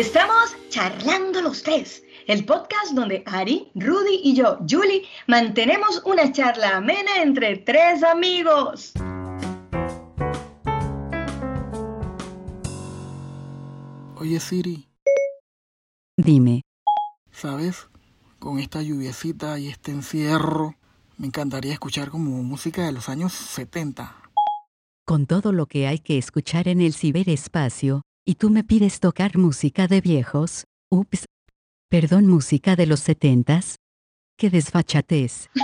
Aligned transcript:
Estamos 0.00 0.56
charlando 0.70 1.42
los 1.42 1.62
tres, 1.62 2.02
el 2.26 2.46
podcast 2.46 2.92
donde 2.94 3.22
Ari, 3.26 3.70
Rudy 3.74 4.20
y 4.24 4.34
yo, 4.34 4.56
Julie, 4.66 5.02
mantenemos 5.26 6.00
una 6.06 6.32
charla 6.32 6.78
amena 6.78 7.20
entre 7.22 7.58
tres 7.58 8.02
amigos. 8.02 8.94
Oye 14.16 14.40
Siri, 14.40 14.88
Dime, 16.16 16.62
¿sabes? 17.30 17.90
Con 18.38 18.58
esta 18.58 18.80
lluviecita 18.80 19.58
y 19.58 19.68
este 19.68 19.90
encierro, 19.90 20.76
me 21.18 21.26
encantaría 21.26 21.74
escuchar 21.74 22.08
como 22.08 22.42
música 22.42 22.86
de 22.86 22.92
los 22.92 23.10
años 23.10 23.34
70. 23.34 24.16
con 25.04 25.26
todo 25.26 25.52
lo 25.52 25.66
que 25.66 25.86
hay 25.88 25.98
que 25.98 26.16
escuchar 26.16 26.68
en 26.68 26.80
el 26.80 26.94
ciberespacio, 26.94 28.00
y 28.24 28.34
tú 28.36 28.50
me 28.50 28.64
pides 28.64 29.00
tocar 29.00 29.36
música 29.36 29.86
de 29.86 30.00
viejos, 30.00 30.64
ups, 30.90 31.24
perdón, 31.88 32.26
música 32.26 32.76
de 32.76 32.86
los 32.86 33.00
setentas. 33.00 33.76
¡Qué 34.36 34.50
desfachatez! 34.50 35.48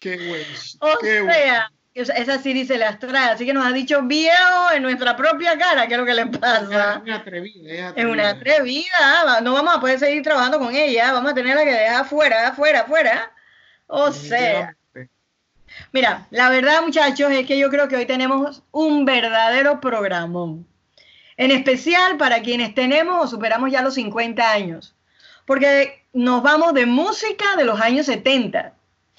Qué 0.00 0.16
bueno. 0.16 0.44
O 0.80 0.98
qué 1.00 1.22
sea, 1.24 1.70
esa- 1.94 2.12
esa 2.14 2.38
Siri 2.38 2.66
se 2.66 2.78
las 2.78 2.98
trae, 2.98 3.30
así 3.30 3.46
que 3.46 3.52
nos 3.54 3.66
ha 3.66 3.72
dicho 3.72 4.02
viejo 4.02 4.70
en 4.74 4.82
nuestra 4.82 5.16
propia 5.16 5.58
cara, 5.58 5.86
¿qué 5.88 5.94
es 5.94 6.00
lo 6.00 6.06
que 6.06 6.14
le 6.14 6.26
pasa? 6.26 7.00
Una 7.02 7.16
atrevida, 7.16 7.88
Es 7.96 8.04
una 8.04 8.28
atrevida. 8.30 8.30
atrevida, 8.30 9.24
va- 9.26 9.40
no 9.40 9.52
vamos 9.54 9.74
a 9.76 9.80
poder 9.80 9.98
seguir 9.98 10.22
trabajando 10.22 10.58
con 10.58 10.74
ella, 10.74 11.12
vamos 11.12 11.32
a 11.32 11.34
tenerla 11.34 11.64
que 11.64 11.72
dejar 11.72 12.02
afuera, 12.02 12.48
afuera, 12.48 12.80
afuera. 12.80 13.32
O 13.86 14.12
sea. 14.12 14.76
Mira, 15.92 16.26
la 16.30 16.48
verdad 16.48 16.82
muchachos 16.82 17.30
es 17.32 17.46
que 17.46 17.58
yo 17.58 17.70
creo 17.70 17.88
que 17.88 17.96
hoy 17.96 18.06
tenemos 18.06 18.62
un 18.70 19.04
verdadero 19.04 19.80
programón. 19.80 20.66
En 21.36 21.50
especial 21.50 22.16
para 22.16 22.40
quienes 22.40 22.74
tenemos 22.74 23.24
o 23.24 23.28
superamos 23.28 23.70
ya 23.70 23.82
los 23.82 23.94
50 23.94 24.50
años. 24.50 24.94
Porque 25.44 26.02
nos 26.12 26.42
vamos 26.42 26.74
de 26.74 26.86
música 26.86 27.56
de 27.56 27.64
los 27.64 27.80
años 27.80 28.06
70. 28.06 28.72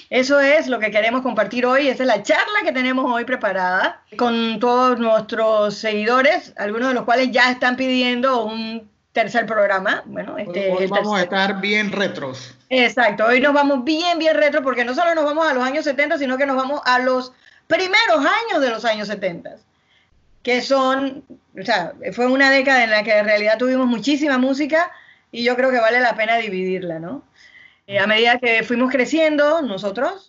Eso 0.10 0.40
es 0.40 0.68
lo 0.68 0.80
que 0.80 0.92
queremos 0.92 1.22
compartir 1.22 1.66
hoy. 1.66 1.88
Esa 1.88 2.04
es 2.04 2.08
la 2.08 2.24
charla 2.24 2.62
que 2.64 2.72
tenemos 2.72 3.06
hoy 3.12 3.26
preparada 3.26 4.02
con 4.18 4.60
todos 4.60 5.00
nuestros 5.00 5.76
seguidores, 5.76 6.54
algunos 6.58 6.90
de 6.90 6.94
los 6.94 7.04
cuales 7.04 7.32
ya 7.32 7.52
están 7.52 7.76
pidiendo 7.76 8.46
un 8.46 8.90
tercer 9.12 9.46
programa. 9.46 10.04
Bueno, 10.06 10.38
este 10.38 10.72
Hoy 10.72 10.88
vamos 10.88 11.18
a 11.18 11.24
estar 11.24 11.60
bien 11.60 11.92
retros. 11.92 12.57
Exacto, 12.70 13.26
hoy 13.26 13.40
nos 13.40 13.54
vamos 13.54 13.84
bien, 13.86 14.20
bien 14.20 14.36
retro, 14.36 14.62
porque 14.62 14.84
no 14.84 14.94
solo 14.94 15.16
nos 15.16 15.24
vamos 15.24 15.48
a 15.48 15.54
los 15.54 15.64
años 15.64 15.86
70, 15.86 16.18
sino 16.18 16.38
que 16.38 16.46
nos 16.46 16.58
vamos 16.58 16.82
a 16.86 17.00
los 17.00 17.32
primeros 17.68 18.20
años 18.20 18.62
de 18.62 18.70
los 18.70 18.84
años 18.84 19.08
70, 19.08 19.56
que 20.44 20.62
son, 20.62 21.24
o 21.60 21.64
sea, 21.64 21.94
fue 22.14 22.28
una 22.28 22.52
década 22.52 22.84
en 22.84 22.92
la 22.92 23.04
que 23.04 23.18
en 23.18 23.26
realidad 23.26 23.58
tuvimos 23.58 23.88
muchísima 23.88 24.38
música 24.38 24.92
y 25.32 25.44
yo 25.44 25.56
creo 25.56 25.72
que 25.72 25.80
vale 25.80 26.02
la 26.02 26.16
pena 26.16 26.38
dividirla, 26.38 27.00
¿no? 27.00 27.24
Eh, 27.88 28.00
a 28.00 28.08
medida 28.08 28.40
que 28.40 28.64
fuimos 28.64 28.92
creciendo, 28.92 29.62
nosotros 29.62 30.28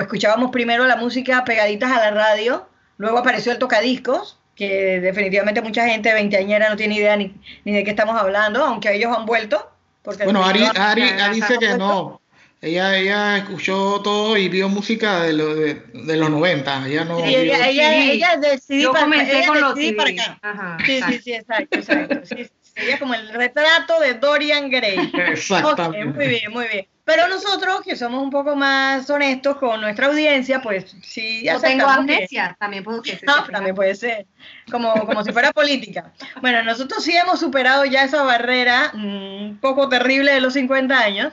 escuchábamos 0.00 0.50
primero 0.50 0.86
la 0.86 0.96
música 0.96 1.44
pegaditas 1.44 1.92
a 1.92 2.00
la 2.00 2.10
radio, 2.10 2.68
luego 2.96 3.18
apareció 3.18 3.52
el 3.52 3.58
tocadiscos, 3.58 4.40
que 4.54 5.00
definitivamente 5.00 5.60
mucha 5.60 5.86
gente 5.86 6.12
veinteañera 6.14 6.70
no 6.70 6.76
tiene 6.76 6.96
idea 6.96 7.16
ni, 7.16 7.34
ni 7.64 7.72
de 7.74 7.84
qué 7.84 7.90
estamos 7.90 8.16
hablando, 8.18 8.64
aunque 8.64 8.94
ellos 8.94 9.14
han 9.16 9.26
vuelto. 9.26 9.70
Porque 10.06 10.22
Bueno, 10.22 10.44
Ari, 10.44 10.62
Ari, 10.76 11.02
dice 11.34 11.58
que 11.58 11.76
no. 11.76 12.22
Ella, 12.62 12.96
ella 12.96 13.36
escuchó 13.38 14.00
todo 14.02 14.36
y 14.36 14.48
vio 14.48 14.68
música 14.68 15.22
de, 15.24 15.32
lo- 15.32 15.54
de, 15.56 15.74
de 15.92 16.16
los 16.16 16.30
90. 16.30 16.86
Ella 16.88 17.04
no 17.04 17.16
Sí, 17.18 17.22
vio- 17.24 17.34
ella, 17.42 17.68
ella, 17.68 18.12
ella 18.12 18.36
decidí 18.36 18.82
Yo 18.82 18.92
para, 18.92 19.04
comencé 19.04 19.38
ella 19.38 19.46
con 19.48 19.60
los 19.60 19.74
para 19.96 20.10
acá. 20.10 20.38
Ajá, 20.42 20.78
Sí, 20.86 21.00
sí, 21.02 21.18
sí, 21.18 21.32
exacto, 21.34 21.76
exacto. 21.78 22.20
Sí, 22.24 22.46
ella 22.76 22.98
como 23.00 23.14
el 23.14 23.28
retrato 23.30 23.98
de 24.00 24.14
Dorian 24.14 24.70
Gray. 24.70 25.10
Exactamente. 25.14 26.04
muy 26.16 26.28
bien, 26.28 26.52
muy 26.52 26.68
bien. 26.68 26.86
Pero 27.06 27.28
nosotros, 27.28 27.82
que 27.84 27.94
somos 27.94 28.20
un 28.20 28.30
poco 28.30 28.56
más 28.56 29.08
honestos 29.08 29.58
con 29.58 29.80
nuestra 29.80 30.08
audiencia, 30.08 30.60
pues 30.60 30.96
sí 31.02 31.44
Yo 31.46 31.60
tengo 31.60 31.86
que- 31.86 31.92
amnesia, 31.92 32.56
también 32.58 32.82
puedo 32.82 33.00
que 33.00 33.16
se 33.16 33.24
No, 33.26 33.44
también 33.44 33.76
puede 33.76 33.94
ser, 33.94 34.26
como, 34.68 34.92
como 35.06 35.22
si 35.22 35.30
fuera 35.32 35.52
política. 35.52 36.12
Bueno, 36.40 36.64
nosotros 36.64 37.04
sí 37.04 37.16
hemos 37.16 37.38
superado 37.38 37.84
ya 37.84 38.02
esa 38.02 38.24
barrera 38.24 38.90
mm, 38.92 39.06
un 39.44 39.58
poco 39.60 39.88
terrible 39.88 40.32
de 40.32 40.40
los 40.40 40.54
50 40.54 40.98
años, 40.98 41.32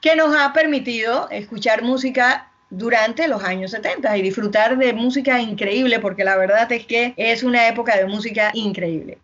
que 0.00 0.16
nos 0.16 0.34
ha 0.36 0.52
permitido 0.52 1.28
escuchar 1.30 1.82
música 1.82 2.50
durante 2.70 3.28
los 3.28 3.44
años 3.44 3.70
70 3.70 4.16
y 4.16 4.22
disfrutar 4.22 4.76
de 4.76 4.92
música 4.92 5.40
increíble, 5.40 6.00
porque 6.00 6.24
la 6.24 6.36
verdad 6.36 6.70
es 6.72 6.84
que 6.84 7.14
es 7.16 7.44
una 7.44 7.68
época 7.68 7.96
de 7.96 8.06
música 8.06 8.50
increíble. 8.54 9.18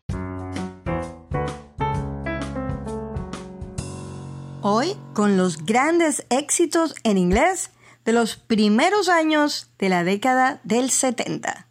Hoy 4.65 4.95
con 5.13 5.37
los 5.37 5.67
grandes 5.67 6.25
éxitos 6.31 6.95
en 7.03 7.19
inglés 7.19 7.71
de 8.05 8.13
los 8.13 8.37
primeros 8.37 9.09
años 9.09 9.73
de 9.77 9.89
la 9.89 10.05
década 10.05 10.61
del 10.63 10.91
70. 10.91 11.67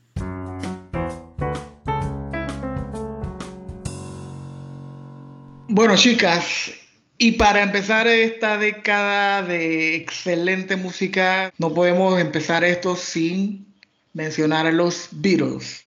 Bueno, 5.70 5.96
chicas, 5.96 6.74
y 7.18 7.32
para 7.34 7.64
empezar 7.64 8.08
esta 8.08 8.58
década 8.58 9.42
de 9.42 9.96
excelente 9.96 10.76
música, 10.76 11.54
no 11.60 11.74
podemos 11.74 12.20
empezar 12.20 12.66
esto 12.66 12.98
sin 12.98 13.74
mencionar 14.12 14.68
a 14.68 14.72
los 14.74 15.08
Beatles. 15.14 15.88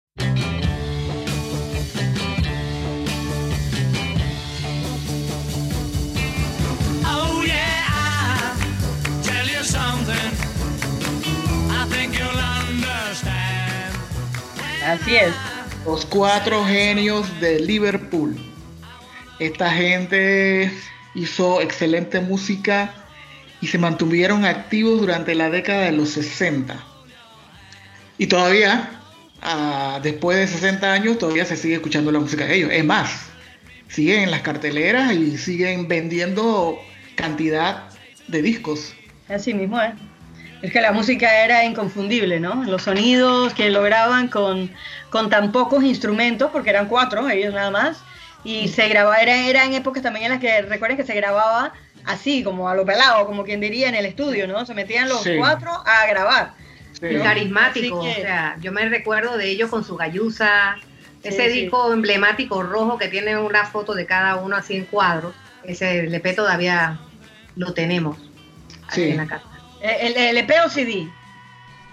Así 14.91 15.15
es. 15.15 15.33
Los 15.87 16.05
cuatro 16.05 16.65
genios 16.65 17.41
de 17.41 17.61
Liverpool. 17.61 18.37
Esta 19.39 19.71
gente 19.71 20.73
hizo 21.15 21.61
excelente 21.61 22.19
música 22.19 22.93
y 23.61 23.69
se 23.69 23.79
mantuvieron 23.79 24.45
activos 24.45 24.99
durante 25.01 25.37
la 25.37 25.49
década 25.49 25.83
de 25.83 25.93
los 25.93 26.09
60. 26.09 26.77
Y 28.19 28.27
todavía, 28.27 29.01
ah, 29.43 30.01
después 30.03 30.37
de 30.39 30.49
60 30.49 30.93
años, 30.93 31.19
todavía 31.19 31.45
se 31.45 31.57
sigue 31.57 31.75
escuchando 31.75 32.11
la 32.11 32.19
música 32.19 32.47
de 32.47 32.57
ellos. 32.57 32.71
Es 32.73 32.85
más, 32.85 33.27
siguen 33.87 34.25
en 34.25 34.33
las 34.33 34.43
carteleras 34.43 35.13
y 35.13 35.39
siguen 35.39 35.87
vendiendo 35.87 36.81
cantidad 37.15 37.91
de 38.27 38.43
discos. 38.43 38.93
Así 39.29 39.55
mismo 39.55 39.81
es. 39.81 39.93
Es 40.63 40.73
que 40.73 40.81
la 40.81 40.93
música 40.93 41.43
era 41.45 41.65
inconfundible, 41.65 42.39
¿no? 42.39 42.65
Los 42.65 42.83
sonidos 42.83 43.55
que 43.55 43.71
lograban 43.71 44.29
con, 44.29 44.71
con 45.09 45.31
tan 45.31 45.53
pocos 45.53 45.83
instrumentos, 45.83 46.51
porque 46.53 46.71
eran 46.71 46.87
cuatro, 46.87 47.29
ellos 47.31 47.55
nada 47.55 47.71
más, 47.71 48.03
y 48.45 48.69
se 48.69 48.89
grababa, 48.89 49.17
era, 49.19 49.37
era 49.47 49.65
en 49.65 49.73
épocas 49.75 50.03
también 50.03 50.27
en 50.27 50.33
las 50.33 50.41
que 50.41 50.61
recuerden 50.63 50.99
que 50.99 51.05
se 51.05 51.15
grababa 51.15 51.73
así, 52.05 52.43
como 52.43 52.69
a 52.69 52.75
lo 52.75 52.85
pelado, 52.85 53.25
como 53.27 53.43
quien 53.45 53.61
diría 53.61 53.89
en 53.89 53.95
el 53.95 54.05
estudio, 54.05 54.47
¿no? 54.47 54.67
Se 54.67 54.75
metían 54.75 55.09
los 55.09 55.23
Sí. 55.23 55.37
cuatro 55.39 55.71
a 55.71 56.07
grabar. 56.09 56.53
Sí. 56.93 57.07
Carismático, 57.23 58.03
que- 58.03 58.11
o 58.11 58.15
sea, 58.15 58.57
yo 58.61 58.71
me 58.73 58.87
recuerdo 58.89 59.39
de 59.39 59.49
ellos 59.49 59.71
con 59.71 59.83
su 59.85 59.97
galluza, 59.97 60.77
ese 61.23 61.47
Sí, 61.49 61.53
sí. 61.55 61.61
disco 61.63 61.93
emblemático 61.93 62.63
rojo 62.63 62.99
que 62.99 63.09
tiene 63.09 63.39
una 63.39 63.65
foto 63.65 63.95
de 63.95 64.05
cada 64.05 64.37
uno 64.37 64.57
así 64.57 64.77
en 64.77 64.85
cuadros, 64.85 65.35
ese 65.65 66.01
LP 66.01 66.35
todavía 66.35 66.99
lo 67.57 67.73
tenemos 67.73 68.19
aquí 68.89 69.03
en 69.05 69.17
la 69.19 69.27
casa. 69.27 69.45
¿El, 69.81 70.17
el 70.17 70.37
LP 70.39 70.61
o 70.65 70.69
CD? 70.69 71.09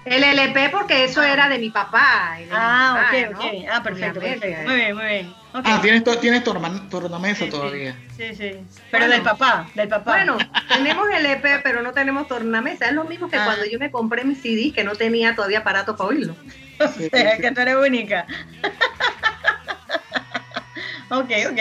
El 0.06 0.24
LP 0.24 0.70
porque 0.70 1.04
eso 1.04 1.22
era 1.22 1.50
de 1.50 1.60
mi 1.60 1.70
papá. 1.70 2.38
mi 2.40 2.48
Ah, 2.52 3.08
ok, 3.10 3.32
¿no? 3.32 3.40
ok. 3.40 3.46
Ah, 3.70 3.84
perfecto, 3.84 4.20
perfecto. 4.22 4.62
Muy 4.66 4.76
bien, 4.76 4.96
muy 4.96 5.06
bien. 5.06 5.34
Ok. 5.54 5.64
Ah, 5.66 5.80
tienes, 5.82 6.04
to- 6.06 6.18
tienes 6.20 6.44
torna- 6.46 6.88
tornamesa 6.90 7.44
Sí, 7.46 7.52
todavía. 7.52 7.94
Sí, 8.16 8.34
sí. 8.36 8.52
Pero 8.90 9.06
Bueno. 9.06 9.14
del 9.14 9.22
papá, 9.24 9.68
del 9.76 9.90
papá. 9.90 10.12
Bueno, 10.14 10.38
tenemos 10.70 11.08
el 11.14 11.26
EP, 11.26 11.60
pero 11.62 11.82
no 11.82 11.92
tenemos 11.92 12.28
tornamesa. 12.28 12.86
Es 12.86 12.94
lo 12.94 13.04
mismo 13.04 13.30
que 13.30 13.36
Ah. 13.38 13.44
cuando 13.46 13.66
yo 13.66 13.78
me 13.80 13.92
compré 13.92 14.24
mi 14.24 14.36
CD, 14.36 14.72
que 14.74 14.84
no 14.86 14.96
tenía 14.96 15.36
todavía 15.36 15.60
aparato 15.60 15.96
para 15.98 16.10
oírlo. 16.10 16.36
O 16.80 16.88
sea, 16.88 17.38
que 17.38 17.52
tú 17.52 17.62
eres 17.62 17.76
única. 17.76 18.26
ok, 21.10 21.32
ok. 21.52 21.60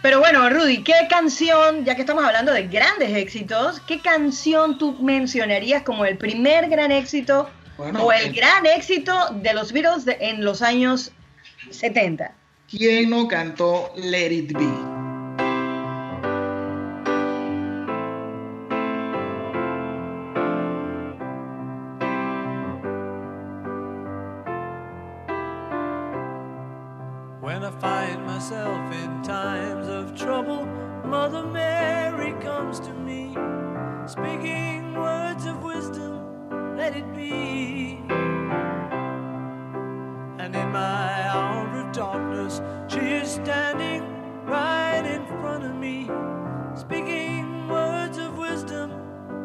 Pero 0.00 0.20
bueno, 0.20 0.48
Rudy, 0.48 0.84
¿qué 0.84 0.92
canción, 1.10 1.84
ya 1.84 1.94
que 1.96 2.02
estamos 2.02 2.24
hablando 2.24 2.52
de 2.52 2.68
grandes 2.68 3.10
éxitos, 3.16 3.80
qué 3.80 4.00
canción 4.00 4.78
tú 4.78 4.96
mencionarías 5.02 5.82
como 5.82 6.04
el 6.04 6.16
primer 6.16 6.68
gran 6.68 6.92
éxito 6.92 7.50
Bueno, 7.76 8.04
o 8.04 8.12
el 8.12 8.32
gran 8.32 8.64
éxito 8.66 9.12
de 9.42 9.54
los 9.54 9.72
Beatles 9.72 10.04
de- 10.04 10.16
en 10.20 10.44
los 10.44 10.62
años 10.62 11.10
70? 11.70 12.32
¿Quién 12.70 13.10
no 13.10 13.26
cantó 13.26 13.92
Let 13.96 14.32
It 14.32 14.52
Be? 14.52 14.97
Speaking 34.22 34.94
words 34.94 35.46
of 35.46 35.62
wisdom, 35.62 36.76
let 36.76 36.96
it 36.96 37.06
be. 37.14 37.98
And 40.38 40.54
in 40.54 40.72
my 40.72 41.28
hour 41.28 41.68
of 41.80 41.92
darkness, 41.92 42.60
she 42.88 42.98
is 42.98 43.30
standing 43.30 44.02
right 44.44 45.04
in 45.04 45.24
front 45.40 45.64
of 45.64 45.74
me, 45.76 46.10
speaking 46.74 47.68
words 47.68 48.18
of 48.18 48.36
wisdom, 48.38 48.90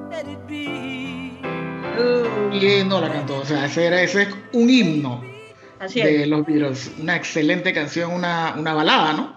let 0.10 0.28
it 0.28 0.46
be. 0.48 1.40
Lindo 2.52 3.00
la 3.02 3.10
cantó, 3.12 3.40
o 3.40 3.46
sea, 3.46 3.66
ese, 3.66 3.86
era, 3.88 4.02
ese 4.02 4.24
es 4.24 4.30
un 4.54 4.70
himno 4.70 5.22
así 5.80 6.02
de 6.02 6.24
es. 6.24 6.28
los 6.28 6.46
Beatles. 6.46 6.92
Una 7.00 7.16
excelente 7.16 7.74
canción, 7.74 8.12
una, 8.12 8.56
una 8.58 8.74
balada, 8.74 9.14
¿no? 9.14 9.36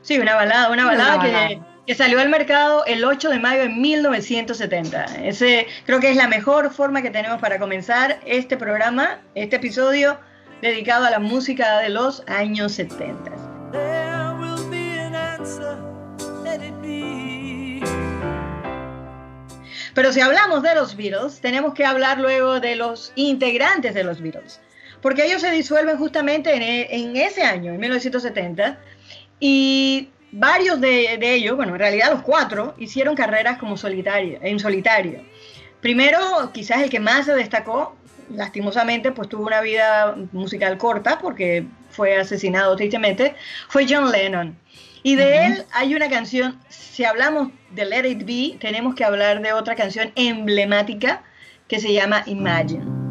Sí, 0.00 0.18
una 0.18 0.34
balada, 0.34 0.70
una 0.70 0.82
Una 0.84 0.92
balada, 0.92 1.16
balada. 1.18 1.71
Que, 1.86 1.94
salió 1.94 2.20
al 2.20 2.28
mercado 2.28 2.84
el 2.86 3.04
8 3.04 3.28
de 3.30 3.38
mayo 3.40 3.62
de 3.62 3.68
1970. 3.68 5.04
Ese 5.26 5.66
creo 5.84 5.98
que 6.00 6.10
es 6.10 6.16
la 6.16 6.28
mejor 6.28 6.70
forma 6.72 7.02
que 7.02 7.10
tenemos 7.10 7.40
para 7.40 7.58
comenzar 7.58 8.20
este 8.24 8.56
programa, 8.56 9.20
este 9.34 9.56
episodio 9.56 10.18
dedicado 10.60 11.06
a 11.06 11.10
la 11.10 11.18
música 11.18 11.78
de 11.80 11.88
los 11.88 12.22
años 12.28 12.72
70. 12.72 13.30
There 13.72 14.32
will 14.38 14.70
be 14.70 15.00
an 15.00 15.14
answer, 15.16 15.76
let 16.44 16.64
it 16.64 16.74
be. 16.80 17.82
Pero 19.94 20.12
si 20.12 20.20
hablamos 20.20 20.62
de 20.62 20.74
los 20.76 20.96
Beatles, 20.96 21.40
tenemos 21.40 21.74
que 21.74 21.84
hablar 21.84 22.18
luego 22.20 22.60
de 22.60 22.76
los 22.76 23.12
integrantes 23.16 23.92
de 23.92 24.04
los 24.04 24.20
Beatles, 24.22 24.60
porque 25.02 25.26
ellos 25.26 25.42
se 25.42 25.50
disuelven 25.50 25.98
justamente 25.98 26.54
en, 26.54 26.62
e- 26.62 26.88
en 26.90 27.16
ese 27.16 27.42
año, 27.42 27.72
en 27.72 27.80
1970, 27.80 28.78
y 29.40 30.08
varios 30.32 30.80
de, 30.80 31.18
de 31.18 31.34
ellos, 31.34 31.56
bueno, 31.56 31.74
en 31.74 31.78
realidad 31.78 32.10
los 32.10 32.22
cuatro, 32.22 32.74
hicieron 32.78 33.14
carreras 33.14 33.58
como 33.58 33.76
solitario, 33.76 34.38
en 34.42 34.58
solitario. 34.58 35.22
Primero, 35.80 36.18
quizás 36.52 36.82
el 36.82 36.90
que 36.90 37.00
más 37.00 37.26
se 37.26 37.34
destacó, 37.34 37.96
lastimosamente, 38.30 39.12
pues 39.12 39.28
tuvo 39.28 39.46
una 39.46 39.60
vida 39.60 40.16
musical 40.32 40.78
corta 40.78 41.18
porque 41.18 41.66
fue 41.90 42.16
asesinado 42.16 42.74
tristemente, 42.76 43.34
fue 43.68 43.86
John 43.88 44.10
Lennon. 44.10 44.56
Y 45.02 45.16
de 45.16 45.46
él 45.46 45.64
hay 45.72 45.94
una 45.94 46.08
canción, 46.08 46.60
si 46.68 47.04
hablamos 47.04 47.48
de 47.70 47.84
Let 47.84 48.08
It 48.08 48.24
Be, 48.24 48.58
tenemos 48.58 48.94
que 48.94 49.04
hablar 49.04 49.42
de 49.42 49.52
otra 49.52 49.74
canción 49.74 50.12
emblemática 50.14 51.22
que 51.66 51.80
se 51.80 51.92
llama. 51.92 52.22
Imagine 52.26 53.01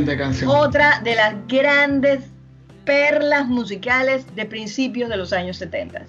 Excelente 0.00 0.16
canción. 0.16 0.50
Otra 0.50 1.00
de 1.00 1.14
las 1.14 1.34
grandes 1.46 2.30
perlas 2.84 3.46
musicales 3.46 4.24
de 4.34 4.46
principios 4.46 5.08
de 5.10 5.16
los 5.16 5.32
años 5.32 5.56
70. 5.58 6.04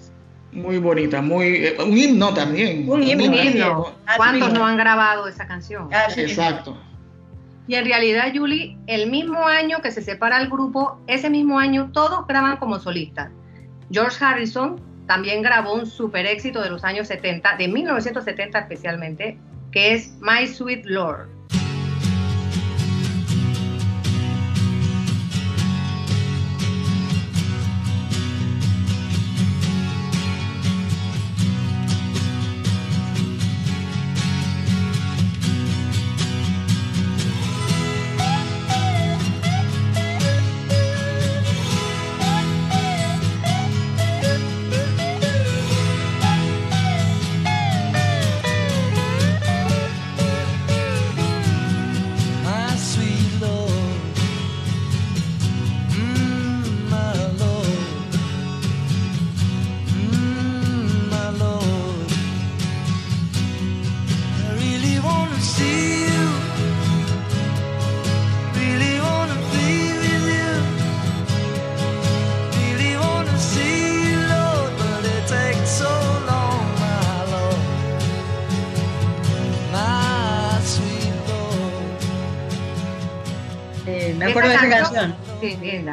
Muy 0.52 0.78
bonita, 0.78 1.20
muy 1.22 1.66
eh, 1.66 1.76
un 1.78 1.96
himno 1.96 2.34
también. 2.34 2.88
Un 2.88 3.02
himno, 3.02 3.24
un 3.24 3.30
también. 3.30 3.56
himno. 3.56 3.94
¿Cuántos 4.16 4.52
no 4.52 4.66
han 4.66 4.76
grabado 4.76 5.28
esa 5.28 5.46
canción? 5.46 5.92
Así. 5.92 6.22
Exacto. 6.22 6.76
Y 7.68 7.74
en 7.76 7.84
realidad, 7.84 8.32
Julie, 8.34 8.76
el 8.88 9.10
mismo 9.10 9.46
año 9.46 9.80
que 9.80 9.92
se 9.92 10.02
separa 10.02 10.40
el 10.40 10.48
grupo, 10.48 11.00
ese 11.06 11.30
mismo 11.30 11.58
año 11.58 11.90
todos 11.92 12.26
graban 12.26 12.56
como 12.56 12.80
solistas. 12.80 13.30
George 13.92 14.24
Harrison 14.24 14.80
también 15.06 15.42
grabó 15.42 15.74
un 15.74 15.86
super 15.86 16.26
éxito 16.26 16.62
de 16.62 16.70
los 16.70 16.82
años 16.82 17.06
70, 17.08 17.56
de 17.56 17.68
1970 17.68 18.58
especialmente, 18.58 19.38
que 19.70 19.94
es 19.94 20.14
My 20.20 20.46
Sweet 20.46 20.84
Lord. 20.86 21.39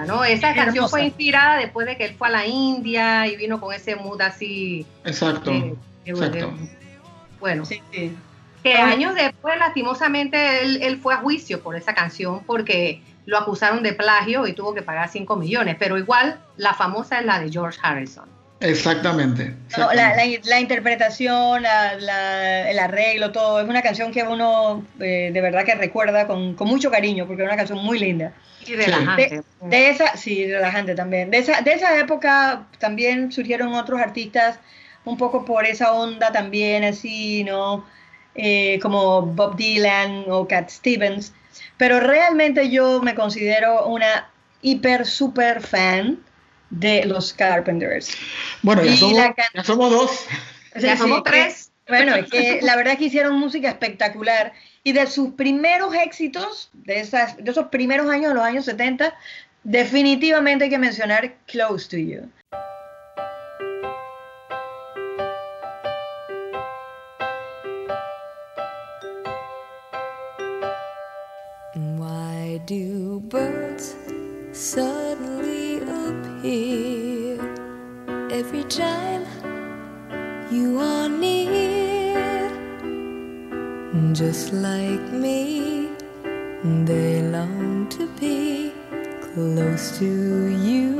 Linda, 0.02 0.14
¿no? 0.14 0.24
Esa 0.24 0.50
Es 0.50 0.56
canción 0.56 0.76
hermosa. 0.76 0.90
fue 0.90 1.04
inspirada 1.06 1.58
después 1.58 1.88
de 1.88 1.98
que 1.98 2.06
él 2.06 2.16
fue 2.18 2.28
a 2.28 2.32
la 2.32 2.46
India 2.46 3.28
y 3.28 3.36
vino 3.36 3.60
con 3.60 3.74
ese 3.74 3.96
mood 3.96 4.22
así. 4.22 4.86
Exacto. 5.06 5.52
eh, 5.52 5.76
exacto. 6.06 6.54
bueno, 7.40 7.66
Sí, 7.66 7.82
sí. 7.92 8.16
que 8.64 8.74
Ah. 8.76 8.88
años 8.88 9.16
después, 9.16 9.58
lastimosamente, 9.60 10.62
él, 10.64 10.80
él 10.82 10.98
fue 10.98 11.14
a 11.14 11.18
juicio 11.18 11.62
por 11.62 11.76
esa 11.76 11.94
canción 11.94 12.42
porque 12.46 13.02
lo 13.26 13.38
acusaron 13.38 13.84
de 13.84 13.94
plagio 13.94 14.48
y 14.48 14.54
tuvo 14.54 14.74
que 14.74 14.82
pagar 14.82 15.10
5 15.10 15.36
millones. 15.36 15.76
Pero 15.78 15.98
igual, 15.98 16.40
la 16.56 16.74
famosa 16.74 17.20
es 17.20 17.26
la 17.26 17.40
de 17.40 17.52
George 17.52 17.78
Harrison. 17.82 18.26
Exactamente. 18.60 19.44
La, 19.44 19.86
exactamente. 19.86 20.42
la- 20.44 20.50
la 20.56 20.60
interpretación, 20.60 21.62
la- 21.62 21.94
la- 21.96 22.72
el 22.72 22.80
arreglo, 22.80 23.32
todo, 23.32 23.62
es 23.62 23.68
una 23.70 23.82
canción 23.82 24.12
que 24.12 24.24
uno 24.24 24.84
eh, 25.00 25.30
de 25.32 25.42
verdad 25.42 25.64
que 25.64 25.76
recuerda 25.76 26.26
con, 26.28 26.56
con 26.56 26.68
mucho 26.68 26.90
cariño, 26.90 27.28
porque 27.28 27.44
es 27.44 27.48
una 27.48 27.58
canción 27.58 27.80
muy 27.84 28.00
linda. 28.00 28.34
Y 28.66 28.76
relajante. 28.76 29.44
De 29.62 29.90
esa, 29.90 30.18
sí, 30.18 30.46
relajante 30.52 30.96
también. 30.96 31.30
De 31.32 31.38
esa, 31.38 31.62
de 31.62 31.74
esa 31.74 31.98
época 32.00 32.66
también 32.80 33.32
surgieron 33.32 33.74
otros 33.74 34.00
artistas 34.02 34.60
un 35.06 35.18
poco 35.18 35.46
por 35.46 35.66
esa 35.66 35.94
onda 35.94 36.32
también, 36.32 36.84
así, 36.84 37.44
¿no? 37.44 37.86
Eh, 38.36 38.78
como 38.82 39.22
Bob 39.22 39.56
Dylan 39.56 40.26
o 40.30 40.48
Cat 40.48 40.70
Stevens. 40.70 41.34
Pero 41.78 42.00
realmente 42.00 42.70
yo 42.70 43.02
me 43.02 43.16
considero 43.16 43.88
una 43.88 44.30
hiper, 44.62 45.06
super 45.06 45.62
fan 45.62 46.20
de 46.70 47.06
los 47.06 47.34
Carpenters. 47.34 48.12
Bueno, 48.62 48.84
ya 48.84 48.92
y 48.92 48.98
somos, 48.98 49.18
la 49.18 49.34
can- 49.34 49.46
ya 49.54 49.64
somos 49.64 49.92
dos. 49.92 50.26
Ya 50.76 50.92
Sí, 50.96 51.02
somos 51.04 51.24
que- 51.24 51.30
tres. 51.32 51.72
Bueno, 51.88 52.16
es 52.16 52.30
que 52.30 52.60
la 52.62 52.76
verdad 52.76 52.94
es 52.94 53.00
que 53.00 53.06
hicieron 53.06 53.40
música 53.40 53.70
espectacular. 53.70 54.52
Y 54.84 54.92
de 54.92 55.08
sus 55.08 55.34
primeros 55.34 55.94
éxitos, 55.96 56.70
de, 56.74 57.00
esas, 57.00 57.38
de 57.38 57.50
esos 57.50 57.68
primeros 57.68 58.10
años, 58.10 58.30
de 58.30 58.34
los 58.36 58.44
años 58.44 58.66
70, 58.66 59.16
definitivamente 59.64 60.66
hay 60.66 60.70
que 60.70 60.78
mencionar 60.78 61.36
Close 61.46 61.88
to 61.90 61.98
You. 61.98 62.30
Just 84.48 84.62
like 84.64 85.12
me, 85.12 85.90
they 86.86 87.22
long 87.22 87.90
to 87.90 88.08
be 88.18 88.72
close 89.20 90.00
to 90.00 90.06
you. 90.06 90.96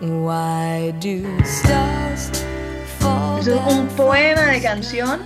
Why 0.00 0.94
do 1.00 1.28
stars 1.44 2.30
fall 2.98 3.38
Es 3.38 3.48
un 3.48 3.86
poema 3.88 4.46
de 4.46 4.62
canción 4.62 5.20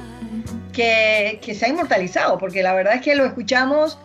que, 0.72 1.38
que 1.40 1.54
se 1.54 1.66
ha 1.66 1.68
inmortalizado, 1.68 2.38
porque 2.38 2.64
la 2.64 2.74
verdad 2.74 2.94
es 2.94 3.02
que 3.02 3.14
lo 3.14 3.24
escuchamos 3.24 4.00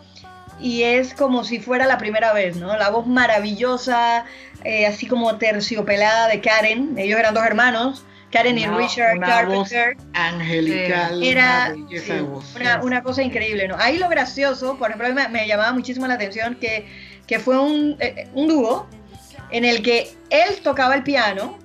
y 0.60 0.84
es 0.84 1.16
como 1.16 1.44
si 1.44 1.60
fuera 1.60 1.88
la 1.88 1.98
primera 1.98 2.34
vez, 2.34 2.56
¿no? 2.56 2.78
La 2.78 2.92
voz 2.92 3.08
maravillosa, 3.08 4.26
eh, 4.64 4.86
así 4.86 5.08
como 5.08 5.40
terciopelada 5.40 6.28
de 6.28 6.40
Karen. 6.40 7.00
Ellos 7.00 7.20
eran 7.20 7.34
dos 7.34 7.44
hermanos, 7.44 8.06
Karen 8.34 8.58
y 8.58 8.66
Richard 8.66 9.18
una 9.18 9.44
voz 9.46 9.70
Carpenter. 9.70 9.98
angelical, 10.14 11.24
Era 11.24 11.72
una 11.76 11.86
belleza 11.86 12.14
de 12.14 12.20
sí, 12.20 12.26
voz. 12.26 12.56
una, 12.56 12.82
una 12.84 13.04
cosa 13.04 13.22
increíble, 13.22 13.68
¿no? 13.68 13.76
Ahí 13.80 13.98
lo 14.00 14.10
gracioso, 14.10 14.76
por 14.78 14.90
ejemplo, 14.90 15.08
a 15.08 15.12
mí 15.12 15.16
me, 15.16 15.28
me 15.30 15.48
llamaba 15.48 15.72
muchísimo 15.72 16.08
la 16.08 16.16
atención 16.16 16.56
que, 16.56 16.88
que 17.28 17.40
fue 17.40 17.60
un, 17.60 17.96
eh, 18.00 18.28
un 18.34 18.48
dúo 18.48 18.88
en 19.52 19.66
el 19.66 19.84
que 19.84 20.12
él 20.32 20.58
tocaba 20.64 20.96
el 20.96 21.04
piano 21.04 21.60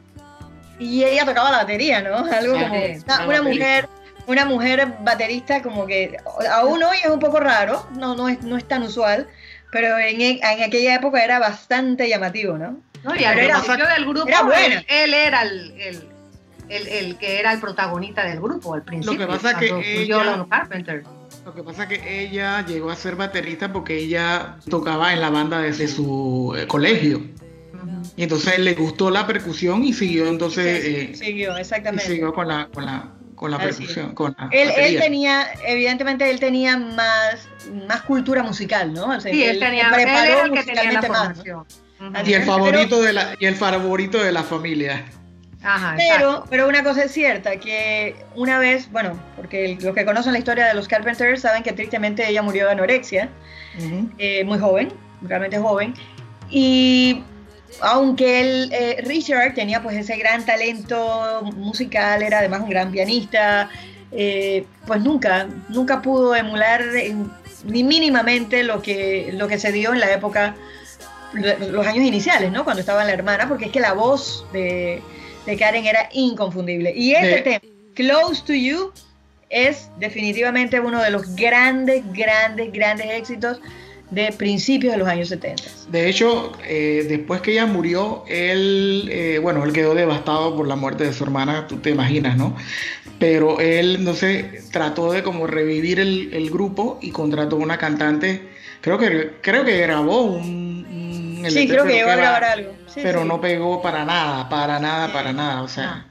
y 0.78 1.02
ella 1.04 1.24
tocaba 1.24 1.50
la 1.50 1.58
batería, 1.58 2.02
¿no? 2.02 2.16
Algo 2.32 2.54
Sí, 2.58 2.64
como 2.64 2.74
sí, 2.76 3.04
una, 3.26 3.42
mujer, 3.42 3.88
una 4.26 4.44
mujer 4.44 4.94
baterista 5.00 5.62
como 5.62 5.86
que 5.86 6.16
aún 6.52 6.82
hoy 6.82 6.98
es 7.02 7.10
un 7.10 7.18
poco 7.18 7.40
raro, 7.40 7.88
no, 7.96 8.14
no, 8.14 8.28
es, 8.28 8.42
no 8.42 8.58
es 8.58 8.68
tan 8.68 8.82
usual, 8.82 9.26
pero 9.72 9.98
en, 9.98 10.20
en 10.20 10.62
aquella 10.62 10.96
época 10.96 11.24
era 11.24 11.38
bastante 11.38 12.08
llamativo, 12.08 12.58
¿no? 12.58 12.76
No, 13.04 13.14
y 13.16 13.24
al 13.24 13.36
principio 13.38 13.86
del 13.86 14.04
grupo, 14.06 14.28
era 14.28 14.42
buena. 14.42 14.74
él, 14.76 14.86
él 14.88 15.14
era 15.14 15.42
el, 15.42 15.80
el, 15.80 16.08
el- 16.68 16.88
el 16.88 17.16
que 17.18 17.38
era 17.40 17.52
el 17.52 17.60
protagonista 17.60 18.24
del 18.24 18.40
grupo 18.40 18.74
al 18.74 18.82
principio. 18.82 19.26
pasa 19.26 19.58
que 19.58 20.02
ella- 20.02 20.46
Carpenter. 20.48 21.04
Lo 21.44 21.54
que 21.54 21.62
pasa 21.62 21.84
es 21.84 21.88
que 21.88 22.20
ella 22.24 22.64
llegó 22.66 22.90
a 22.90 22.96
ser 22.96 23.16
baterista 23.16 23.72
porque 23.72 23.96
ella 23.98 24.56
tocaba 24.68 25.12
en 25.12 25.20
la 25.20 25.30
banda 25.30 25.60
desde 25.60 25.88
su 25.88 26.54
eh, 26.58 26.66
colegio. 26.66 27.22
Y 28.16 28.22
entonces 28.24 28.58
le 28.58 28.74
gustó 28.74 29.10
la 29.10 29.26
percusión 29.26 29.84
y 29.84 29.92
siguió 29.92 30.26
entonces 30.28 30.82
Sí, 30.84 30.90
eh, 30.94 31.12
siguió, 31.14 31.56
y 31.56 31.60
exactamente. 31.60 32.06
siguió 32.06 32.32
con 32.34 32.48
la 32.48 32.68
con 32.72 32.84
la 32.84 33.12
con 33.34 33.52
la 33.52 33.58
percusión, 33.58 34.14
con 34.16 34.34
la 34.36 34.48
Él, 34.50 34.68
él 34.76 34.98
tenía, 34.98 35.46
evidentemente, 35.64 36.28
él 36.28 36.40
tenía 36.40 36.76
más, 36.76 37.48
más 37.86 38.02
cultura 38.02 38.42
musical, 38.42 38.92
¿no? 38.92 39.16
O 39.16 39.20
sea, 39.20 39.30
Sí, 39.32 39.38
que 39.38 39.50
él, 39.50 39.60
tenía, 39.60 39.84
él 39.86 39.94
preparó 39.94 40.32
era 40.32 40.42
el 40.42 40.50
que 40.50 40.62
tenía 40.64 40.92
la 41.00 42.24
y 42.24 42.32
el 42.32 42.40
Pero- 42.40 42.44
favorito 42.46 43.00
de 43.00 43.12
la 43.12 43.34
y 43.38 43.46
el 43.46 43.54
favorito 43.54 44.18
de 44.22 44.32
la 44.32 44.42
familia. 44.42 45.04
Ajá, 45.62 45.94
Pero, 45.98 46.44
pero 46.48 46.68
una 46.68 46.84
cosa 46.84 47.04
es 47.04 47.12
cierta, 47.12 47.56
que 47.56 48.14
una 48.36 48.58
vez, 48.58 48.90
bueno, 48.92 49.18
porque 49.36 49.76
los 49.80 49.94
que 49.94 50.04
conocen 50.04 50.32
la 50.32 50.38
historia 50.38 50.66
de 50.66 50.74
los 50.74 50.86
Carpenters 50.86 51.40
saben 51.42 51.62
que 51.62 51.72
tristemente 51.72 52.28
ella 52.28 52.42
murió 52.42 52.66
de 52.66 52.72
anorexia, 52.72 53.28
eh, 54.18 54.44
muy 54.44 54.58
joven, 54.58 54.92
realmente 55.22 55.58
joven, 55.58 55.94
y 56.50 57.22
aunque 57.80 58.40
él, 58.40 58.70
eh, 58.72 59.02
Richard 59.04 59.54
tenía 59.54 59.82
pues 59.82 59.96
ese 59.96 60.16
gran 60.16 60.44
talento 60.46 61.42
musical, 61.56 62.22
era 62.22 62.38
además 62.38 62.60
un 62.60 62.70
gran 62.70 62.90
pianista, 62.92 63.68
eh, 64.12 64.64
pues 64.86 65.00
nunca, 65.02 65.48
nunca 65.68 66.00
pudo 66.02 66.34
emular 66.34 66.82
ni 67.64 67.82
mínimamente 67.84 68.62
lo 68.62 68.80
que, 68.80 69.30
lo 69.34 69.48
que 69.48 69.58
se 69.58 69.72
dio 69.72 69.92
en 69.92 70.00
la 70.00 70.12
época, 70.12 70.54
lo- 71.32 71.58
los 71.72 71.86
años 71.86 72.04
iniciales, 72.04 72.50
¿no? 72.52 72.64
Cuando 72.64 72.80
estaba 72.80 73.04
la 73.04 73.12
hermana, 73.12 73.48
porque 73.48 73.66
es 73.66 73.72
que 73.72 73.80
la 73.80 73.92
voz 73.92 74.46
de, 74.52 75.02
de 75.46 75.56
Karen 75.56 75.86
era 75.86 76.08
inconfundible. 76.12 76.92
Y 76.94 77.12
este 77.12 77.40
tema, 77.42 77.60
Close 77.94 78.42
to 78.46 78.54
You, 78.54 78.92
es 79.50 79.88
definitivamente 79.98 80.78
uno 80.80 81.02
de 81.02 81.10
los 81.10 81.34
grandes, 81.34 82.02
grandes, 82.12 82.72
grandes 82.72 83.06
éxitos 83.10 83.60
de 84.10 84.32
principios 84.32 84.92
de 84.92 84.98
los 84.98 85.08
años 85.08 85.28
70. 85.28 85.62
De 85.90 86.08
hecho, 86.08 86.52
eh, 86.66 87.06
después 87.08 87.40
que 87.40 87.52
ella 87.52 87.66
murió, 87.66 88.24
él, 88.26 89.08
eh, 89.10 89.38
bueno, 89.40 89.64
él 89.64 89.72
quedó 89.72 89.94
devastado 89.94 90.56
por 90.56 90.66
la 90.66 90.76
muerte 90.76 91.04
de 91.04 91.12
su 91.12 91.24
hermana, 91.24 91.66
tú 91.66 91.76
te 91.76 91.90
imaginas, 91.90 92.36
¿no? 92.36 92.56
Pero 93.18 93.60
él, 93.60 94.04
no 94.04 94.14
sé, 94.14 94.62
trató 94.72 95.12
de 95.12 95.22
como 95.22 95.46
revivir 95.46 96.00
el, 96.00 96.32
el 96.32 96.50
grupo 96.50 96.98
y 97.02 97.10
contrató 97.10 97.56
una 97.56 97.76
cantante, 97.76 98.48
creo 98.80 98.96
que, 98.98 99.32
creo 99.42 99.64
que 99.64 99.76
grabó 99.78 100.22
un... 100.22 100.86
un 101.42 101.50
Sí, 101.50 101.68
creo 101.68 101.84
que 101.84 101.94
llegó 101.94 102.10
a 102.10 102.16
grabar 102.16 102.44
algo. 102.44 102.72
Sí, 102.92 103.00
pero 103.02 103.22
sí. 103.22 103.28
no 103.28 103.40
pegó 103.40 103.80
para 103.82 104.04
nada, 104.04 104.48
para 104.48 104.78
nada, 104.78 105.12
para 105.12 105.32
nada, 105.32 105.62
o 105.62 105.68
sea, 105.68 106.06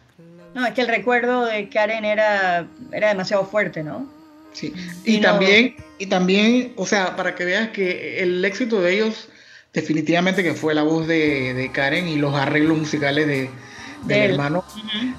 No, 0.54 0.66
es 0.66 0.74
que 0.74 0.82
el 0.82 0.88
recuerdo 0.88 1.46
de 1.46 1.70
Karen 1.70 2.04
era, 2.06 2.66
era 2.92 3.10
demasiado 3.10 3.46
fuerte, 3.46 3.84
¿no? 3.84 4.06
sí. 4.54 4.74
Y 5.04 5.16
Y 5.16 5.20
no- 5.20 5.30
también, 5.30 5.76
y 6.00 6.06
también, 6.08 6.74
o 6.78 6.86
sea, 6.86 7.16
para 7.16 7.36
que 7.36 7.46
veas 7.46 7.70
que 7.70 8.24
el 8.24 8.44
éxito 8.44 8.82
de 8.82 8.94
ellos 8.94 9.30
definitivamente 9.74 10.42
que 10.44 10.54
fue 10.56 10.74
la 10.74 10.82
voz 10.82 11.06
de, 11.08 11.54
de 11.54 11.72
Karen 11.72 12.08
y 12.08 12.16
los 12.16 12.34
arreglos 12.34 12.78
musicales 12.78 13.28
de, 13.28 13.50
De 14.06 14.16
del 14.16 14.32
hermano. 14.32 14.64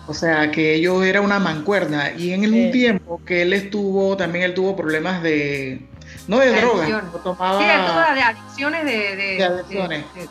O 0.08 0.14
sea, 0.14 0.50
que 0.50 0.74
ellos 0.74 1.04
era 1.04 1.20
una 1.20 1.38
mancuerna. 1.38 2.12
Y 2.16 2.32
en 2.32 2.42
el 2.44 2.52
un 2.52 2.64
Sí. 2.66 2.70
tiempo 2.72 3.20
que 3.24 3.42
él 3.42 3.52
estuvo, 3.52 4.16
también 4.16 4.44
él 4.44 4.54
tuvo 4.54 4.74
problemas 4.74 5.22
de, 5.22 5.82
no 6.26 6.38
de 6.40 6.50
drogas, 6.60 6.88
tomaba, 7.22 7.58
Sí, 7.60 8.14
de 8.14 8.22
adicciones 8.22 8.84
de... 8.84 8.90
De, 9.16 9.34
De 9.36 9.44
adicciones. 9.44 10.04
de- 10.14 10.20
de- 10.22 10.28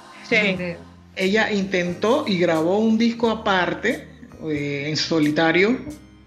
Sí. 0.77 0.77
Ella 1.17 1.51
intentó 1.51 2.25
y 2.27 2.37
grabó 2.39 2.77
un 2.79 2.97
disco 2.97 3.29
aparte, 3.29 4.07
eh, 4.49 4.85
en 4.87 4.97
solitario, 4.97 5.77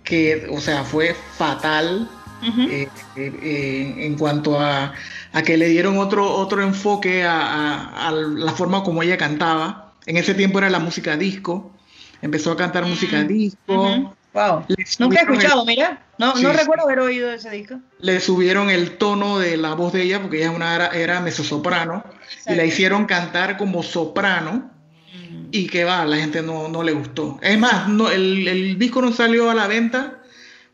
que, 0.04 0.47
o 0.50 0.61
sea, 0.61 0.85
fue 0.85 1.14
fatal 1.37 2.09
eh, 2.42 2.88
eh, 3.16 3.32
eh, 3.42 3.94
en 4.06 4.16
cuanto 4.16 4.59
a, 4.59 4.94
a 5.32 5.42
que 5.42 5.56
le 5.59 5.68
dieron 5.68 5.99
otro, 5.99 6.26
otro 6.30 6.62
enfoque 6.62 7.23
a, 7.23 7.38
a- 7.40 8.09
a 8.09 8.12
la 8.12 8.52
forma 8.52 8.82
como 8.82 9.02
ella 9.02 9.16
cantaba. 9.18 9.92
En 10.06 10.16
ese 10.16 10.32
tiempo 10.35 10.59
era 10.59 10.70
la 10.70 10.78
música 10.78 11.16
disco. 11.18 11.76
Empezó 12.23 12.52
a 12.52 12.56
cantar 12.56 12.87
música 12.87 13.23
disco. 13.25 14.14
Wow. 14.32 14.64
Nunca 14.99 15.20
he 15.20 15.23
el- 15.23 15.28
escuchado, 15.30 15.64
mira. 15.66 16.06
No, 16.18 16.35
Sí, 16.37 16.42
no 16.42 16.52
recuerdo 16.52 16.85
haber 16.85 17.00
oído 17.00 17.30
ese 17.30 17.50
disco. 17.50 17.76
le 18.00 18.20
subieron 18.20 18.70
el 18.70 18.97
tono 18.97 19.38
de 19.38 19.56
la 19.59 19.75
voz 19.75 19.92
de 19.92 20.02
ella 20.02 20.20
porque 20.23 20.38
ella 20.38 20.50
una, 20.50 20.75
era, 20.75 20.87
era 20.88 21.20
mezzosoprano 21.20 22.04
y 22.47 22.54
la 22.54 22.64
hicieron 22.64 23.04
cantar 23.06 23.56
como 23.59 23.82
soprano 23.82 24.70
y 25.52 25.66
que 25.66 25.85
va, 25.85 26.04
la 26.04 26.16
gente 26.16 26.42
no, 26.42 26.69
no 26.69 26.83
le 26.83 26.92
gustó. 26.92 27.38
Es 27.42 27.59
más, 27.59 27.88
no, 27.88 28.11
el, 28.11 28.47
el 28.49 28.78
disco 28.78 29.02
no 29.02 29.12
salió 29.12 29.50
a 29.50 29.54
la 29.54 29.66
venta 29.66 30.23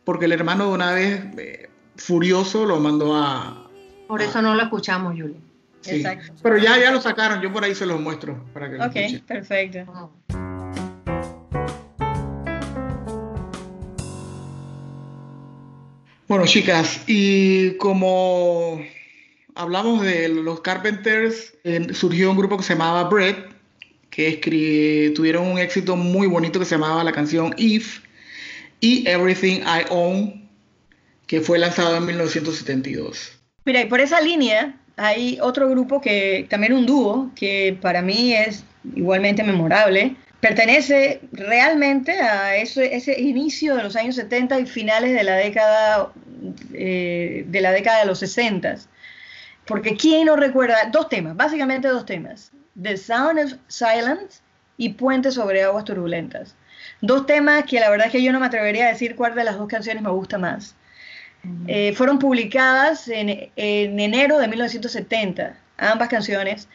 porque 0.04 0.26
el 0.26 0.33
hermano 0.33 0.68
de 0.68 0.73
una 0.75 0.92
vez 0.92 1.21
eh, 1.38 1.68
furioso 1.97 2.64
lo 2.66 2.78
mandó 2.80 3.14
a... 3.16 3.68
Por 4.09 4.23
eso 4.23 4.40
no 4.42 4.54
lo 4.54 4.62
escuchamos, 4.62 5.16
Yuli. 5.16 5.37
sí. 5.80 5.97
Exacto. 5.97 6.33
Pero 6.42 6.59
ya, 6.59 6.78
ya 6.78 6.90
lo 6.92 7.00
sacaron, 7.00 7.40
yo 7.40 7.52
por 7.52 7.64
ahí 7.64 7.75
se 7.75 7.87
los 7.87 8.00
muestro 8.00 8.45
para 8.52 8.71
que 8.71 8.76
lo 8.76 8.85
Ok, 8.85 8.97
escuchen. 8.97 9.25
perfecto. 9.26 10.12
Bueno, 16.28 16.45
chicas, 16.47 17.02
y 17.06 17.76
como 17.76 18.80
hablamos 19.54 20.02
de 20.02 20.28
los 20.28 20.61
Carpenters, 20.61 21.54
eh, 21.62 21.87
surgió 21.95 22.30
un 22.33 22.37
grupo 22.37 22.56
que 22.56 22.64
se 22.64 22.73
llamaba 22.75 23.04
Bread, 23.09 23.37
que 24.16 25.12
tuvieron 25.14 25.46
un 25.46 25.58
éxito 25.58 25.94
muy 25.94 26.26
bonito 26.26 26.58
que 26.58 26.64
se 26.64 26.76
llamaba 26.76 27.04
la 27.04 27.12
canción 27.12 27.54
If 27.58 28.00
y 28.80 29.06
Everything 29.06 29.61
I 29.61 29.85
Own, 29.90 30.49
que 31.26 31.40
fue 31.40 31.58
lanzado 31.58 31.96
en 31.96 32.06
1972. 32.06 33.38
Mira, 33.64 33.82
y 33.82 33.87
por 33.87 34.00
esa 34.00 34.20
línea 34.20 34.75
hay 34.96 35.38
otro 35.42 35.68
grupo 35.68 36.00
que 36.00 36.46
también 36.49 36.73
un 36.73 36.87
dúo 36.87 37.30
que 37.35 37.76
para 37.82 38.00
mí 38.00 38.32
es 38.32 38.64
igualmente 38.94 39.42
memorable. 39.42 40.16
Pertenece 40.40 41.20
realmente 41.32 42.12
a 42.12 42.56
ese, 42.56 42.94
ese 42.94 43.20
inicio 43.20 43.76
de 43.76 43.82
los 43.82 43.96
años 43.96 44.14
70 44.14 44.61
y 44.61 44.66
finales 44.66 45.12
de 45.14 45.25
la 45.25 45.37
década 45.37 46.12
eh, 46.73 47.44
de 47.49 47.61
la 47.61 47.73
década 47.73 48.00
de 48.00 48.06
los 48.06 48.20
60. 48.20 48.76
Porque 49.66 49.96
quién 49.96 50.26
no 50.26 50.37
recuerda 50.37 50.88
dos 50.92 51.08
temas, 51.08 51.37
básicamente 51.37 51.88
dos 51.88 52.06
temas: 52.06 52.52
The 52.83 52.97
Sound 52.97 53.38
of 53.38 53.52
Silence 53.68 54.40
y 54.76 54.90
Puente 54.90 55.30
sobre 55.30 55.62
aguas 55.62 55.85
turbulentas. 55.85 56.54
Dos 57.00 57.26
temas 57.26 57.64
que 57.64 57.80
la 57.80 57.90
verdad 57.90 58.06
es 58.06 58.12
que 58.12 58.23
yo 58.23 58.33
no 58.33 58.40
me 58.40 58.47
atrevería 58.47 58.87
a 58.87 58.88
decir 58.92 59.16
cuál 59.16 59.35
de 59.35 59.45
las 59.45 59.56
dos 59.59 59.68
canciones 59.68 60.02
me 60.02 60.11
gusta 60.11 60.38
más. 60.38 60.75
Eh, 61.68 61.92
fueron 61.95 62.18
publicadas 62.18 63.06
en, 63.09 63.28
en 63.54 64.00
enero 64.00 64.38
de 64.38 64.49
1970, 64.49 65.56
ambas 65.78 66.09
canciones, 66.09 66.68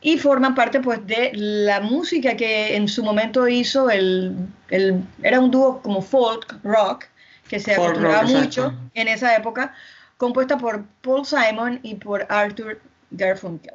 y 0.00 0.18
forman 0.18 0.54
parte 0.54 0.78
pues 0.80 1.04
de 1.06 1.30
la 1.34 1.80
música 1.80 2.36
que 2.36 2.76
en 2.76 2.86
su 2.86 3.02
momento 3.02 3.48
hizo 3.48 3.90
el, 3.90 4.36
el- 4.70 5.02
era 5.22 5.40
un 5.40 5.50
dúo 5.50 5.82
como 5.82 6.00
folk 6.00 6.58
rock, 6.62 7.06
que 7.48 7.58
se 7.58 7.74
Folk 7.74 7.88
acostumbraba 7.88 8.22
rock, 8.22 8.30
mucho 8.30 8.62
exacto. 8.66 8.90
en 8.94 9.08
esa 9.08 9.36
época, 9.36 9.74
compuesta 10.16 10.58
por 10.58 10.84
Paul 11.02 11.26
Simon 11.26 11.80
y 11.82 11.96
por 11.96 12.24
Arthur 12.28 12.80
Garfunkel. 13.10 13.74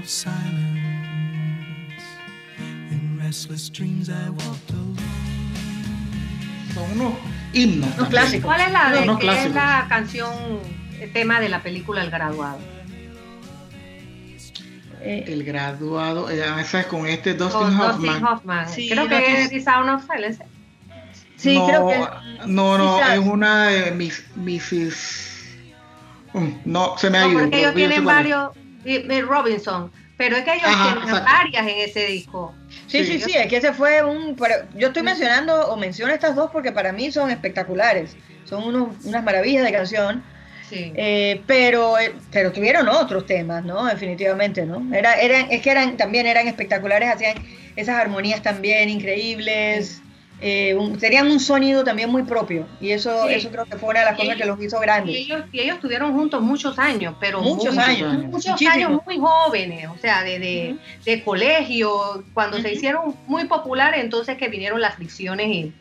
of 0.00 0.08
silence. 0.08 0.80
In 2.90 3.18
restless 3.22 3.68
dreams 3.70 4.08
I 4.08 4.30
walked 4.30 4.70
alone. 4.70 4.96
Son 6.74 6.84
unos 6.92 7.12
himnos. 7.52 7.86
Unos 7.86 7.96
también. 7.96 8.10
clásicos. 8.10 8.44
¿Cuál 8.46 8.60
es 8.62 8.72
la, 8.72 8.90
de, 8.92 9.44
es 9.46 9.54
la 9.54 9.86
canción, 9.88 10.32
el 11.00 11.12
tema 11.12 11.40
de 11.40 11.48
la 11.48 11.62
película 11.62 12.02
El 12.02 12.10
Graduado? 12.10 12.58
Eh, 15.02 15.24
El 15.28 15.44
graduado, 15.44 16.28
eh, 16.30 16.42
esa 16.60 16.80
es 16.80 16.86
con 16.86 17.06
este 17.06 17.32
Dustin 17.32 17.58
Con 17.60 17.80
Hoffman. 17.80 17.96
Dustin 18.02 18.24
Hoffman. 18.26 18.68
Sí, 18.68 18.90
Creo 18.90 19.08
que 19.08 19.42
es 19.42 19.48
The 19.50 19.60
Sound 19.62 19.88
of 19.90 20.04
Silence. 20.06 20.44
sí, 21.36 21.56
no, 21.56 21.66
creo 21.66 21.88
que. 21.88 21.98
No, 22.46 22.76
no, 22.76 22.96
quizás. 22.96 23.12
es 23.18 23.26
una 23.26 23.68
de 23.68 23.90
mis, 23.92 24.22
Mrs. 24.36 25.56
Mm, 26.34 26.48
No, 26.66 26.98
se 26.98 27.08
me 27.08 27.16
ha 27.18 27.22
No, 27.22 27.30
ido. 27.30 27.40
porque 27.40 27.58
ellos 27.60 27.74
tienen 27.74 28.04
varios, 28.04 28.50
Robinson, 29.26 29.90
pero 30.16 30.36
es 30.36 30.44
que 30.44 30.52
ellos 30.52 30.64
Ajá, 30.66 30.92
tienen 30.92 31.02
exacto. 31.08 31.30
varias 31.32 31.62
en 31.66 31.78
ese 31.88 32.06
disco. 32.06 32.54
Sí, 32.86 33.04
sí, 33.04 33.18
Sí. 33.18 33.20
sí, 33.20 33.36
es 33.36 33.46
que 33.46 33.56
ese 33.56 33.72
fue 33.72 34.02
un... 34.02 34.36
pero 34.36 34.54
yo 34.74 34.88
estoy 34.88 35.02
mencionando 35.02 35.68
o 35.68 35.76
menciono 35.76 36.12
estas 36.12 36.34
dos 36.36 36.50
porque 36.50 36.72
para 36.72 36.92
mí 36.92 37.10
son 37.10 37.30
espectaculares. 37.30 38.16
Son 38.44 38.64
unos- 38.64 39.04
unas 39.04 39.22
maravillas 39.24 39.64
de 39.64 39.72
canción. 39.72 40.22
Sí. 40.68 40.92
Eh, 40.94 41.42
pero, 41.46 41.98
eh, 41.98 42.12
pero 42.30 42.52
tuvieron 42.52 42.88
otros 42.88 43.26
temas, 43.26 43.64
¿no? 43.64 43.84
Definitivamente, 43.86 44.64
¿no? 44.66 44.94
Era, 44.94 45.14
eran, 45.14 45.46
es 45.50 45.62
que 45.62 45.70
eran, 45.70 45.96
también 45.96 46.26
eran 46.26 46.46
espectaculares, 46.46 47.08
hacían 47.12 47.34
esas 47.74 47.96
armonías 47.96 48.40
también 48.42 48.88
increíbles, 48.88 50.00
eh, 50.42 50.74
un- 50.74 50.98
tenían 50.98 51.30
un 51.30 51.38
sonido 51.38 51.84
también 51.84 52.10
muy 52.10 52.22
propio, 52.22 52.66
y 52.80 52.90
eso, 52.92 53.26
Sí. 53.28 53.34
eso 53.34 53.50
creo 53.50 53.66
que 53.66 53.76
fue 53.76 53.90
una 53.90 54.00
de 54.00 54.06
las 54.06 54.14
Y 54.14 54.22
cosas 54.22 54.36
que 54.36 54.44
los 54.46 54.62
hizo 54.62 54.78
Y 54.78 54.80
grandes. 54.80 55.16
ellos, 55.16 55.44
y 55.52 55.60
ellos 55.60 55.74
estuvieron 55.76 56.12
juntos 56.14 56.40
muchos 56.42 56.78
años, 56.78 57.14
pero 57.20 57.42
Muchos 57.42 57.74
muy- 57.74 57.84
años, 57.84 58.24
muchos 58.24 58.60
años 58.62 59.02
muy 59.06 59.18
jóvenes, 59.18 59.88
o 59.88 59.98
sea, 59.98 60.22
de, 60.22 60.38
de, 60.38 60.76
de 61.04 61.22
colegio, 61.24 62.24
cuando 62.32 62.58
se 62.60 62.72
hicieron 62.72 63.14
muy 63.26 63.44
populares, 63.44 64.02
entonces 64.02 64.36
que 64.38 64.48
vinieron 64.48 64.80
las 64.80 64.94
fricciones 64.94 65.46
y, 65.48 65.72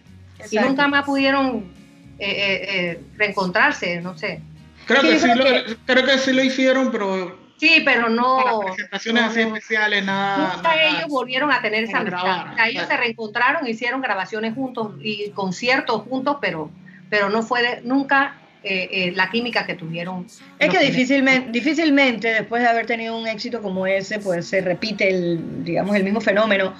nunca 0.53 0.87
más 0.87 1.05
pudieron 1.05 1.71
eh, 2.19 2.29
eh, 2.29 2.67
eh, 2.91 3.01
reencontrarse, 3.17 4.01
no 4.01 4.17
sé. 4.17 4.41
Creo, 4.85 5.01
Sí, 5.01 5.07
que 5.09 5.19
sí 5.19 5.29
creo 5.31 5.35
lo, 5.59 5.75
creo 5.85 6.05
que 6.05 6.17
sí 6.17 6.33
lo 6.33 6.43
hicieron, 6.43 6.91
pero 6.91 7.37
Sí, 7.59 7.81
pero 7.83 8.09
no. 8.09 8.37
para 8.43 8.59
presentaciones 8.65 9.23
así 9.23 9.41
especiales, 9.41 10.05
nada. 10.05 10.53
Nunca 10.55 10.69
nada. 10.75 10.87
ellos 10.87 11.07
volvieron 11.09 11.51
a 11.51 11.61
tener 11.61 11.83
esa 11.83 11.97
amistad. 11.99 12.23
grabar, 12.23 12.69
ellos 12.69 12.87
se 12.87 12.97
reencontraron, 12.97 13.67
hicieron 13.67 14.01
grabaciones 14.01 14.53
juntos 14.53 14.93
y 15.01 15.29
conciertos 15.31 16.03
juntos, 16.03 16.37
pero, 16.39 16.69
pero 17.09 17.29
no 17.29 17.43
fue 17.43 17.61
de- 17.61 17.81
nunca 17.81 18.35
eh, 18.63 18.89
eh, 18.91 19.11
la 19.15 19.29
química 19.29 19.65
que 19.65 19.73
tuvieron. 19.75 20.27
Es 20.57 20.69
que 20.69 20.79
difícilmente, 20.79 21.49
difícilmente 21.51 22.27
después 22.29 22.61
de 22.61 22.67
haber 22.69 22.85
tenido 22.85 23.17
un 23.17 23.25
éxito 23.27 23.61
como 23.61 23.87
ese, 23.87 24.19
pues 24.19 24.47
se 24.47 24.61
repite 24.61 25.09
el, 25.09 25.63
digamos, 25.63 25.95
el 25.95 26.03
mismo 26.03 26.19
fenómeno. 26.21 26.73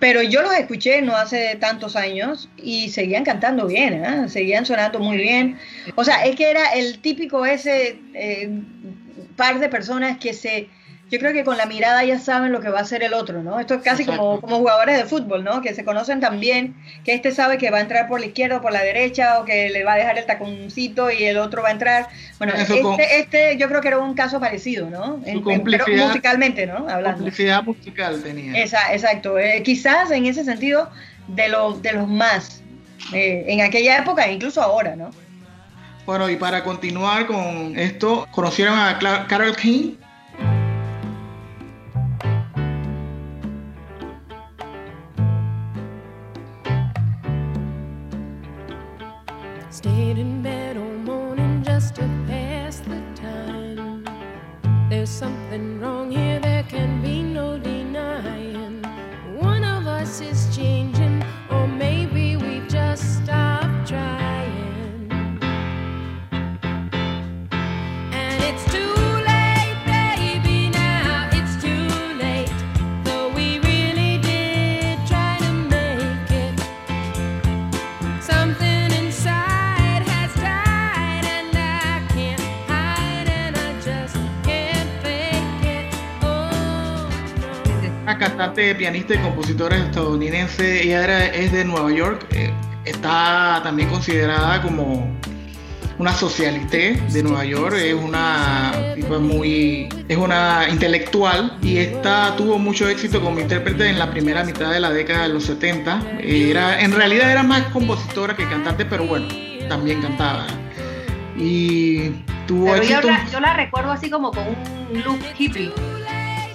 Pero 0.00 0.22
yo 0.22 0.42
los 0.42 0.54
escuché 0.54 1.02
no 1.02 1.16
hace 1.16 1.56
tantos 1.56 1.96
años 1.96 2.48
y 2.56 2.88
seguían 2.90 3.24
cantando 3.24 3.66
bien, 3.66 4.04
¿eh? 4.04 4.28
seguían 4.28 4.64
sonando 4.64 5.00
muy 5.00 5.16
bien. 5.16 5.58
O 5.96 6.04
sea, 6.04 6.24
es 6.24 6.36
que 6.36 6.48
era 6.50 6.72
el 6.74 7.00
típico 7.00 7.44
ese 7.44 7.98
eh, 8.14 8.48
par 9.38 9.58
de 9.60 9.68
personas 9.70 10.18
que 10.18 10.34
se, 10.34 10.68
yo 11.10 11.18
creo 11.18 11.32
que 11.32 11.42
con 11.44 11.56
la 11.56 11.64
mirada 11.64 12.04
ya 12.04 12.18
saben 12.18 12.52
lo 12.52 12.60
que 12.60 12.68
va 12.68 12.80
a 12.80 12.82
hacer 12.82 13.02
el 13.02 13.14
otro, 13.14 13.42
¿no? 13.42 13.58
Esto 13.58 13.74
es 13.76 13.82
casi 13.82 14.04
como, 14.04 14.40
como 14.42 14.56
jugadores 14.58 14.98
de 14.98 15.04
fútbol, 15.06 15.42
¿no? 15.42 15.62
Que 15.62 15.72
se 15.74 15.82
conocen 15.84 16.20
tan 16.20 16.38
bien, 16.38 16.74
que 17.04 17.14
este 17.14 17.30
sabe 17.32 17.56
que 17.56 17.70
va 17.70 17.78
a 17.78 17.80
entrar 17.80 18.08
por 18.08 18.20
la 18.20 18.26
izquierda 18.26 18.58
o 18.58 18.60
por 18.60 18.72
la 18.72 18.82
derecha, 18.82 19.38
o 19.40 19.46
que 19.46 19.70
le 19.70 19.84
va 19.84 19.94
a 19.94 19.96
dejar 19.96 20.18
el 20.18 20.26
taconcito 20.26 21.10
y 21.10 21.24
el 21.24 21.38
otro 21.38 21.62
va 21.62 21.68
a 21.70 21.72
entrar. 21.72 22.08
Bueno, 22.36 22.52
este, 22.54 22.82
con- 22.82 23.00
este 23.00 23.56
yo 23.56 23.68
creo 23.68 23.80
que 23.80 23.88
era 23.88 23.98
un 23.98 24.12
caso 24.14 24.38
parecido, 24.38 24.90
¿no? 24.90 25.22
En- 25.24 25.38
pero 25.78 25.84
musicalmente, 26.08 26.66
¿no? 26.66 26.86
Hablando. 26.88 27.20
Complicidad 27.22 27.62
musical 27.62 28.22
tenía. 28.22 28.62
Esa- 28.62 28.92
exacto. 28.92 29.38
Eh, 29.38 29.62
quizás 29.64 30.10
en 30.10 30.26
ese 30.26 30.44
sentido 30.44 30.90
de, 31.28 31.48
lo, 31.48 31.72
de 31.78 31.92
los 31.94 32.06
más, 32.06 32.62
eh, 33.14 33.44
en 33.48 33.62
aquella 33.62 33.96
época 33.98 34.26
e 34.26 34.32
incluso 34.34 34.60
ahora, 34.60 34.94
¿no? 34.94 35.10
Bueno, 36.08 36.30
y 36.30 36.36
para 36.36 36.64
continuar 36.64 37.26
con 37.26 37.78
esto, 37.78 38.26
¿conocieron 38.30 38.78
a 38.78 38.98
Carol 39.28 39.54
King? 39.54 39.96
Cantante, 88.38 88.72
pianista 88.76 89.14
y 89.14 89.18
compositora 89.18 89.76
estadounidense. 89.76 90.84
Ella 90.84 91.02
era, 91.04 91.26
es 91.26 91.50
de 91.50 91.64
Nueva 91.64 91.90
York. 91.90 92.24
eh, 92.30 92.52
está 92.84 93.60
también 93.64 93.88
considerada 93.88 94.62
como 94.62 95.12
una 95.98 96.14
socialité 96.14 97.02
de 97.10 97.22
Nueva 97.24 97.44
York. 97.44 97.74
Es 97.76 97.94
una 97.94 98.72
muy. 99.20 99.88
Es 100.06 100.16
una 100.16 100.68
intelectual. 100.70 101.58
Y 101.62 101.78
esta 101.78 102.36
tuvo 102.36 102.60
mucho 102.60 102.88
éxito 102.88 103.20
como 103.20 103.40
intérprete 103.40 103.88
en 103.88 103.98
la 103.98 104.08
primera 104.12 104.44
mitad 104.44 104.70
de 104.70 104.78
la 104.78 104.90
década 104.90 105.22
de 105.24 105.30
los 105.30 105.42
70. 105.42 106.20
Era, 106.20 106.80
en 106.80 106.92
realidad 106.92 107.32
era 107.32 107.42
más 107.42 107.62
compositora 107.72 108.36
que 108.36 108.48
cantante, 108.48 108.84
pero 108.84 109.04
bueno, 109.04 109.26
también 109.68 110.00
cantaba. 110.00 110.46
Y 111.36 112.10
tuvo 112.46 112.66
Pero 112.66 112.84
yo 112.84 112.98
éxito. 112.98 113.08
la, 113.08 113.26
yo 113.26 113.40
la 113.40 113.54
recuerdo 113.54 113.90
así 113.90 114.08
como 114.08 114.30
con 114.30 114.44
un 114.46 115.02
look 115.02 115.18
hippie. 115.36 115.72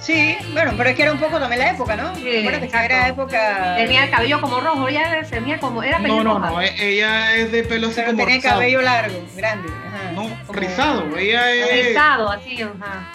Sí, 0.05 0.35
bueno, 0.51 0.73
pero 0.75 0.89
es 0.89 0.95
que 0.97 1.03
era 1.03 1.13
un 1.13 1.17
poco 1.19 1.39
también 1.39 1.59
la 1.61 1.71
época, 1.71 1.95
¿no? 1.95 2.13
Sí, 2.15 2.37
Acuérdate 2.39 2.67
que 2.67 2.77
era 2.77 3.07
época... 3.07 3.75
Tenía 3.77 4.03
el 4.03 4.09
cabello 4.09 4.41
como 4.41 4.59
rojo, 4.59 4.89
ella 4.89 5.25
tenía 5.29 5.59
como, 5.59 5.81
era 5.81 5.97
No, 5.99 6.21
no, 6.21 6.39
no. 6.39 6.61
e- 6.61 6.75
Ella 6.77 7.37
es 7.37 7.53
de 7.53 7.63
pelo 7.63 7.87
así 7.87 7.95
Pero 7.97 8.07
como 8.07 8.17
tenía 8.19 8.35
rizado. 8.35 8.55
cabello 8.55 8.81
largo, 8.81 9.25
grande. 9.37 9.69
ajá, 9.87 10.11
No, 10.11 10.23
como- 10.45 10.59
rizado. 10.59 11.17
Ella 11.17 11.51
es. 11.53 11.87
Rizado, 11.87 12.29
así, 12.29 12.61
ajá. 12.61 13.11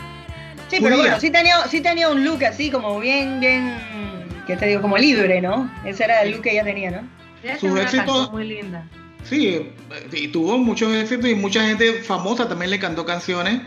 Sí, 0.68 0.78
pero 0.82 0.96
bueno, 0.96 1.20
sí 1.20 1.30
tenía, 1.30 1.66
sí 1.68 1.80
tenía 1.82 2.08
un 2.08 2.24
look 2.24 2.42
así 2.44 2.70
como 2.70 2.98
bien, 3.00 3.38
bien, 3.38 3.74
¿qué 4.46 4.56
te 4.56 4.66
digo? 4.66 4.80
Como 4.80 4.96
libre, 4.96 5.42
¿no? 5.42 5.70
Ese 5.84 6.04
era 6.04 6.22
el 6.22 6.30
look 6.32 6.42
que 6.42 6.52
ella 6.52 6.64
tenía, 6.64 6.90
¿no? 6.90 7.02
Ella 7.42 7.58
Sus 7.58 7.78
éxitos- 7.78 8.30
muy 8.32 8.44
linda. 8.48 8.86
Sí, 9.24 9.70
y 10.12 10.28
tuvo 10.28 10.56
muchos 10.56 10.94
éxitos 10.94 11.28
y 11.28 11.34
mucha 11.34 11.62
gente 11.66 12.02
famosa 12.02 12.48
también 12.48 12.70
le 12.70 12.78
cantó 12.78 13.04
canciones. 13.04 13.60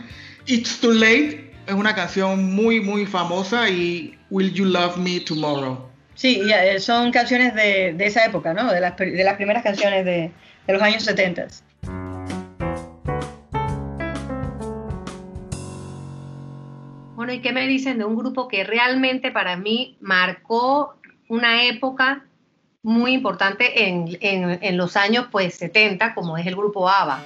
It's 0.46 0.80
Too 0.80 0.92
Late 0.92 1.51
es 1.66 1.74
una 1.74 1.94
canción 1.94 2.54
muy, 2.54 2.80
muy 2.80 3.06
famosa 3.06 3.68
y 3.68 4.18
Will 4.30 4.52
You 4.52 4.64
Love 4.66 4.96
Me 4.96 5.20
Tomorrow. 5.20 5.78
Sí, 6.14 6.42
eh, 6.52 6.78
son 6.80 7.10
canciones 7.10 7.54
de, 7.54 7.94
de 7.94 8.06
esa 8.06 8.24
época, 8.24 8.52
¿no? 8.52 8.70
De 8.72 8.80
las, 8.80 8.96
de 8.96 9.24
las 9.24 9.34
primeras 9.36 9.62
canciones 9.62 10.04
de, 10.04 10.30
de 10.66 10.72
los 10.72 10.82
años 10.82 11.02
70. 11.04 11.46
Bueno, 17.14 17.32
¿y 17.32 17.40
qué 17.40 17.52
me 17.52 17.66
dicen 17.66 17.98
de 17.98 18.04
un 18.04 18.16
grupo 18.16 18.48
que 18.48 18.64
realmente 18.64 19.30
para 19.30 19.56
mí 19.56 19.96
marcó 20.00 20.96
una 21.28 21.64
época 21.64 22.24
muy 22.82 23.12
importante 23.12 23.88
en, 23.88 24.18
en- 24.20 24.58
en 24.60 24.76
los 24.76 24.96
años 24.96 25.26
pues 25.30 25.54
70, 25.54 26.14
como 26.14 26.36
es 26.36 26.46
el 26.46 26.56
grupo 26.56 26.88
ABBA? 26.88 27.20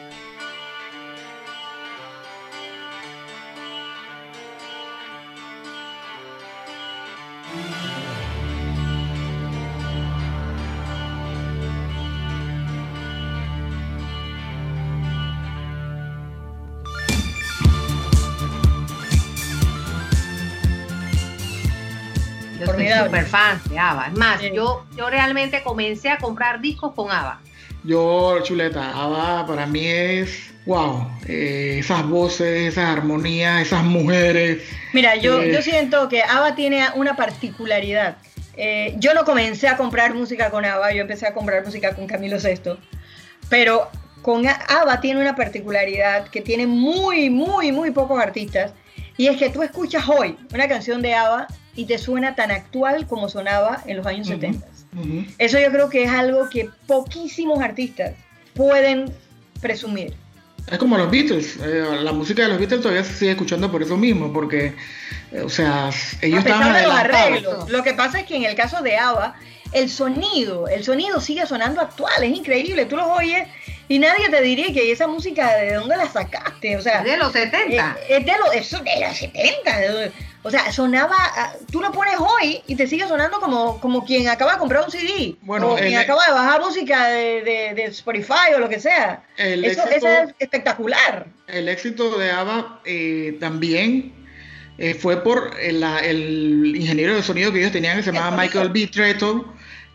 Súper 23.05 23.27
fan 23.27 23.61
de 23.69 23.79
ABBA. 23.79 24.07
Es 24.09 24.13
más, 24.19 24.41
Sí. 24.41 24.51
yo, 24.55 24.87
yo 24.97 25.11
realmente 25.11 25.63
comencé 25.63 26.11
a 26.11 26.19
comprar 26.19 26.61
discos 26.61 26.93
con 26.95 27.11
ABBA. 27.11 27.41
Yo, 27.85 28.41
chuleta, 28.43 28.91
ABBA 28.91 29.47
para 29.47 29.67
mí 29.67 29.87
es, 29.87 30.53
wow, 30.67 31.09
eh, 31.29 31.77
esas 31.79 32.07
voces, 32.09 32.73
esas 32.73 32.91
armonías, 32.97 33.63
esas 33.63 33.85
mujeres. 33.85 34.63
Mira, 34.93 35.15
yo, 35.17 35.41
Eh. 35.43 35.53
yo 35.53 35.63
siento 35.63 36.09
que 36.09 36.23
ABBA 36.23 36.55
tiene 36.57 36.85
una 36.95 37.15
particularidad. 37.17 38.17
Eh, 38.57 38.95
yo 38.99 39.13
no 39.15 39.25
comencé 39.25 39.69
a 39.69 39.77
comprar 39.77 40.15
música 40.15 40.51
con 40.51 40.65
ABBA, 40.65 40.93
yo 40.95 41.03
empecé 41.03 41.27
a 41.27 41.35
comprar 41.35 41.65
música 41.65 41.95
con 41.95 42.07
Camilo 42.07 42.39
VI, 42.39 42.79
pero 43.49 43.89
con 44.23 44.49
A- 44.49 44.53
ABBA 44.69 45.01
tiene 45.01 45.21
una 45.21 45.37
particularidad 45.37 46.29
que 46.29 46.41
tiene 46.41 46.67
muy, 46.67 47.31
muy, 47.31 47.71
muy 47.71 47.91
pocos 47.93 48.19
artistas, 48.21 48.73
y 49.19 49.29
es 49.29 49.37
que 49.37 49.51
tú 49.51 49.63
escuchas 49.63 50.09
hoy 50.09 50.37
una 50.53 50.67
canción 50.69 51.01
de 51.03 51.15
ABBA 51.15 51.47
y 51.77 51.85
te 51.85 51.99
suena 51.99 52.35
tan 52.35 52.51
actual 52.51 53.07
como 53.07 53.29
sonaba 53.29 53.83
en 53.87 53.99
los 53.99 54.07
años 54.07 54.27
Ujú. 54.29 54.37
70. 54.41 54.67
Ujú. 54.99 55.25
Eso 55.39 55.59
yo 55.61 55.71
creo 55.71 55.89
que 55.91 56.05
es 56.05 56.11
algo 56.11 56.49
que 56.49 56.69
poquísimos 56.87 57.61
artistas 57.63 58.13
pueden 58.55 59.13
presumir. 59.61 60.15
Es 60.71 60.79
como 60.79 60.99
los 60.99 61.09
Beatles, 61.11 61.59
eh, 61.63 61.85
la 62.03 62.13
música 62.13 62.43
de 62.43 62.49
los 62.49 62.59
Beatles 62.59 62.81
todavía 62.83 63.05
se 63.05 63.13
sigue 63.13 63.31
escuchando 63.33 63.71
por 63.71 63.83
eso 63.85 63.97
mismo, 63.97 64.33
porque, 64.33 64.75
eh, 65.31 65.41
o 65.43 65.49
sea, 65.49 65.91
ellos 66.23 66.41
a 66.41 66.45
pesar 66.45 66.61
estaban 66.61 66.73
de 66.75 66.83
los 66.83 66.93
adelantados. 66.93 67.27
arreglos. 67.31 67.71
Lo 67.71 67.83
que 67.85 67.95
pasa 67.95 68.19
es 68.21 68.27
que 68.27 68.35
en 68.37 68.45
el 68.45 68.57
caso 68.57 68.83
de 68.83 68.97
ABBA, 68.97 69.37
el 69.73 69.89
sonido, 69.91 70.67
el 70.69 70.83
sonido 70.83 71.21
sigue 71.21 71.47
sonando 71.47 71.81
actual, 71.81 72.21
es 72.25 72.31
increíble. 72.37 72.87
Tú 72.87 72.97
los 72.97 73.07
oyes 73.07 73.47
y 73.89 73.99
nadie 74.01 74.29
te 74.29 74.41
diría 74.43 74.73
que 74.73 74.91
esa 74.91 75.07
música, 75.07 75.57
¿de 75.57 75.75
dónde 75.75 75.97
la 75.97 76.09
sacaste? 76.11 76.77
O 76.77 76.83
sea, 76.83 77.03
De 77.05 77.17
los 77.17 77.31
70. 77.33 77.97
eh, 78.09 78.17
es 78.17 78.25
de 78.27 78.33
los, 78.39 78.55
eso 78.55 78.79
de 78.83 79.07
los 79.07 79.17
70. 79.17 80.13
O 80.47 80.51
sea, 80.51 80.71
sonaba, 80.73 81.17
ah, 81.19 81.53
tú 81.73 81.81
lo 81.81 81.91
pones 81.91 82.15
hoy 82.19 82.61
y 82.69 82.77
te 82.77 82.87
sigue 82.87 83.07
sonando 83.09 83.41
como, 83.41 83.81
como 83.81 84.05
quien 84.05 84.29
acaba 84.29 84.53
de 84.53 84.59
comprar 84.59 84.85
un 84.85 84.91
CD. 84.93 85.35
Bueno, 85.43 85.71
o 85.73 85.75
quien 85.77 85.89
el- 85.95 85.99
acaba 85.99 86.25
de 86.25 86.33
bajar 86.33 86.61
música 86.61 87.07
de, 87.09 87.43
de- 87.43 87.73
de 87.75 87.85
Spotify 87.87 88.55
o 88.55 88.61
lo 88.61 88.69
que 88.69 88.79
sea. 88.79 89.25
El 89.37 89.65
Eso, 89.65 89.83
éxito- 89.83 89.97
eso 89.97 90.09
es 90.09 90.35
espectacular. 90.39 91.27
El 91.49 91.69
éxito 91.69 92.17
de 92.17 92.31
ABBA 92.31 92.81
eh, 92.85 93.37
también 93.41 94.13
eh, 94.79 94.95
fue 94.95 95.23
por 95.25 95.51
el, 95.61 95.83
el 95.83 96.75
ingeniero 96.77 97.15
de 97.17 97.23
sonido 97.23 97.53
que 97.53 97.59
ellos 97.59 97.73
tenían 97.73 97.97
que 97.97 98.03
se 98.05 98.13
llamaba. 98.13 98.37
Michael 98.37 98.69
B. 98.69 98.87
Tretton, 98.87 99.47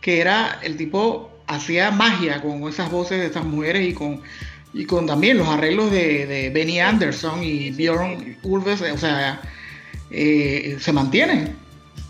que 0.01 0.19
era 0.19 0.59
el 0.63 0.75
tipo, 0.75 1.31
hacía 1.47 1.91
magia 1.91 2.41
con 2.41 2.67
esas 2.67 2.91
voces 2.91 3.19
de 3.19 3.27
estas 3.27 3.43
mujeres 3.45 3.87
y 3.87 3.93
con, 3.93 4.21
y 4.73 4.85
con 4.85 5.05
también 5.07 5.37
los 5.37 5.47
arreglos 5.47 5.91
de, 5.91 6.25
de 6.25 6.49
Benny 6.49 6.79
Anderson 6.81 7.43
y 7.43 7.71
Bjorn 7.71 8.37
Ulves, 8.43 8.81
o 8.81 8.97
sea, 8.97 9.39
eh, 10.11 10.77
se 10.79 10.91
mantienen. 10.91 11.57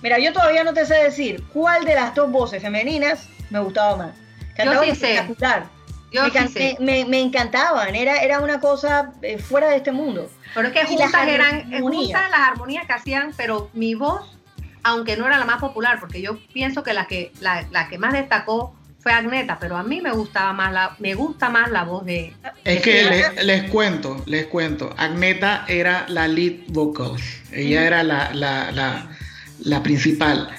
Mira, 0.01 0.17
yo 0.19 0.33
todavía 0.33 0.63
no 0.63 0.73
te 0.73 0.85
sé 0.85 0.95
decir 0.95 1.43
cuál 1.53 1.85
de 1.85 1.93
las 1.95 2.15
dos 2.15 2.31
voces 2.31 2.61
femeninas 2.61 3.27
me 3.49 3.59
gustaba 3.59 3.95
más. 3.97 4.11
Cantaban 4.55 4.83
sí 4.89 4.95
sé. 4.95 5.13
espectacular. 5.13 5.65
Yo 6.11 6.23
me, 6.25 6.47
sí 6.47 6.53
sé. 6.53 6.77
me- 6.79 7.05
me 7.05 7.21
encantaban, 7.21 7.95
era, 7.95 8.17
era 8.17 8.39
una 8.39 8.59
cosa 8.59 9.13
eh, 9.21 9.37
fuera 9.37 9.69
de 9.69 9.77
este 9.77 9.91
mundo. 9.91 10.29
Pero 10.53 10.67
es 10.67 10.73
que 10.73 10.79
las 10.81 10.89
juntas 10.89 11.27
eran 11.27 11.81
juntas 11.81 12.29
las 12.31 12.39
armonías 12.49 12.85
que 12.85 12.93
hacían, 12.93 13.33
pero 13.37 13.69
mi 13.73 13.95
voz, 13.95 14.37
aunque 14.83 15.15
no 15.15 15.25
era 15.27 15.37
la 15.37 15.45
más 15.45 15.61
popular, 15.61 15.99
porque 16.01 16.21
yo 16.21 16.37
pienso 16.51 16.83
que 16.83 16.93
la 16.93 17.05
que 17.07 17.31
la, 17.39 17.65
la 17.71 17.87
que 17.87 17.97
más 17.97 18.11
destacó 18.11 18.75
fue 19.01 19.11
Agneta, 19.13 19.57
pero 19.59 19.77
a 19.77 19.83
mí 19.83 19.99
me 20.01 20.11
gustaba 20.11 20.53
más 20.53 20.71
la 20.71 20.95
me 20.99 21.13
gusta 21.15 21.49
más 21.49 21.71
la 21.71 21.83
voz 21.83 22.05
de 22.05 22.33
Es 22.63 22.81
que 22.81 23.03
les, 23.03 23.43
les 23.45 23.63
cuento, 23.71 24.21
les 24.27 24.45
cuento. 24.47 24.93
Agneta 24.97 25.65
era 25.67 26.05
la 26.07 26.27
lead 26.27 26.53
vocal. 26.67 27.13
Ella 27.51 27.85
era 27.87 28.03
la, 28.03 28.31
la, 28.33 28.71
la, 28.71 29.09
la 29.63 29.83
principal. 29.83 30.49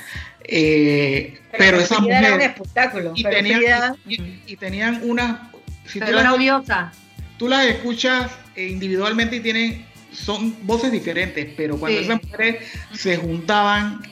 Eh, 0.45 1.39
pero 1.57 1.79
esa 1.81 1.97
Frida 1.97 2.19
era 2.19 2.29
un 2.29 2.35
mujer. 2.35 2.51
espectáculo. 2.51 3.13
Y 3.15 3.23
pero 3.23 3.37
tenían, 3.37 3.61
Frida- 3.61 3.97
y, 4.09 4.41
y 4.53 4.57
tenían 4.57 5.01
unas. 5.05 5.39
Si 5.87 5.99
tú 5.99 6.05
pero 6.07 6.17
las, 6.17 6.25
era 6.25 6.35
odiosa. 6.35 6.93
tú 7.39 7.49
las 7.49 7.67
escuchas 7.67 8.31
eh, 8.57 8.67
individualmente 8.69 9.37
y 9.37 9.41
tienen. 9.41 9.87
Son 10.13 10.55
voces 10.67 10.93
diferentes, 10.93 11.49
pero 11.57 11.79
cuando 11.79 11.99
Sí. 11.99 12.05
esas 12.05 12.23
mujeres 12.23 12.57
se 12.93 13.17
juntaban, 13.17 14.03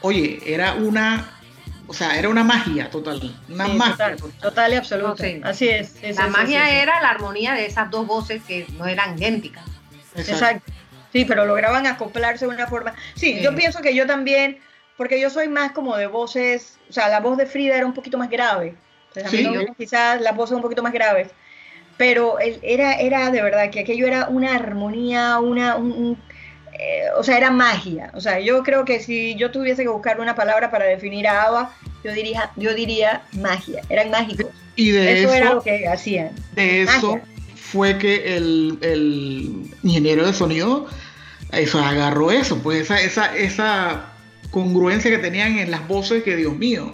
oye, 0.00 0.38
era 0.46 0.74
una. 0.74 1.28
O 1.88 1.94
sea, 1.94 2.18
era 2.18 2.28
una 2.28 2.44
magia 2.44 2.88
total. 2.90 3.20
Una 3.48 3.66
sí, 3.66 3.72
magia. 3.74 3.92
total, 3.92 4.16
total. 4.16 4.40
total 4.40 4.72
y 4.72 4.76
absoluta. 4.76 5.24
Así 5.44 5.68
es. 5.68 5.96
La 6.16 6.28
magia 6.28 6.70
era 6.82 7.00
la 7.00 7.10
armonía 7.10 7.54
de 7.54 7.66
esas 7.66 7.90
dos 7.90 8.06
voces 8.06 8.42
que 8.46 8.66
no 8.78 8.86
eran 8.86 9.18
idénticas. 9.18 9.64
Exacto. 10.14 10.32
Exacto. 10.32 10.72
Sí, 11.12 11.24
pero 11.26 11.44
lograban 11.44 11.86
acoplarse 11.86 12.46
de 12.46 12.54
una 12.54 12.66
forma. 12.66 12.94
Sí, 13.14 13.34
Sí. 13.34 13.40
yo 13.42 13.54
pienso 13.54 13.80
que 13.82 13.94
yo 13.94 14.06
también, 14.06 14.58
porque 14.96 15.20
yo 15.20 15.28
soy 15.28 15.48
más 15.48 15.72
como 15.72 15.96
de 15.96 16.06
voces, 16.06 16.78
o 16.88 16.92
sea, 16.92 17.08
la 17.08 17.20
voz 17.20 17.36
de 17.36 17.44
Frida 17.46 17.76
era 17.76 17.84
un 17.84 17.92
poquito 17.94 18.16
más 18.16 18.30
grave. 18.30 18.74
Entonces, 19.08 19.26
a 19.32 19.36
mí 19.36 19.42
Sí. 19.42 19.50
me 19.50 19.58
gustan 19.58 19.74
quizás 19.74 20.20
las 20.22 20.34
voces 20.34 20.56
un 20.56 20.62
poquito 20.62 20.82
más 20.82 20.92
graves. 20.92 21.28
Pero 21.98 22.38
era, 22.40 22.94
era 22.94 23.30
de 23.30 23.42
verdad 23.42 23.68
que 23.70 23.80
aquello 23.80 24.06
era 24.06 24.28
una 24.28 24.54
armonía, 24.54 25.38
una, 25.38 25.76
un- 25.76 25.92
un, 25.92 26.22
eh, 26.82 27.04
o 27.16 27.22
sea, 27.22 27.36
era 27.36 27.50
magia. 27.50 28.10
O 28.14 28.20
sea, 28.20 28.40
yo 28.40 28.62
creo 28.62 28.84
que 28.84 29.00
si 29.00 29.34
yo 29.36 29.50
tuviese 29.50 29.82
que 29.82 29.88
buscar 29.88 30.20
una 30.20 30.34
palabra 30.34 30.70
para 30.70 30.84
definir 30.84 31.26
a 31.28 31.44
ABBA, 31.44 31.74
yo 32.04 32.12
diría, 32.12 32.50
yo 32.56 32.74
diría 32.74 33.22
magia. 33.32 33.82
Eran 33.88 34.10
mágicos. 34.10 34.46
Y 34.74 34.90
de 34.90 35.12
Eso, 35.12 35.28
eso, 35.28 35.34
era 35.34 35.54
lo 35.54 35.62
que 35.62 35.86
hacían. 35.86 36.30
de 36.54 36.82
eso 36.82 37.20
fue 37.54 37.98
que 37.98 38.36
el, 38.36 38.78
el 38.82 39.70
ingeniero 39.82 40.26
de 40.26 40.32
sonido 40.32 40.88
eso 41.52 41.78
agarró 41.78 42.30
eso, 42.30 42.58
pues 42.62 42.82
esa, 42.82 43.00
esa, 43.00 43.36
esa 43.36 44.06
congruencia 44.50 45.10
que 45.10 45.18
tenían 45.18 45.58
en 45.58 45.70
las 45.70 45.86
voces 45.86 46.22
que 46.22 46.36
Dios 46.36 46.56
mío. 46.56 46.90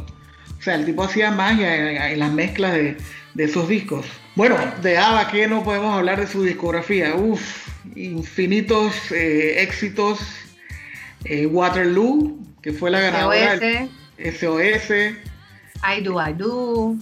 O 0.59 0.63
sea, 0.63 0.75
el 0.75 0.85
tipo 0.85 1.05
hacía 1.05 1.31
magia 1.31 1.75
en, 1.77 2.13
en 2.13 2.19
las 2.19 2.33
mezclas 2.33 2.73
de, 2.75 2.97
de 3.35 3.45
esos 3.45 3.69
discos. 3.69 4.05
Bueno, 4.35 4.57
de 4.83 4.99
ABBA, 4.99 5.29
¿qué 5.31 5.47
no 5.47 5.63
podemos 5.63 5.97
hablar 5.97 6.21
de 6.21 6.27
su 6.27 6.43
discografía? 6.43 7.15
Uf, 7.15 7.68
infinitos 7.97 8.95
eh, 9.13 9.63
éxitos. 9.63 10.19
Eh, 11.25 11.47
Waterloo, 11.47 12.39
que 12.63 12.73
fue 12.73 12.91
la 12.91 13.01
ganadora 13.01 13.57
SOS, 13.57 14.39
SOS. 14.39 14.91
I 14.91 16.01
Do, 16.03 16.21
I 16.25 16.33
Do, 16.33 16.95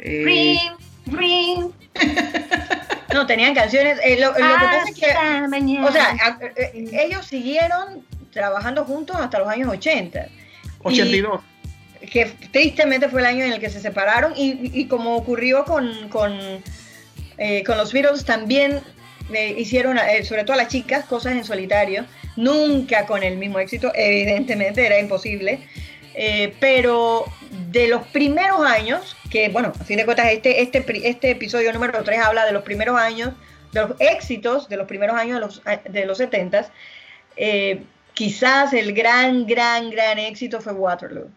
eh, 0.00 0.22
Ring, 0.24 0.58
Ring, 1.18 1.70
No, 3.14 3.26
tenían 3.26 3.54
canciones. 3.54 3.98
eh, 4.02 4.16
lo, 4.18 4.28
lo 4.30 4.34
que 4.34 4.40
pasa 4.42 4.82
es 4.88 4.94
que 4.94 5.06
hasta 5.06 5.48
mañana. 5.48 5.86
O 5.86 5.92
sea, 5.92 6.10
a- 6.10 6.38
ellos 6.74 7.26
siguieron 7.26 8.04
trabajando 8.32 8.84
juntos 8.84 9.16
hasta 9.18 9.38
los 9.38 9.48
años 9.48 9.68
80. 9.70 10.26
82. 10.82 11.40
Y 12.02 12.06
que 12.08 12.26
tristemente 12.52 13.08
fue 13.08 13.20
el 13.20 13.26
año 13.26 13.44
en 13.44 13.52
el 13.52 13.60
que 13.60 13.70
se 13.70 13.80
separaron 13.80 14.32
y, 14.36 14.70
y 14.78 14.86
como 14.86 15.16
ocurrió 15.16 15.64
con, 15.64 16.08
con, 16.08 16.38
eh, 17.38 17.62
con 17.64 17.76
los 17.78 17.92
Beatles, 17.92 18.24
también 18.24 18.80
eh, 19.32 19.54
hicieron, 19.58 19.98
sobre 20.24 20.44
todo 20.44 20.56
las 20.56 20.68
chicas, 20.68 21.04
cosas 21.04 21.32
en 21.32 21.44
solitario. 21.44 22.04
Nunca 22.36 23.06
con 23.06 23.22
el 23.22 23.36
mismo 23.36 23.58
éxito, 23.58 23.92
evidentemente 23.94 24.84
era 24.84 24.98
imposible. 24.98 25.60
Eh, 26.18 26.54
pero 26.60 27.26
de 27.70 27.88
los 27.88 28.06
primeros 28.06 28.60
años, 28.60 29.14
que 29.30 29.50
bueno, 29.50 29.74
a 29.78 29.84
fin 29.84 29.98
de 29.98 30.06
cuentas 30.06 30.28
este, 30.32 30.62
este, 30.62 30.82
este 31.06 31.30
episodio 31.30 31.70
número 31.74 32.02
3 32.02 32.20
habla 32.20 32.46
de 32.46 32.52
los 32.52 32.62
primeros 32.62 32.98
años, 32.98 33.34
de 33.72 33.80
los 33.80 34.00
éxitos 34.00 34.66
de 34.70 34.78
los 34.78 34.86
primeros 34.86 35.14
años 35.14 35.34
de 35.34 35.40
los, 35.40 35.62
de 35.92 36.06
los 36.06 36.16
70, 36.16 36.72
eh, 37.36 37.82
quizás 38.14 38.72
el 38.72 38.94
gran, 38.94 39.46
gran, 39.46 39.90
gran 39.90 40.18
éxito 40.18 40.62
fue 40.62 40.72
Waterloo. 40.72 41.28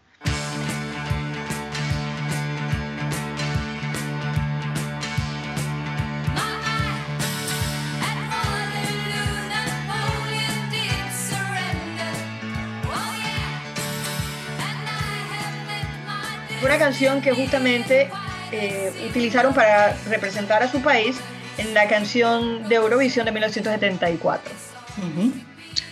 Fue 16.60 16.68
una 16.68 16.78
canción 16.78 17.22
que 17.22 17.32
justamente 17.32 18.10
eh, 18.52 18.92
utilizaron 19.08 19.54
para 19.54 19.96
representar 20.08 20.62
a 20.62 20.70
su 20.70 20.82
país 20.82 21.16
en 21.56 21.72
la 21.72 21.88
canción 21.88 22.68
de 22.68 22.74
Eurovisión 22.74 23.24
de 23.24 23.32
1974. 23.32 24.52
Ujú. 24.98 25.32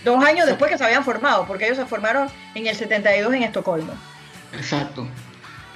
Dos 0.04 0.24
años 0.24 0.46
después 0.46 0.70
que 0.70 0.76
se 0.76 0.85
habían 0.85 1.04
formado, 1.04 1.46
porque 1.46 1.64
ellos 1.64 1.78
se 1.78 1.87
formaron 1.87 2.28
en 2.54 2.66
el 2.66 2.76
72 2.76 3.33
en 3.33 3.44
Estocolmo. 3.44 3.92
Exacto. 4.52 5.07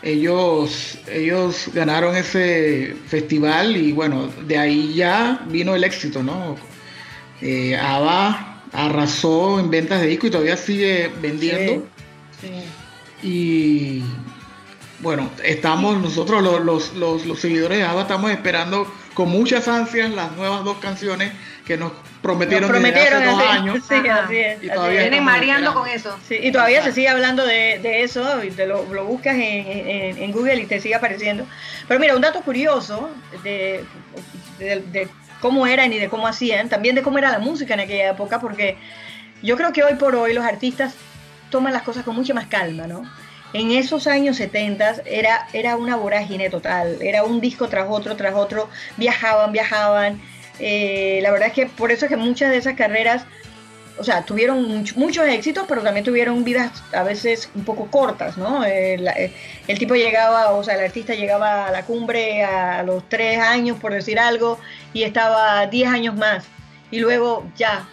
Ellos, 0.03 0.99
ellos 1.09 1.71
ganaron 1.73 2.15
ese 2.15 2.95
festival 3.07 3.77
y 3.77 3.93
bueno, 3.93 4.27
de 4.47 4.59
ahí 4.59 4.95
ya 4.95 5.41
vino 5.47 5.75
el 5.75 5.85
éxito, 5.85 6.23
¿no? 6.23 6.57
Eh, 7.41 7.79
ABBA 7.79 8.63
arrasó 8.73 9.59
en 9.59 9.71
ventas 9.71 10.01
de 10.01 10.09
disco 10.09 10.27
y 10.27 10.31
todavía 10.31 10.57
sigue 10.57 11.11
vendiendo. 11.21 11.87
Sí. 12.41 13.27
Y 13.27 14.03
bueno, 15.03 15.31
estamos 15.45 16.01
nosotros 16.01 16.43
los, 16.43 16.61
los, 16.65 16.95
los, 16.95 17.27
los 17.27 17.39
seguidores 17.41 17.79
de 17.79 17.85
ABBA 17.85 18.03
estamos 18.03 18.31
esperando 18.31 18.93
con 19.15 19.29
muchas 19.29 19.69
ansias 19.69 20.11
las 20.11 20.33
nuevas 20.33 20.65
dos 20.65 20.79
canciones 20.79 21.33
que 21.67 21.77
nos 21.77 21.93
prometieron, 22.23 22.71
Nos 22.71 22.83
desde 22.83 22.99
hace 22.99 23.09
prometieron 23.11 23.37
dos 23.39 23.47
así. 23.49 23.59
años. 23.59 23.79
Sí, 23.89 23.95
Ajá. 24.09 24.25
así 24.25 24.37
es. 24.37 24.63
Y 24.65 24.69
todavía. 24.69 25.01
Vienen 25.01 25.25
mareando 25.25 25.75
con 25.75 25.89
eso. 25.89 26.17
Sí, 26.29 26.39
y 26.41 26.51
todavía 26.53 26.79
Exacto. 26.79 26.91
se 26.91 26.95
sigue 26.95 27.09
hablando 27.09 27.45
de, 27.45 27.79
de 27.83 28.03
eso, 28.03 28.43
y 28.45 28.51
te 28.51 28.67
lo, 28.67 28.85
lo 28.93 29.05
buscas 29.05 29.35
en, 29.35 29.43
en- 29.43 30.19
en 30.19 30.33
Google 30.33 30.57
y 30.57 30.67
te 30.67 30.81
sigue 30.81 30.95
apareciendo. 30.95 31.47
Pero 31.89 32.01
mira, 32.01 32.15
un 32.17 32.23
dato 32.23 32.41
curioso 32.43 33.11
de, 33.45 33.85
de- 34.59 34.81
de 34.93 35.09
cómo 35.41 35.67
eran 35.67 35.93
y 35.93 35.99
de 35.99 36.09
cómo 36.09 36.27
hacían, 36.29 36.69
también 36.69 36.95
de 36.95 37.03
cómo 37.03 37.19
era 37.19 37.31
la 37.31 37.39
música 37.41 37.75
en 37.75 37.81
aquella 37.81 38.11
época, 38.11 38.41
porque 38.41 38.77
yo 39.43 39.57
creo 39.57 39.73
que 39.73 39.83
hoy 39.83 39.95
por 39.95 40.15
hoy 40.15 40.33
los 40.33 40.45
artistas 40.45 40.95
toman 41.51 41.73
las 41.73 41.83
cosas 41.83 42.05
con 42.05 42.15
mucha 42.15 42.33
más 42.35 42.47
calma, 42.47 42.87
¿no? 42.87 43.03
En 43.53 43.71
esos 43.71 44.07
años 44.07 44.37
70 44.39 45.03
era, 45.05 45.47
era 45.53 45.77
una 45.77 45.97
vorágine 45.97 46.49
total, 46.51 46.99
era 47.03 47.25
un 47.25 47.41
disco 47.41 47.69
tras 47.69 47.87
otro, 47.89 48.17
tras 48.17 48.35
otro, 48.35 48.69
viajaban, 48.97 49.53
viajaban. 49.53 50.21
Eh, 50.59 51.19
la 51.23 51.31
verdad 51.31 51.49
es 51.49 51.55
que 51.55 51.67
por 51.67 51.93
eso 51.93 52.07
es 52.07 52.09
que 52.09 52.17
muchas 52.17 52.51
de 52.51 52.59
esas 52.59 52.75
carreras 52.75 53.25
o 53.99 54.05
sea, 54.05 54.23
tuvieron 54.25 54.67
much- 54.67 54.95
muchos 54.97 55.29
éxitos, 55.29 55.67
pero 55.69 55.83
también 55.83 56.03
tuvieron 56.03 56.43
vidas 56.45 56.83
a 56.95 57.03
veces 57.03 57.51
un 57.55 57.63
poco 57.65 57.91
cortas, 57.91 58.39
¿no? 58.39 58.65
Eh, 58.65 58.95
eh, 58.95 59.33
el 59.69 59.79
tipo 59.79 59.95
llegaba, 59.95 60.51
o 60.53 60.65
sea, 60.65 60.75
el 60.77 60.85
artista 60.87 61.15
llegaba 61.15 61.67
a 61.67 61.71
la 61.71 61.83
cumbre 61.85 62.43
a 62.43 62.83
los 62.85 63.07
tres 63.11 63.39
años, 63.39 63.79
por 63.79 63.93
decir 63.93 64.19
algo, 64.19 64.59
y 64.95 65.03
estaba 65.03 65.67
diez 65.67 65.89
años 65.91 66.17
más, 66.17 66.45
y 66.91 67.01
luego 67.01 67.45
ya, 67.55 67.87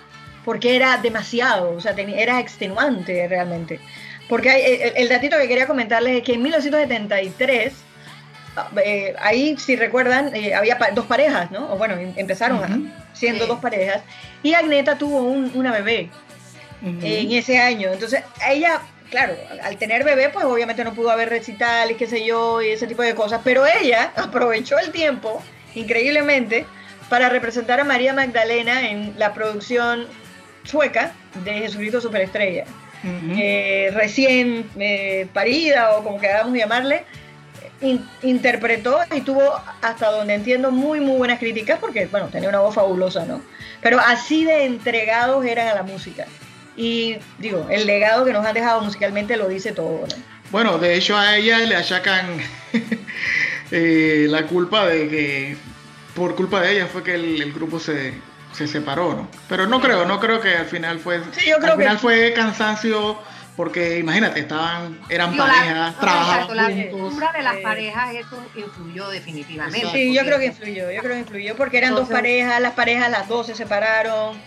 porque 0.46 0.78
era 0.78 0.98
demasiado, 0.98 1.72
o 1.76 1.82
sea, 1.82 1.94
teni- 1.96 2.16
era 2.18 2.40
extenuante 2.40 3.28
realmente. 3.28 3.82
Porque 4.30 4.50
hay- 4.50 4.62
el, 4.82 4.94
el 4.96 5.10
datito 5.10 5.38
que 5.38 5.48
quería 5.48 5.68
comentarles 5.68 6.18
es 6.18 6.24
que 6.24 6.34
en 6.36 6.44
1973, 6.44 7.74
ah, 8.56 8.70
eh, 8.86 9.16
ahí, 9.20 9.58
si 9.58 9.76
recuerdan, 9.76 10.34
eh, 10.36 10.54
había 10.54 10.78
pa- 10.78 10.92
dos 10.92 11.06
parejas, 11.08 11.50
¿no? 11.52 11.74
O 11.74 11.78
bueno, 11.78 11.96
em- 11.96 12.14
empezaron 12.16 12.64
a- 12.64 13.02
siendo 13.14 13.46
Sí. 13.46 13.50
dos 13.50 13.60
parejas, 13.60 14.02
y 14.44 14.54
Agneta 14.54 14.98
tuvo 14.98 15.24
un- 15.24 15.52
una 15.56 15.72
bebé 15.72 16.10
en 16.82 17.32
ese 17.34 17.60
año. 17.60 17.92
Entonces, 17.92 18.24
a 18.42 18.54
ella, 18.54 18.82
claro, 19.10 19.34
al- 19.64 19.78
tener 19.78 20.04
bebé, 20.06 20.30
pues 20.30 20.46
obviamente 20.46 20.84
no 20.86 20.94
pudo 20.94 21.10
haber 21.12 21.28
recital 21.30 21.92
y 21.92 21.96
qué 21.96 22.08
sé 22.08 22.24
yo, 22.24 22.62
y 22.62 22.70
ese 22.70 22.88
tipo 22.88 23.02
de 23.02 23.16
cosas, 23.16 23.42
pero 23.44 23.66
ella 23.66 24.14
aprovechó 24.16 24.78
el 24.80 24.92
tiempo, 24.92 25.42
increíblemente, 25.76 26.66
para 27.10 27.28
representar 27.30 27.80
a 27.80 27.84
María 27.84 28.14
Magdalena 28.14 28.88
en 28.90 29.16
la 29.18 29.34
producción 29.34 30.06
sueca 30.64 31.14
de 31.44 31.54
Jesucristo 31.54 32.00
Superestrella. 32.00 32.66
Eh, 33.04 33.92
recién 33.94 34.70
eh, 34.78 35.28
parida 35.34 35.92
o 35.98 36.04
como 36.04 36.20
queramos 36.20 36.54
llamarle, 36.58 37.04
in- 37.82 38.06
interpretó 38.24 39.00
y 39.16 39.22
tuvo, 39.22 39.54
hasta 39.82 40.12
donde 40.12 40.34
entiendo, 40.34 40.72
muy, 40.72 41.00
muy 41.00 41.18
buenas 41.18 41.40
críticas 41.40 41.80
porque, 41.80 42.08
bueno, 42.08 42.28
tenía 42.28 42.50
una 42.50 42.60
voz 42.60 42.76
fabulosa, 42.76 43.26
¿no? 43.26 43.42
Pero 43.82 44.00
así 44.00 44.44
de 44.44 44.66
entregados 44.66 45.46
eran 45.46 45.68
a 45.70 45.76
la 45.76 45.84
música. 45.84 46.26
Y 46.76 47.18
digo, 47.38 47.68
el 47.70 47.86
legado 47.88 48.26
que 48.26 48.34
nos 48.34 48.46
han 48.46 48.54
dejado 48.54 48.82
musicalmente 48.82 49.38
lo 49.38 49.48
dice 49.48 49.72
todo, 49.72 50.02
¿no? 50.08 50.16
Bueno, 50.52 50.78
de 50.78 50.96
hecho 50.96 51.16
a 51.18 51.38
ella 51.38 51.60
le 51.60 51.76
achacan 51.76 52.26
eh, 53.72 54.26
la 54.30 54.46
culpa 54.48 54.88
de 54.88 55.10
que 55.10 55.56
por 56.16 56.36
culpa 56.36 56.62
de 56.62 56.74
ella 56.74 56.88
fue 56.88 57.04
que 57.04 57.16
el, 57.16 57.42
el 57.42 57.54
grupo 57.54 57.80
se, 57.80 58.14
se 58.60 58.68
separó, 58.68 59.14
¿no? 59.14 59.28
Pero 59.48 59.68
no 59.68 59.80
creo, 59.80 60.06
no 60.06 60.20
creo 60.20 60.42
que 60.42 60.54
al 60.58 60.66
final 60.66 61.00
fue 61.00 61.22
Sí, 61.32 61.50
yo 61.50 61.58
creo 61.60 61.74
al 61.74 61.78
final 61.80 61.96
que- 61.96 62.02
fue 62.02 62.34
cansancio 62.34 63.18
porque 63.56 64.00
imagínate, 64.00 64.42
estaban 64.42 65.00
eran 65.10 65.32
Digo, 65.32 65.46
la- 65.46 65.54
parejas, 65.54 65.94
no, 65.96 66.00
trabajaban 66.02 66.34
exacto, 66.36 66.54
la 66.56 66.64
juntos. 66.66 67.00
cultura 67.00 67.32
de 67.32 67.42
las 67.44 67.56
Eh, 67.56 67.62
parejas, 67.64 68.16
eso 68.16 68.46
influyó 68.56 69.10
definitivamente. 69.10 69.78
Exacto. 69.78 69.98
Sí, 69.98 70.14
yo 70.14 70.22
creo 70.26 70.40
que 70.40 70.46
influyó, 70.48 70.92
yo 70.92 71.02
creo 71.02 71.14
que 71.14 71.20
influyó 71.20 71.56
porque 71.56 71.78
eran 71.78 71.96
dos 71.96 72.10
parejas, 72.10 72.60
las 72.62 72.74
parejas, 72.74 73.10
las 73.10 73.28
dos 73.30 73.48
se 73.48 73.56
separaron. 73.56 74.38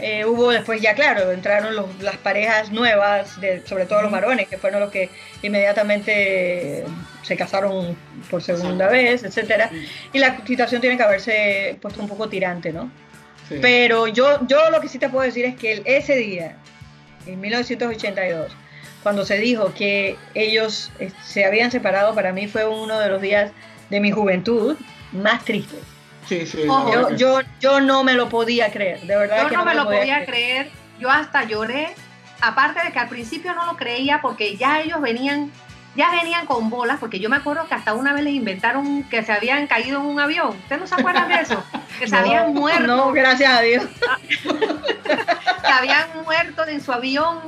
Eh, 0.00 0.24
hubo 0.24 0.50
después 0.50 0.80
ya 0.80 0.94
claro, 0.96 1.30
entraron 1.30 1.76
los- 1.76 2.02
las 2.02 2.16
parejas 2.16 2.72
nuevas, 2.72 3.40
de, 3.40 3.64
sobre 3.66 3.86
todo 3.86 4.02
los 4.02 4.10
varones, 4.10 4.48
que 4.48 4.58
fueron 4.58 4.80
los 4.80 4.90
que 4.90 5.10
inmediatamente 5.42 6.84
se 7.22 7.36
casaron 7.36 7.96
por 8.30 8.42
segunda 8.42 8.86
Exacto. 8.86 8.92
vez, 8.92 9.22
etcétera. 9.24 9.70
Y 10.12 10.18
la 10.18 10.44
situación 10.44 10.80
tiene 10.80 10.96
que 10.96 11.02
haberse 11.04 11.78
puesto 11.80 12.00
un 12.02 12.08
poco 12.08 12.28
tirante, 12.28 12.72
¿no? 12.72 12.90
Sí. 13.48 13.56
Pero 13.60 14.06
yo, 14.08 14.46
yo 14.46 14.70
lo 14.70 14.80
que 14.80 14.88
sí 14.88 14.98
te 14.98 15.08
puedo 15.08 15.24
decir 15.24 15.44
es 15.44 15.56
que 15.56 15.82
ese 15.84 16.16
día, 16.16 16.56
en 17.26 17.40
1982, 17.40 18.52
cuando 19.02 19.24
se 19.24 19.38
dijo 19.38 19.72
que 19.74 20.16
ellos 20.34 20.90
eh, 20.98 21.10
se 21.24 21.44
habían 21.44 21.70
separado, 21.70 22.14
para 22.14 22.32
mí 22.32 22.48
fue 22.48 22.66
uno 22.66 22.98
de 22.98 23.08
los 23.08 23.20
días 23.20 23.52
de 23.90 24.00
mi 24.00 24.10
juventud 24.10 24.76
más 25.12 25.44
tristes. 25.44 25.78
Sí, 26.28 26.44
sí, 26.44 26.62
Ojo, 26.68 26.92
Yo, 26.92 27.08
que- 27.08 27.16
yo, 27.16 27.40
yo 27.60 27.80
no 27.80 28.02
me 28.02 28.14
lo 28.14 28.28
podía 28.28 28.72
creer, 28.72 29.00
de 29.02 29.16
verdad 29.16 29.42
Yo 29.44 29.48
que 29.48 29.56
no 29.56 29.64
me 29.64 29.74
lo 29.74 29.84
lo 29.84 29.90
podía 29.90 30.24
creer, 30.24 30.70
yo 30.98 31.08
hasta 31.08 31.44
lloré, 31.44 31.94
aparte 32.40 32.82
de 32.84 32.90
que 32.92 32.98
al 32.98 33.08
principio 33.08 33.54
no 33.54 33.64
lo 33.66 33.76
creía 33.76 34.20
porque 34.20 34.56
ya 34.56 34.80
ellos 34.80 35.00
venían, 35.00 35.52
ya 35.96 36.10
venían 36.10 36.46
con 36.46 36.70
bolas, 36.70 36.98
porque 37.00 37.18
yo 37.18 37.28
me 37.28 37.36
acuerdo 37.36 37.66
que 37.66 37.74
hasta 37.74 37.94
una 37.94 38.12
vez 38.12 38.22
les 38.24 38.34
inventaron 38.34 39.02
que 39.04 39.22
se 39.22 39.32
habían 39.32 39.66
caído 39.66 40.00
en 40.00 40.06
un 40.06 40.20
avión. 40.20 40.50
¿Ustedes 40.50 40.80
no 40.80 40.86
se 40.86 40.94
acuerdan 40.94 41.28
de 41.28 41.34
eso? 41.36 41.62
Que 41.98 42.06
se 42.06 42.12
No, 42.14 42.18
habían 42.18 42.54
muerto, 42.54 42.86
No, 42.86 43.12
gracias 43.12 43.52
a 43.52 43.60
Dios. 43.62 43.84
que 45.02 45.72
habían 45.72 46.08
muerto 46.24 46.66
en 46.66 46.80
su 46.80 46.92
avión, 46.92 47.38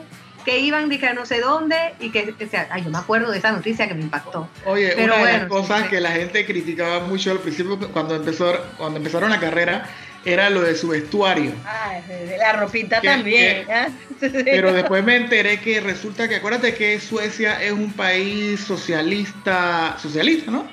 que 0.45 0.61
iban 0.61 0.89
de 0.89 0.99
que 0.99 1.13
no 1.13 1.27
sé 1.27 1.41
dónde 1.41 1.77
y 2.01 2.11
que, 2.11 2.35
o 2.43 2.49
sea, 2.49 2.69
ay, 2.71 2.83
yo 2.85 2.91
me 2.91 2.99
acuerdo 2.99 3.31
de 3.31 3.39
esa 3.39 3.53
noticia 3.53 3.87
que 3.87 3.95
me 3.95 4.03
impactó. 4.03 4.49
Oye, 4.65 4.93
Pero 4.97 5.15
una 5.15 5.27
de 5.27 5.39
las 5.39 5.47
cosas 5.49 5.83
sí. 5.83 5.89
que 5.91 6.01
la 6.01 6.11
gente 6.13 6.47
criticaba 6.47 7.01
mucho 7.01 7.31
al 7.31 7.39
principio 7.41 7.79
cuando 7.93 8.15
empezó 8.17 8.53
cuando 8.79 8.97
empezaron 8.97 9.31
la 9.31 9.41
carrera 9.41 9.87
era 10.25 10.51
lo 10.51 10.61
de 10.63 10.75
su 10.75 10.89
vestuario. 10.89 11.53
Ay, 11.65 12.03
la 12.39 12.53
ropita 12.55 13.01
¿Qué- 13.01 13.09
también. 13.09 13.67
¿ah? 13.71 13.89
Pero 14.21 14.73
después 14.73 15.03
me 15.05 15.17
enteré 15.17 15.61
que 15.61 15.81
resulta 15.81 16.29
que 16.29 16.37
acuérdate 16.37 16.75
que 16.75 16.99
Suecia 17.01 17.63
es 17.63 17.73
un 17.73 17.93
país 17.93 18.61
socialista, 18.61 19.97
socialista, 20.01 20.51
¿no? 20.51 20.67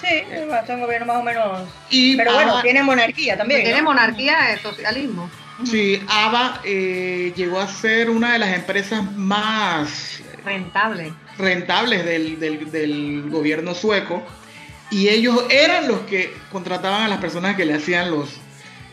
Sí, 0.00 0.08
es 0.30 0.68
un 0.68 0.80
gobierno 0.80 1.06
más 1.06 1.16
o 1.16 1.22
menos. 1.22 1.68
Y 1.88 2.16
Pero 2.16 2.34
bueno, 2.34 2.60
tiene 2.62 2.82
monarquía 2.82 3.36
también. 3.38 3.62
Tiene 3.62 3.78
¿no? 3.78 3.84
monarquía 3.84 4.36
de 4.50 4.58
socialismo. 4.58 5.30
sí, 5.64 6.02
ABBA 6.08 6.60
eh, 6.64 7.32
llegó 7.36 7.60
a 7.60 7.68
ser 7.68 8.10
una 8.10 8.34
de 8.34 8.38
las 8.40 8.54
empresas 8.54 9.02
más 9.12 10.20
Rentable. 10.44 11.14
rentables 11.38 12.04
del, 12.04 12.38
del- 12.38 12.70
del 12.70 13.30
gobierno 13.30 13.72
sueco 13.74 14.22
y 14.90 15.08
ellos 15.08 15.44
eran 15.48 15.88
los 15.88 16.00
que 16.00 16.34
contrataban 16.52 17.02
a 17.04 17.08
las 17.08 17.18
personas 17.18 17.56
que 17.56 17.64
le 17.64 17.72
hacían 17.74 18.10
los, 18.10 18.28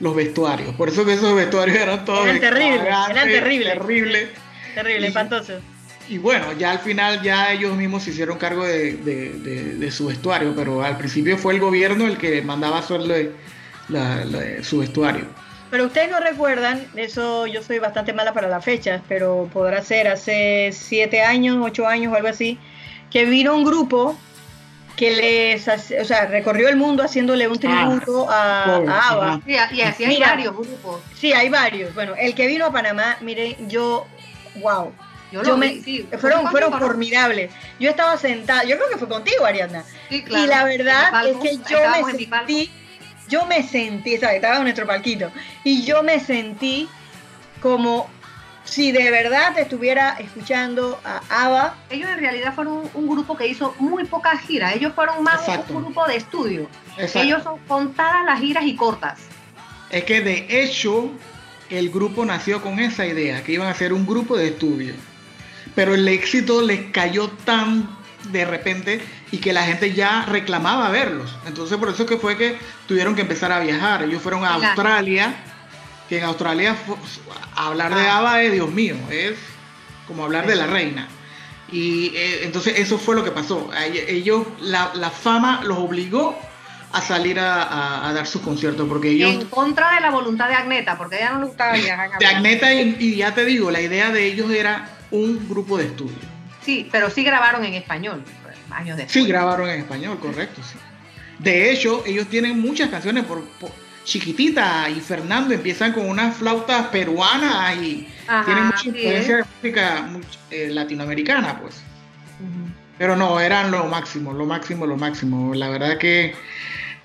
los 0.02 0.16
vestuarios. 0.16 0.76
Por 0.76 0.90
eso 0.90 1.06
que 1.06 1.14
esos 1.14 1.34
vestuarios 1.36 1.78
eran 1.78 2.04
todos 2.04 2.26
Eran 2.28 2.40
terribles, 2.40 2.82
eran 3.10 3.14
terribles. 3.30 3.74
terribles. 3.78 4.30
Terrible, 4.76 5.02
Y- 5.02 5.08
espantoso. 5.08 5.54
Y 6.10 6.18
bueno, 6.18 6.52
ya 6.58 6.72
al 6.72 6.80
final 6.80 7.22
ya 7.22 7.54
ellos 7.54 7.76
mismos 7.78 8.04
se 8.04 8.10
hicieron 8.10 8.38
cargo 8.38 8.66
de, 8.66 8.94
de- 8.98 9.30
de- 9.34 9.74
de 9.76 9.92
su 9.92 10.08
vestuario, 10.08 10.54
pero 10.56 10.84
al 10.84 10.98
principio 10.98 11.38
fue 11.38 11.54
el 11.54 11.60
gobierno 11.62 12.06
el 12.08 12.18
que 12.18 12.42
mandaba 12.42 12.80
hacerle 12.80 13.32
la- 13.88 14.26
la- 14.26 14.64
su 14.64 14.80
vestuario. 14.80 15.26
Pero 15.70 15.86
ustedes 15.86 16.10
no 16.12 16.20
recuerdan, 16.20 16.86
eso 16.98 17.48
yo 17.48 17.62
soy 17.64 17.80
bastante 17.80 18.12
mala 18.12 18.34
para 18.34 18.50
las 18.50 18.66
fechas, 18.66 19.02
pero 19.08 19.50
podrá 19.54 19.82
ser 19.84 20.10
hace 20.10 20.72
siete 20.74 21.22
años, 21.22 21.60
ocho 21.62 21.88
años 21.88 22.12
o 22.12 22.16
algo 22.18 22.28
así, 22.28 22.58
que 23.10 23.24
vino 23.26 23.56
un 23.56 23.64
grupo 23.64 24.18
que 24.96 25.12
les, 25.12 25.68
hace- 25.68 26.00
o 26.02 26.06
sea, 26.06 26.26
recorrió 26.28 26.68
el 26.70 26.76
mundo 26.76 27.04
haciéndole 27.04 27.48
un 27.48 27.58
tributo 27.60 28.28
a, 28.30 28.64
pobre, 28.68 28.88
a 28.92 29.10
ABBA. 29.10 29.28
ajá. 29.34 29.42
Y, 29.48 29.82
así 29.82 30.04
hay 30.06 30.10
Mira. 30.16 30.30
varios 30.30 30.54
grupos. 30.56 31.02
Sí, 31.16 31.34
hay 31.34 31.50
varios. 31.50 31.94
Bueno, 31.96 32.14
el 32.18 32.36
que 32.36 32.48
vino 32.48 32.66
a 32.66 32.72
Panamá, 32.72 33.18
miren, 33.22 33.70
yo, 33.70 34.06
wow, 34.56 34.92
Yo, 35.32 35.42
yo 35.44 35.52
lo 35.52 35.58
me, 35.58 35.70
vi, 35.70 35.82
sí. 35.82 36.08
fueron, 36.20 36.42
¿Fue 36.42 36.52
fueron 36.52 36.78
formidables. 36.80 37.52
Yo 37.80 37.90
estaba 37.90 38.18
sentada, 38.18 38.64
yo 38.64 38.76
creo 38.78 38.90
que 38.90 38.98
fue 38.98 39.08
contigo, 39.08 39.46
Ariadna. 39.46 39.84
Sí, 40.10 40.24
claro. 40.24 40.44
Y 40.44 40.48
la 40.48 40.64
verdad 40.66 41.28
es 41.28 41.38
que 41.38 41.58
yo 41.70 41.80
me 41.90 42.12
sentí, 42.12 42.72
yo 43.30 43.46
me 43.46 43.64
sentí, 43.64 44.18
¿sabes? 44.18 44.36
Estaba 44.36 44.58
en 44.58 44.64
nuestro 44.64 44.86
palquito, 44.86 45.32
y 45.64 45.84
yo 45.84 46.04
me 46.04 46.20
sentí 46.20 46.90
como 47.62 48.10
si 48.72 48.94
de 48.94 49.12
verdad 49.12 49.58
estuviera 49.60 50.12
escuchando 50.12 50.98
a 51.04 51.22
ABBA. 51.46 51.76
Ellos 51.90 52.10
en 52.10 52.20
realidad 52.20 52.56
fueron 52.56 52.90
un, 52.94 53.08
grupo 53.10 53.36
que 53.36 53.46
hizo 53.46 53.76
muy 53.80 54.06
pocas 54.06 54.40
giras. 54.40 54.74
Ellos 54.74 54.94
fueron 54.96 55.22
más 55.24 55.46
un- 55.46 55.54
Exacto. 55.54 55.74
un 55.74 55.84
grupo 55.84 56.08
de 56.08 56.16
estudio. 56.16 56.70
Exacto. 56.98 57.20
Ellos 57.20 57.44
son 57.44 57.60
contadas 57.68 58.24
las 58.26 58.40
giras 58.40 58.64
y 58.66 58.78
cortas. 58.78 59.20
Es 59.90 60.06
que 60.06 60.22
de 60.22 60.48
hecho 60.64 61.12
el 61.70 61.90
grupo 61.90 62.24
nació 62.24 62.62
con 62.62 62.80
esa 62.80 63.06
idea, 63.06 63.44
que 63.44 63.52
iban 63.52 63.68
a 63.68 63.74
ser 63.74 63.92
un 63.92 64.08
grupo 64.08 64.38
de 64.38 64.48
estudio. 64.48 64.94
Pero 65.76 65.94
el 65.94 66.08
éxito 66.08 66.62
les 66.62 66.92
cayó 66.92 67.28
tan 67.30 67.90
de 68.32 68.46
repente 68.46 69.02
y 69.32 69.40
que 69.40 69.52
la 69.52 69.64
gente 69.64 69.94
ya 69.94 70.26
reclamaba 70.28 70.90
verlos. 70.92 71.36
Entonces 71.46 71.78
por 71.78 71.90
eso 71.90 72.06
que 72.06 72.16
fue 72.16 72.38
que 72.38 72.58
tuvieron 72.88 73.16
que 73.16 73.22
empezar 73.22 73.52
a 73.52 73.60
viajar. 73.60 74.04
Ellos 74.04 74.22
fueron 74.22 74.46
a 74.46 74.56
Claro. 74.56 74.66
Australia, 74.68 75.36
que 76.12 76.18
en 76.18 76.26
Australia 76.26 76.76
hablar 77.56 77.96
de 77.96 78.02
Ah. 78.02 78.18
ABBA 78.18 78.42
es 78.44 78.52
Dios 78.52 78.70
mío, 78.70 78.96
es 79.10 79.36
como 80.08 80.26
hablar 80.26 80.46
de 80.46 80.58
la 80.58 80.68
reina. 80.68 81.08
Y 81.72 82.12
eh, 82.14 82.42
entonces 82.44 82.78
eso 82.80 82.98
fue 82.98 83.16
lo 83.16 83.24
que 83.24 83.32
pasó. 83.32 83.70
Ellos, 84.10 84.46
la, 84.60 84.92
la 84.96 85.10
fama 85.10 85.62
los 85.64 85.78
obligó 85.78 86.38
a 86.92 87.00
salir 87.00 87.40
a, 87.40 87.64
a- 87.64 88.10
a 88.10 88.14
dar 88.14 88.28
sus 88.28 88.42
conciertos, 88.42 88.90
porque 88.90 89.12
ellos... 89.12 89.32
En 89.32 89.46
contra 89.46 89.96
de 89.96 90.02
la 90.02 90.10
voluntad 90.12 90.50
de 90.50 90.56
Agneta, 90.56 90.98
porque 90.98 91.16
a 91.16 91.20
ella 91.20 91.32
no 91.32 91.40
le 91.40 91.46
gustaba 91.46 91.74
viajar 91.78 92.10
De. 92.20 92.26
Agneta, 92.36 92.74
y, 92.74 92.98
y 93.00 93.16
ya 93.16 93.34
te 93.34 93.46
digo, 93.46 93.72
la 93.72 93.80
idea 93.80 94.10
de 94.12 94.26
ellos 94.26 94.52
era 94.52 94.90
un 95.12 95.48
grupo 95.48 95.78
de 95.78 95.86
estudio. 95.86 96.18
Sí, 96.66 96.90
pero 96.92 97.10
sí 97.10 97.24
grabaron 97.24 97.64
en 97.64 97.76
español, 97.76 98.22
años 98.70 98.98
después. 98.98 99.14
Sí, 99.14 99.26
grabaron 99.26 99.70
en 99.70 99.80
español, 99.80 100.20
correcto, 100.20 100.62
sí. 100.62 100.78
De 101.40 101.72
hecho, 101.72 102.04
ellos 102.06 102.28
tienen 102.28 102.60
muchas 102.60 102.90
canciones 102.90 103.24
por, 103.24 103.46
por- 103.46 103.72
Chiquitita 104.04 104.90
y 104.90 105.00
Fernando 105.00 105.54
empiezan 105.54 105.94
con 105.94 106.08
unas 106.08 106.36
flautas 106.36 106.88
peruanas 106.88 107.76
y 107.78 108.08
Ajá, 108.28 108.46
tienen 108.46 108.66
mucha 108.66 108.88
influencia 108.88 109.38
de 109.38 109.44
música 109.44 110.10
eh, 110.50 110.70
latinoamericana, 110.72 111.60
pues. 111.60 111.82
Pero 112.98 113.16
no, 113.16 113.40
eran 113.40 113.72
lo 113.72 113.86
máximo, 113.86 114.34
lo 114.34 114.46
máximo, 114.46 114.86
lo 114.86 114.98
máximo. 114.98 115.54
La 115.54 115.70
verdad 115.70 115.98
que 115.98 116.34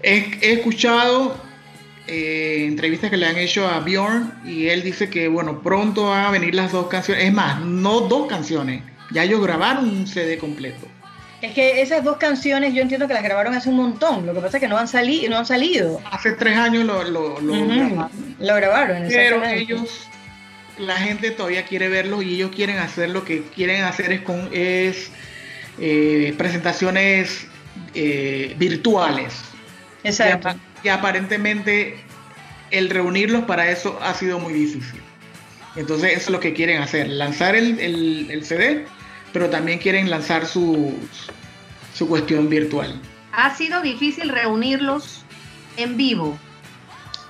he, 0.02 0.38
he 0.40 0.52
escuchado 0.54 1.40
eh, 2.08 2.66
entrevistas 2.66 3.10
que 3.10 3.16
le 3.16 3.26
han 3.26 3.36
hecho 3.36 3.66
a 3.66 3.80
Bjorn 3.80 4.32
y 4.44 4.68
él 4.68 4.82
dice 4.82 5.10
que, 5.10 5.26
bueno, 5.26 5.60
pronto 5.62 6.10
van 6.10 6.26
a 6.26 6.30
venir 6.30 6.54
las 6.54 6.70
dos 6.70 6.86
canciones. 6.86 7.24
Es 7.24 7.32
más, 7.32 7.60
no 7.60 8.02
dos 8.02 8.28
canciones, 8.28 8.82
ya 9.10 9.24
ellos 9.24 9.42
grabaron 9.42 9.88
un 9.88 10.06
CD 10.06 10.38
completo. 10.38 10.86
Es 11.46 11.54
que 11.54 11.80
esas 11.82 12.02
dos 12.04 12.16
canciones 12.18 12.74
yo 12.74 12.82
entiendo 12.82 13.06
que 13.08 13.14
las 13.14 13.22
grabaron 13.22 13.54
hace 13.54 13.68
un 13.68 13.76
montón. 13.76 14.26
Lo 14.26 14.34
que 14.34 14.40
pasa 14.40 14.56
es 14.56 14.60
que 14.60 14.68
no 14.68 14.76
han, 14.78 14.88
sali 14.88 15.26
no 15.28 15.38
han 15.38 15.46
salido. 15.46 16.00
Hace 16.10 16.32
tres 16.32 16.56
años 16.56 16.84
lo, 16.84 17.04
lo, 17.04 17.40
lo 17.40 17.52
Ujú, 17.54 17.66
grabaron, 17.68 18.10
Lo 18.40 18.54
grabaron, 18.54 19.02
pero 19.08 19.44
ellos, 19.44 20.08
la 20.78 20.96
gente 20.96 21.30
todavía 21.30 21.64
quiere 21.64 21.88
verlos 21.88 22.22
y 22.24 22.34
ellos 22.34 22.50
quieren 22.54 22.78
hacer 22.78 23.10
lo 23.10 23.24
que 23.24 23.42
quieren 23.54 23.84
hacer 23.84 24.12
es 24.12 24.20
con 24.22 24.48
es 24.52 25.10
eh, 25.78 26.34
presentaciones 26.38 27.46
eh, 27.94 28.54
virtuales. 28.58 29.34
Exacto. 30.04 30.50
y 30.84 30.88
aparentemente 30.88 31.96
el 32.70 32.90
reunirlos 32.90 33.44
para 33.44 33.70
eso 33.70 33.98
ha 34.02 34.14
sido 34.14 34.38
muy 34.38 34.52
difícil. 34.52 35.00
Entonces 35.76 36.12
eso 36.12 36.20
es 36.22 36.30
lo 36.30 36.40
que 36.40 36.52
quieren 36.54 36.80
hacer, 36.80 37.08
lanzar 37.08 37.54
el, 37.56 37.78
el- 37.80 38.28
el 38.30 38.44
CD, 38.44 38.86
pero 39.32 39.50
también 39.50 39.78
quieren 39.78 40.08
lanzar 40.08 40.46
su, 40.46 40.94
su 41.96 42.08
cuestión 42.08 42.48
virtual. 42.48 43.00
Ha 43.32 43.54
sido 43.54 43.80
difícil 43.82 44.28
reunirlos 44.28 45.24
en 45.76 45.96
vivo. 45.96 46.38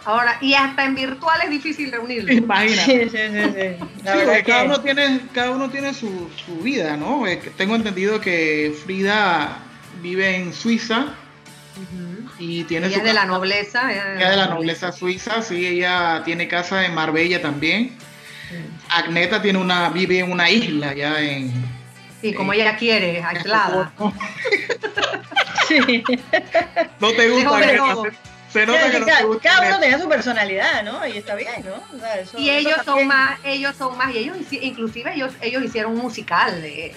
Ahora, 0.04 0.38
y 0.40 0.54
hasta 0.54 0.84
en 0.84 0.94
virtual 0.94 1.40
es 1.44 1.50
difícil 1.50 1.90
reunirlos. 1.90 2.30
Imagina. 2.36 2.82
Sí, 2.84 3.00
sí, 3.04 3.08
sí, 3.10 3.42
sí. 3.42 3.84
La 4.04 4.12
Sí, 4.12 4.18
verdad 4.18 4.24
porque 4.26 4.44
cada 4.44 4.60
que- 4.62 4.66
uno 4.68 4.80
tiene, 4.80 5.20
cada 5.34 5.50
uno 5.50 5.68
tiene 5.70 5.94
su, 5.94 6.30
su 6.46 6.56
vida, 6.62 6.96
¿no? 6.96 7.26
Eh, 7.26 7.38
que 7.40 7.50
Tengo 7.50 7.74
entendido 7.74 8.20
que 8.20 8.72
Frida 8.84 9.58
vive 10.02 10.36
en 10.36 10.52
Suiza 10.52 11.06
y 12.38 12.64
tiene 12.64 12.86
Ella 12.86 12.94
su 12.96 13.00
es 13.00 13.06
de 13.06 13.14
la 13.14 13.24
nobleza. 13.26 13.92
ella 13.92 14.14
ella 14.16 14.30
de 14.30 14.36
la 14.36 14.46
nobleza 14.46 14.92
suiza, 14.92 15.42
sí, 15.42 15.66
ella 15.66 16.22
tiene 16.24 16.46
casa 16.48 16.84
en 16.86 16.94
Marbella 16.94 17.42
también. 17.42 17.92
Agneta 18.90 19.42
tiene 19.42 19.58
una, 19.58 19.88
vive 19.90 20.20
en 20.20 20.30
una 20.30 20.48
isla 20.50 20.94
ya 20.94 21.20
en. 21.20 21.52
Sí, 22.20 22.32
como 22.34 22.52
ella 22.52 22.76
quiere, 22.76 23.22
aislada. 23.22 23.92
Sí. 25.68 26.04
No 27.00 27.10
te 27.12 27.28
gusta 27.28 27.76
todo. 27.76 28.04
se, 28.04 28.12
se 28.60 28.66
nota 28.66 28.78
Cada, 28.78 28.90
que 28.92 29.00
no 29.00 29.04
te 29.06 29.10
cada- 29.12 29.24
gusta 29.24 29.48
cada 29.50 29.68
uno 29.68 29.80
tenía 29.80 29.98
su 29.98 30.08
personalidad, 30.08 30.82
¿no? 30.84 31.04
Y 31.06 31.16
está 31.16 31.34
bien, 31.34 31.64
¿no? 31.64 31.96
O 31.96 32.00
sea, 32.00 32.20
eso- 32.20 32.38
Y 32.38 32.50
eso 32.50 32.68
ellos 32.68 32.84
son 32.84 33.06
más, 33.08 33.38
ellos 33.44 33.74
son 33.76 33.98
más, 33.98 34.14
y 34.14 34.18
ellos 34.18 34.36
inclusive 34.52 35.12
ellos, 35.14 35.32
ellos 35.40 35.64
hicieron 35.64 35.92
un 35.92 35.98
musical 35.98 36.62
de. 36.62 36.94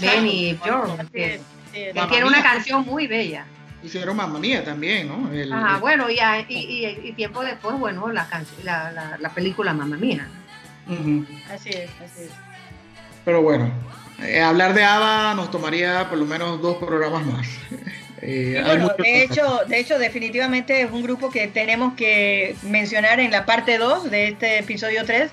Benny 0.00 0.48
y 0.48 0.54
Bjorn, 0.54 1.08
que- 1.12 1.40
que 1.72 1.92
tiene 2.10 2.24
una 2.24 2.42
canción 2.42 2.84
muy 2.84 3.06
bella. 3.06 3.46
Hicieron 3.82 4.16
Mamma 4.16 4.38
Mía 4.40 4.64
también, 4.64 5.06
¿no? 5.08 5.30
El- 5.32 5.52
Ajá, 5.52 5.74
el- 5.76 5.80
bueno, 5.80 6.10
y, 6.10 6.18
a- 6.18 6.40
y, 6.40 6.46
y- 6.56 7.00
y 7.04 7.12
tiempo 7.12 7.44
después, 7.44 7.78
bueno, 7.78 8.10
la, 8.10 8.26
canción, 8.28 8.58
la, 8.64 8.90
la, 8.90 9.18
la 9.20 9.28
película 9.28 9.72
Mamma 9.72 9.96
Mía. 9.96 10.26
Así 11.52 11.68
es, 11.68 11.90
así 12.02 12.22
es. 12.24 12.30
Pero 13.24 13.40
bueno, 13.42 13.70
eh, 14.22 14.40
hablar 14.40 14.74
de 14.74 14.84
ABBA 14.84 15.34
nos 15.34 15.50
tomaría 15.50 16.08
por 16.08 16.18
lo 16.18 16.24
menos 16.26 16.60
dos 16.60 16.76
programas 16.76 17.24
más. 17.26 17.46
Eh, 18.26 18.58
bueno, 18.64 18.90
de 18.96 19.22
hecho, 19.22 19.60
de 19.68 19.78
hecho, 19.78 19.98
definitivamente 19.98 20.80
es 20.80 20.90
un 20.90 21.02
grupo 21.02 21.30
que 21.30 21.46
tenemos 21.46 21.92
que 21.92 22.56
mencionar 22.62 23.20
en 23.20 23.30
la 23.30 23.44
parte 23.44 23.76
2 23.76 24.10
de 24.10 24.28
este 24.28 24.58
episodio 24.60 25.04
3, 25.04 25.30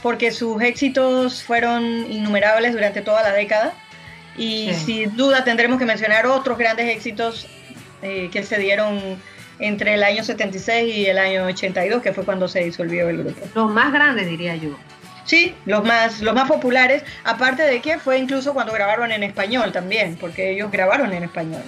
porque 0.00 0.30
sus 0.30 0.62
éxitos 0.62 1.42
fueron 1.42 1.82
innumerables 2.08 2.72
durante 2.72 3.00
toda 3.00 3.24
la 3.24 3.32
década 3.32 3.72
y 4.36 4.70
Sí. 4.74 4.84
sin 4.84 5.16
duda 5.16 5.42
tendremos 5.42 5.80
que 5.80 5.86
mencionar 5.86 6.26
otros 6.26 6.56
grandes 6.56 6.88
éxitos 6.94 7.48
eh, 8.02 8.28
que 8.32 8.44
se 8.44 8.58
dieron 8.58 9.00
entre 9.58 9.94
el 9.94 10.04
año 10.04 10.22
76 10.22 10.94
y 10.94 11.06
el 11.06 11.18
año 11.18 11.46
82, 11.46 12.00
que 12.00 12.12
fue 12.12 12.24
cuando 12.24 12.46
se 12.46 12.60
disolvió 12.60 13.08
el 13.08 13.24
grupo. 13.24 13.44
Los 13.56 13.72
más 13.72 13.92
grandes, 13.92 14.28
diría 14.28 14.54
yo. 14.54 14.78
Sí, 15.24 15.54
los 15.66 15.84
más, 15.84 16.20
los 16.20 16.34
más 16.34 16.48
populares, 16.48 17.02
aparte 17.24 17.62
de 17.62 17.80
que 17.80 17.98
fue 17.98 18.18
incluso 18.18 18.54
cuando 18.54 18.72
grabaron 18.72 19.12
en 19.12 19.22
español 19.22 19.72
también, 19.72 20.16
porque 20.16 20.50
ellos 20.50 20.70
grabaron 20.70 21.12
en 21.12 21.24
español. 21.24 21.62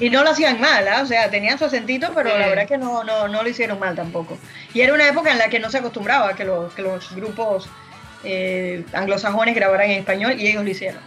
Y 0.00 0.08
no 0.08 0.22
lo 0.22 0.30
hacían 0.30 0.58
mal, 0.60 0.88
¿ah? 0.88 1.02
o 1.02 1.06
sea, 1.06 1.28
tenían 1.28 1.58
su 1.58 1.66
acentito, 1.66 2.12
pero 2.14 2.30
Sí. 2.30 2.38
la 2.38 2.48
verdad 2.48 2.66
que 2.66 2.78
no, 2.78 3.04
no, 3.04 3.28
no 3.28 3.42
lo 3.42 3.48
hicieron 3.48 3.78
mal 3.78 3.94
tampoco. 3.94 4.38
Y 4.72 4.80
era 4.80 4.94
una 4.94 5.06
época 5.06 5.30
en 5.32 5.38
la 5.38 5.48
que 5.48 5.58
no 5.58 5.70
se 5.70 5.78
acostumbraba 5.78 6.30
a 6.30 6.34
que 6.34 6.44
los, 6.44 6.72
que 6.72 6.82
los 6.82 7.14
grupos 7.14 7.68
eh, 8.24 8.84
anglosajones 8.94 9.54
grabaran 9.54 9.90
en 9.90 9.98
español 10.00 10.40
y 10.40 10.46
ellos 10.46 10.64
lo 10.64 10.70
hicieron. 10.70 11.00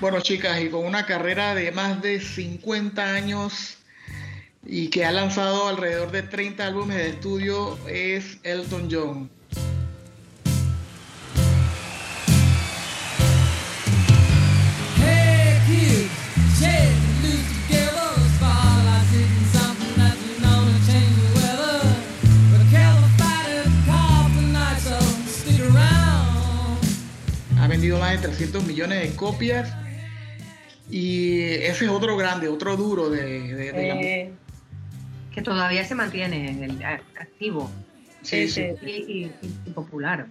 Bueno, 0.00 0.20
chicas, 0.20 0.60
y 0.60 0.68
con 0.70 0.84
una 0.84 1.06
carrera 1.06 1.54
de 1.54 1.72
más 1.72 2.00
de 2.00 2.20
50 2.20 3.14
años 3.14 3.77
y 4.68 4.88
que 4.90 5.04
ha 5.06 5.12
lanzado 5.12 5.66
alrededor 5.68 6.10
de 6.12 6.22
30 6.22 6.66
álbumes 6.66 6.98
de 6.98 7.08
estudio, 7.08 7.78
es 7.88 8.38
Elton 8.42 8.88
John. 8.90 9.30
Ha 27.60 27.66
vendido 27.68 27.98
más 27.98 28.12
de 28.12 28.28
300 28.28 28.64
millones 28.64 29.02
de 29.02 29.16
copias 29.16 29.72
y 30.90 31.40
ese 31.40 31.84
es 31.84 31.90
otro 31.90 32.16
grande, 32.16 32.48
otro 32.48 32.76
duro 32.76 33.10
de, 33.10 33.22
de- 33.54 33.72
de 33.72 33.88
la 33.88 33.94
música. 33.94 34.08
Eh, 34.10 34.32
Que 35.38 35.44
todavía 35.44 35.84
se 35.84 35.94
mantiene 35.94 36.50
en 36.50 36.64
el, 36.64 36.82
activo 36.82 37.70
sí, 38.22 38.48
sí. 38.48 38.66
y, 38.82 38.86
y- 38.90 39.24
y- 39.40 39.54
y 39.66 39.70
popular. 39.70 40.26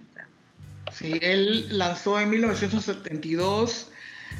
Sí, 0.92 1.18
él 1.22 1.66
lanzó 1.78 2.20
en 2.20 2.28
1972 2.28 3.90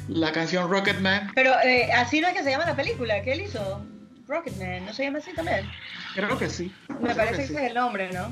la 0.09 0.31
canción 0.31 0.69
Rocketman. 0.69 1.31
Pero 1.33 1.53
eh, 1.63 1.91
así 1.91 2.21
no 2.21 2.27
es 2.27 2.35
que 2.35 2.43
se 2.43 2.51
llama 2.51 2.67
la 2.67 2.75
película 2.75 3.19
que 3.23 3.33
él 3.33 3.41
hizo, 3.41 3.83
Rocketman, 4.27 4.85
¿no 4.85 4.93
se 4.93 5.05
llama 5.05 5.17
así 5.17 5.31
también? 5.33 5.65
Creo 6.13 6.37
que 6.37 6.47
sí. 6.47 6.71
Me 6.87 6.97
creo 6.97 7.15
parece 7.15 7.41
que 7.41 7.47
sí. 7.47 7.53
ese 7.53 7.61
es 7.63 7.69
el 7.69 7.73
nombre, 7.73 8.11
¿no? 8.13 8.29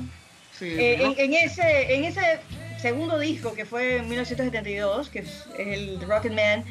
Sí, 0.56 0.66
Eh, 0.78 0.98
en, 1.00 1.14
en 1.18 1.34
ese, 1.34 1.92
en 1.92 2.04
ese 2.04 2.20
segundo 2.80 3.18
disco 3.18 3.52
que 3.52 3.64
fue 3.64 3.96
en 3.96 4.08
1972, 4.08 5.08
que 5.08 5.18
es 5.20 5.44
el 5.58 6.00
Rocket 6.02 6.32
Man, 6.32 6.62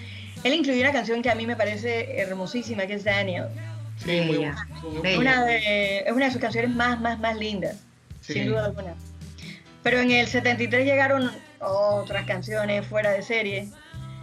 él 0.46 0.54
incluyó 0.54 0.80
una 0.82 0.94
canción 0.94 1.22
que 1.22 1.30
a 1.30 1.36
mí 1.36 1.46
me 1.46 1.58
parece 1.58 2.22
hermosísima, 2.22 2.88
que 2.88 2.94
es 2.94 3.04
Daniel. 3.04 3.48
Sí, 3.98 4.22
muy 4.22 4.38
Bella, 4.38 4.56
bueno, 4.56 4.82
muy 4.92 5.02
bella. 5.02 5.16
bueno. 5.16 5.20
Una 5.20 5.46
de- 5.46 6.00
es 6.00 6.12
una 6.12 6.26
de 6.26 6.32
sus 6.32 6.42
canciones 6.42 6.72
más, 6.72 7.00
más, 7.00 7.20
más 7.20 7.36
lindas, 7.38 7.78
Sí. 8.22 8.34
sin 8.34 8.48
duda 8.48 8.66
alguna. 8.66 8.94
Pero 9.84 10.00
en 10.00 10.12
el 10.12 10.28
73 10.28 10.86
llegaron 10.86 11.32
otras 11.60 12.26
canciones 12.26 12.86
fuera 12.86 13.12
de 13.12 13.22
serie. 13.22 13.70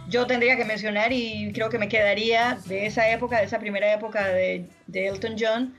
Yo 0.09 0.27
tendría 0.27 0.55
que 0.55 0.65
mencionar 0.65 1.11
y 1.11 1.51
creo 1.53 1.69
que 1.69 1.79
me 1.79 1.89
quedaría 1.89 2.59
de 2.65 2.85
esa 2.85 3.09
época, 3.09 3.39
de 3.39 3.45
esa 3.45 3.57
primera 3.59 3.91
época 3.93 4.27
de, 4.27 4.65
de 4.87 5.07
Elton 5.07 5.35
John, 5.39 5.75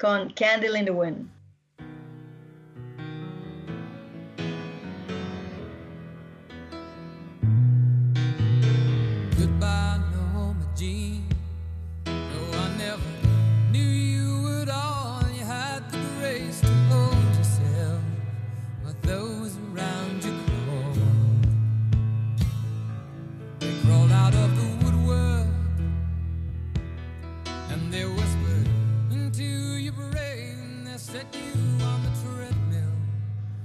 con 0.00 0.32
Candle 0.32 0.78
in 0.78 0.84
the 0.84 0.90
Wind. 0.92 1.28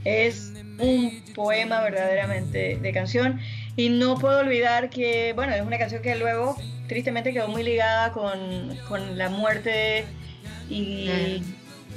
Es 0.06 0.54
un 0.80 1.24
poema 1.36 1.82
verdaderamente 1.82 2.78
de 2.82 2.94
canción. 2.94 3.40
Y 3.76 3.90
no 3.90 4.18
puedo 4.18 4.40
olvidar 4.40 4.90
que, 4.90 5.34
bueno, 5.34 5.54
es 5.54 5.62
una 5.62 5.78
canción 5.78 6.02
que 6.02 6.16
luego 6.16 6.56
tristemente 6.88 7.32
quedó 7.34 7.48
muy 7.48 7.64
ligada 7.64 8.12
con, 8.12 8.76
con 8.88 9.18
la 9.18 9.30
muerte 9.30 10.06
y, 10.70 11.42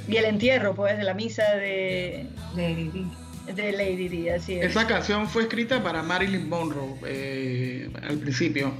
y, 0.07 0.15
el 0.15 0.25
entierro, 0.25 0.75
pues, 0.75 0.97
de 0.97 1.03
la 1.03 1.13
misa 1.13 1.43
de 1.55 2.27
Lady 2.55 2.89
Di. 2.89 3.11
de 3.53 3.71
Lady 3.71 4.07
Di, 4.07 4.29
así 4.29 4.55
es. 4.55 4.71
Esa 4.71 4.87
canción 4.87 5.27
fue 5.27 5.43
escrita 5.43 5.83
para 5.83 6.03
Marilyn 6.03 6.47
Monroe 6.47 6.95
eh, 7.05 7.89
al 8.07 8.17
principio 8.17 8.73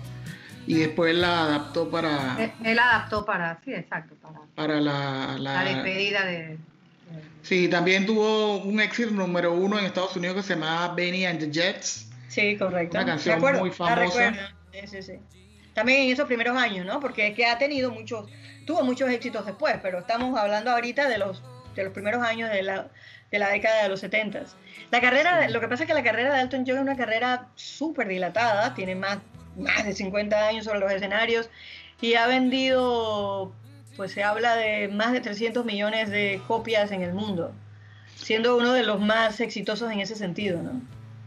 y 0.66 0.76
después 0.76 1.16
la 1.16 1.44
adaptó 1.44 1.90
para, 1.90 2.38
Él, 2.40 2.52
él 2.64 2.80
adaptó 2.80 3.26
para, 3.26 3.60
sí, 3.66 3.74
exacto, 3.74 4.16
para 4.22 4.40
para 4.56 4.80
la, 4.80 5.36
la 5.40 5.64
la, 5.64 5.64
despedida 5.64 6.26
de... 6.26 6.58
Sí, 7.42 7.68
también 7.68 8.06
tuvo 8.06 8.58
un 8.58 8.80
éxito 8.80 9.12
número 9.12 9.54
uno 9.54 9.78
en 9.78 9.86
Estados 9.86 10.16
Unidos 10.16 10.38
que 10.38 10.44
se 10.44 10.54
llamaba 10.56 10.94
Benny 10.96 11.26
and 11.26 11.40
the 11.40 11.52
Jets. 11.52 12.10
Sí, 12.30 12.58
correcto. 12.58 12.98
Una 12.98 13.06
canción 13.06 13.40
muy 13.40 13.72
famosa. 13.72 13.96
recuerdo. 13.96 14.40
Sí, 14.72 14.88
sí, 14.88 15.04
sí. 15.04 15.14
También 15.74 16.02
en 16.02 16.12
esos 16.12 16.26
primeros 16.26 16.56
años, 16.56 16.86
¿no? 16.86 17.00
Porque 17.00 17.28
es 17.28 17.36
que 17.36 17.46
ha 17.46 17.58
tenido 17.58 17.92
muchos, 17.92 18.30
tuvo 18.66 18.84
muchos 18.84 19.10
éxitos 19.10 19.46
después, 19.46 19.76
pero 19.82 20.00
estamos 20.00 20.38
hablando 20.40 20.72
ahorita 20.72 21.10
de 21.10 21.18
los, 21.18 21.44
de 21.76 21.84
los 21.84 21.94
primeros 21.94 22.24
años 22.24 22.50
de 22.52 22.64
la, 22.64 22.90
de 23.32 23.40
la 23.40 23.50
década 23.50 23.84
de 23.84 23.90
los 23.90 24.00
70. 24.00 24.44
La 24.92 25.02
carrera, 25.02 25.50
lo 25.50 25.60
que 25.60 25.68
pasa 25.68 25.84
es 25.84 25.88
que 25.88 25.96
la 25.96 26.04
carrera 26.04 26.36
de 26.36 26.42
Elton 26.42 26.64
John 26.66 26.78
es 26.78 26.82
una 26.84 26.96
carrera 26.96 27.50
súper 27.56 28.08
dilatada, 28.08 28.74
tiene 28.76 28.96
más, 28.96 29.18
más 29.58 29.86
de 29.86 29.94
50 29.94 30.48
años 30.48 30.66
sobre 30.66 30.80
los 30.80 30.92
escenarios 30.92 31.50
y 32.00 32.14
ha 32.16 32.28
vendido, 32.28 33.54
pues 33.96 34.12
se 34.12 34.24
habla 34.24 34.56
de 34.56 34.88
más 34.88 35.12
de 35.12 35.22
300 35.22 35.66
millones 35.66 36.10
de 36.10 36.42
copias 36.48 36.92
en 36.92 37.02
el 37.04 37.14
mundo, 37.14 37.52
siendo 38.16 38.58
uno 38.58 38.74
de 38.74 38.84
los 38.84 39.00
más 39.00 39.40
exitosos 39.40 39.92
en 39.92 40.00
ese 40.00 40.16
sentido, 40.16 40.62
¿no? 40.62 40.82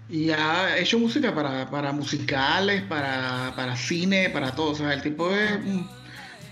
Y 0.08 0.30
ha 0.30 0.78
hecho 0.78 0.98
música 0.98 1.34
para, 1.34 1.68
para 1.68 1.92
musicales, 1.92 2.82
para, 2.82 3.52
para 3.56 3.74
cine, 3.76 4.30
para 4.30 4.52
todo. 4.54 4.70
O 4.70 4.74
sea, 4.74 4.92
el 4.92 5.02
tipo 5.02 5.32
es 5.34 5.50
un, 5.52 5.88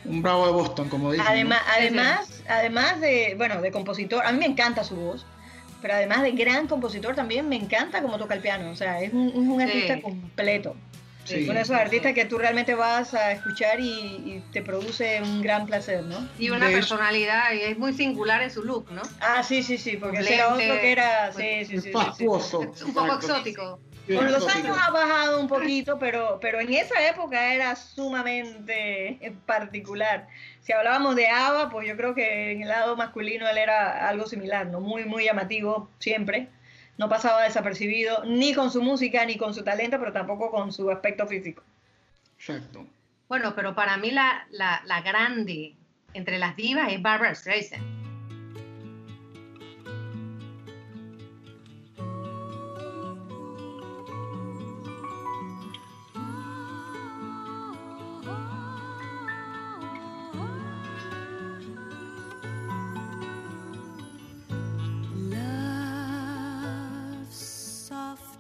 un 0.07 0.23
bravo 0.23 0.47
de 0.47 0.53
Boston, 0.53 0.89
como 0.89 1.13
dicen. 1.13 1.27
Además, 1.29 1.61
además, 1.77 2.43
además 2.49 3.01
de, 3.01 3.35
bueno, 3.37 3.61
de 3.63 3.71
compositor, 3.71 4.27
a 4.27 4.33
mí 4.33 4.39
me 4.41 4.47
encanta 4.47 4.83
su 4.83 4.97
voz, 4.97 5.25
pero 5.81 5.95
además 5.95 6.23
de 6.23 6.33
gran 6.33 6.67
compositor 6.67 7.15
también 7.15 7.49
me 7.49 7.55
encanta 7.57 8.03
cómo 8.03 8.19
toca 8.19 8.35
el 8.35 8.41
piano, 8.41 8.71
o 8.71 8.77
sea, 8.77 9.01
es 9.01 9.13
un, 9.13 9.29
es 9.29 9.35
un 9.37 9.59
Sí. 9.61 9.63
artista 9.65 10.01
completo. 10.01 10.75
Sí. 11.25 11.47
De 11.47 11.61
esos 11.61 11.77
artistas 11.77 12.13
que 12.13 12.27
tú 12.27 12.39
realmente 12.39 12.75
vas 12.75 13.15
a 13.15 13.33
escuchar 13.33 13.81
y, 13.81 13.89
y 13.89 14.43
te 14.53 14.63
produce 14.63 15.23
un 15.23 15.43
gran 15.43 15.67
placer, 15.67 16.03
¿no? 16.05 16.29
Y 16.39 16.51
una 16.51 16.69
De 16.69 16.75
personalidad, 16.75 17.53
y 17.53 17.63
es 17.63 17.79
muy 17.79 17.95
singular 17.95 18.43
en 18.43 18.51
su 18.51 18.63
look, 18.63 18.91
¿no? 18.91 19.03
Ah, 19.21 19.43
sí, 19.43 19.63
sí, 19.63 19.79
sí, 19.79 19.97
porque 19.97 20.19
ese 20.19 20.35
era 20.35 20.49
otro 20.49 20.81
que 20.81 20.93
era, 20.93 21.31
pues, 21.33 21.69
sí, 21.69 21.81
sí. 21.81 21.91
Fastuoso. 21.91 22.61
Un 22.61 22.95
poco 22.95 23.07
exacto. 23.07 23.27
exótico. 23.27 23.81
Sí, 24.07 24.15
Con 24.15 24.31
los 24.31 24.47
años 24.55 24.77
ha 24.79 24.91
bajado 24.91 25.41
un 25.41 25.49
poquito, 25.49 25.99
pero, 25.99 26.39
pero 26.39 26.61
en 26.61 26.75
esa 26.75 27.09
época 27.09 27.55
era 27.55 27.75
sumamente 27.75 29.33
particular. 29.47 30.29
Si 30.61 30.75
hablábamos 30.75 31.17
de 31.17 31.29
Ava, 31.29 31.71
pues 31.71 31.89
yo 31.89 31.97
creo 31.97 32.15
que 32.15 32.53
en 32.53 32.63
el 32.63 32.69
lado 32.69 32.97
masculino 32.97 33.49
él 33.49 33.57
era 33.57 34.07
algo 34.07 34.27
similar, 34.27 34.67
¿no? 34.67 34.81
Muy, 34.81 35.07
muy 35.07 35.25
llamativo 35.25 35.89
siempre. 36.01 36.49
No 36.97 37.09
pasaba 37.09 37.43
desapercibido 37.43 38.25
ni 38.25 38.55
con 38.55 38.71
su 38.71 38.83
música 38.83 39.25
ni 39.27 39.37
con 39.37 39.55
su 39.55 39.65
talento, 39.65 39.99
pero 39.99 40.13
tampoco 40.13 40.51
con 40.51 40.73
su 40.73 40.91
aspecto 40.91 41.27
físico. 41.27 41.63
Exacto. 42.39 42.87
Bueno, 43.29 43.55
pero 43.55 43.75
para 43.75 43.97
mí 43.97 44.11
la, 44.11 44.47
la, 44.51 44.83
la 44.85 45.01
grande 45.01 45.75
entre 46.13 46.39
las 46.39 46.57
divas 46.57 46.93
es 46.93 47.03
Barbara 47.03 47.35
Streisand. 47.35 48.04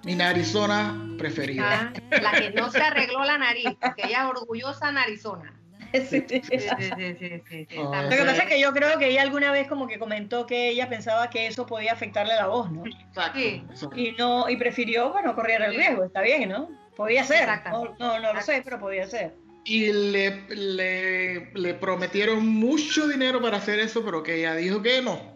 Mi 0.05 0.14
narizona 0.14 0.94
preferida. 1.18 1.92
Ah, 2.11 2.18
La 2.22 2.32
que 2.32 2.50
no 2.50 2.70
se 2.70 2.80
arregló 2.80 3.24
la 3.24 3.38
nariz, 3.38 3.68
porque 3.80 4.02
ella 4.07 4.24
es 4.24 4.30
orgullosa 4.40 4.92
narizona. 4.92 5.55
Sí. 5.92 6.00
Sí, 6.00 6.24
sí, 6.28 6.40
sí, 6.42 6.59
sí, 6.59 7.16
sí, 7.20 7.42
sí. 7.48 7.78
Ah, 7.92 8.02
Lo 8.02 8.11
que 8.11 8.24
pasa 8.24 8.42
es 8.42 8.48
que 8.48 8.61
yo 8.61 8.72
creo 8.72 8.98
que 8.98 9.11
ella 9.11 9.22
alguna 9.22 9.52
vez 9.52 9.68
como 9.68 9.86
que 9.86 10.00
comentó 10.00 10.44
que 10.44 10.70
ella 10.70 10.88
pensaba 10.88 11.30
que 11.30 11.46
eso 11.46 11.66
podía 11.66 11.92
afectarle 11.92 12.34
la 12.34 12.48
voz, 12.48 12.68
¿no? 12.72 12.82
Exacto. 12.84 13.38
Y 13.38 14.12
no 14.18 14.48
y 14.50 14.57
prefirió, 14.57 15.12
bueno, 15.12 15.36
correr 15.36 15.62
el 15.62 15.76
riesgo, 15.76 16.02
está 16.02 16.20
bien, 16.20 16.48
¿no? 16.48 16.68
Podía 16.96 17.22
ser. 17.22 17.48
No, 17.70 17.94
no, 18.00 18.18
no 18.18 18.32
lo 18.32 18.40
sé, 18.42 18.61
pero 18.64 18.80
podía 18.80 19.07
ser. 19.07 19.34
Y 19.64 19.92
le, 19.92 20.42
le, 20.48 21.52
le 21.55 21.74
prometieron 21.74 22.46
mucho 22.46 23.07
dinero 23.07 23.40
para 23.40 23.59
hacer 23.59 23.78
eso, 23.78 24.05
pero 24.05 24.22
que 24.24 24.34
ella 24.40 24.57
dijo 24.57 24.82
que 24.82 25.00
no. 25.00 25.34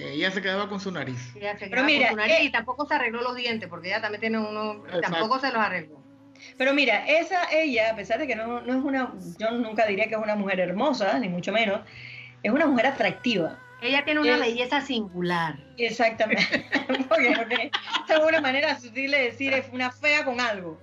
Que 0.00 0.12
ella 0.12 0.30
se 0.30 0.42
quedaba 0.42 0.68
con 0.68 0.80
su 0.80 0.90
nariz. 0.92 1.34
Ella 1.36 1.58
se 1.58 1.66
Pero 1.68 1.84
mira, 1.84 2.08
con 2.08 2.10
su 2.12 2.16
nariz 2.18 2.36
eh, 2.40 2.44
y 2.44 2.50
tampoco 2.52 2.86
se 2.86 2.94
arregló 2.94 3.22
los 3.22 3.34
dientes, 3.36 3.68
porque 3.68 3.88
ella 3.88 4.00
también 4.00 4.20
tiene 4.20 4.38
uno, 4.38 4.84
Exacto. 4.86 5.00
tampoco 5.00 5.38
se 5.40 5.48
los 5.48 5.56
arregló. 5.56 6.02
Pero 6.56 6.72
mira, 6.72 7.04
esa 7.08 7.50
ella, 7.52 7.90
a 7.92 7.96
pesar 7.96 8.18
de 8.20 8.26
que 8.26 8.36
no, 8.36 8.60
no 8.60 8.72
es 8.78 8.84
una, 8.84 9.12
yo 9.38 9.50
nunca 9.52 9.86
diría 9.86 10.06
que 10.08 10.14
es 10.14 10.20
una 10.20 10.36
mujer 10.36 10.60
hermosa, 10.60 11.18
ni 11.18 11.28
mucho 11.28 11.52
menos, 11.52 11.80
es 12.42 12.52
una 12.52 12.66
mujer 12.66 12.86
atractiva. 12.86 13.58
Ella 13.80 14.04
tiene 14.04 14.20
una 14.20 14.34
Es- 14.34 14.40
belleza 14.40 14.80
singular. 14.80 15.56
Exactamente. 15.76 16.66
porque, 17.08 17.32
porque 17.36 17.70
es 18.08 18.18
una 18.18 18.40
manera 18.40 18.78
sutil 18.78 19.10
de 19.10 19.18
decir 19.20 19.52
es 19.52 19.66
una 19.72 19.90
fea 19.90 20.24
con 20.24 20.40
algo. 20.40 20.80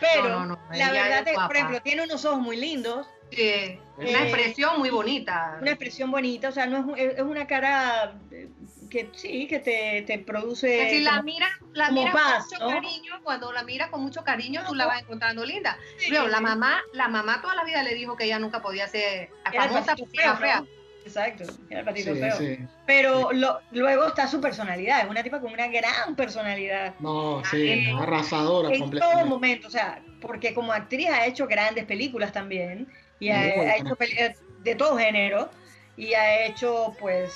Pero 0.00 0.28
No, 0.28 0.46
no, 0.46 0.56
no, 0.56 0.58
la 0.76 0.92
verdad, 0.92 1.26
es 1.26 1.34
por 1.38 1.56
ejemplo, 1.56 1.80
tiene 1.82 2.02
unos 2.04 2.24
ojos 2.24 2.40
muy 2.40 2.56
lindos, 2.56 3.06
Sí, 3.30 3.78
una 3.98 4.08
Eh, 4.08 4.22
expresión 4.22 4.78
muy 4.78 4.88
bonita. 4.88 5.58
una 5.60 5.70
expresión 5.72 6.10
bonita, 6.10 6.48
o 6.48 6.52
sea, 6.52 6.64
no 6.64 6.96
es, 6.96 7.16
es 7.18 7.20
una 7.22 7.46
cara 7.46 8.14
eh, 8.30 8.48
que 8.88 9.10
sí, 9.14 9.46
que 9.46 9.58
te, 9.60 10.02
te 10.02 10.18
produce... 10.18 10.76
que 10.76 10.90
si 10.90 11.00
la 11.00 11.22
miras, 11.22 11.50
la 11.74 11.90
paz, 12.12 12.46
con 12.48 12.58
mucho 12.58 12.58
¿no? 12.64 12.82
cariño, 12.82 13.12
cuando 13.22 13.52
la 13.52 13.62
miras 13.62 13.90
con 13.90 14.02
mucho 14.02 14.22
cariño, 14.24 14.62
tú 14.66 14.74
la 14.74 14.86
vas 14.86 15.02
encontrando 15.02 15.44
linda. 15.44 15.78
Sí, 15.98 16.06
Pero 16.10 16.26
la 16.28 16.38
sí. 16.38 16.42
mamá, 16.42 16.82
la 16.92 17.08
mamá 17.08 17.40
toda 17.40 17.54
la 17.54 17.64
vida 17.64 17.82
le 17.82 17.94
dijo 17.94 18.16
que 18.16 18.24
ella 18.24 18.38
nunca 18.38 18.60
podía 18.62 18.86
ser 18.88 19.28
Era 19.52 19.64
el 19.64 19.70
famosa 19.70 19.86
patito 19.92 20.06
porque 20.06 20.22
era 20.22 20.36
feo, 20.36 20.46
fea. 20.46 20.64
Exacto, 21.04 21.44
era 21.70 21.80
el 21.80 21.86
patito 21.86 22.14
Sí, 22.14 22.20
feo. 22.20 22.36
sí. 22.36 22.58
Pero 22.86 23.32
lo- 23.32 23.60
luego 23.70 24.06
está 24.08 24.26
su 24.28 24.40
personalidad, 24.40 25.00
es 25.04 25.08
una 25.10 25.22
tipa 25.22 25.40
con 25.40 25.52
una 25.52 25.68
gran 25.68 26.16
personalidad. 26.16 26.94
No, 26.98 27.42
sí, 27.44 27.56
Eh, 27.70 27.92
arrasadora 27.98 28.74
En 28.74 28.90
todo 28.90 29.24
momento, 29.26 29.68
o 29.68 29.70
sea, 29.70 30.02
porque 30.20 30.54
como 30.54 30.72
actriz 30.72 31.08
ha 31.08 31.26
hecho 31.26 31.46
grandes 31.46 31.84
películas 31.84 32.32
también, 32.32 32.88
y 33.20 33.30
ha, 33.30 33.40
ha 33.40 33.76
hecho 33.76 33.96
peli- 33.96 34.16
eh, 34.18 34.34
de 34.62 34.74
todo 34.74 34.98
género, 34.98 35.50
y 35.96 36.14
ha 36.14 36.44
hecho, 36.46 36.94
pues, 37.00 37.32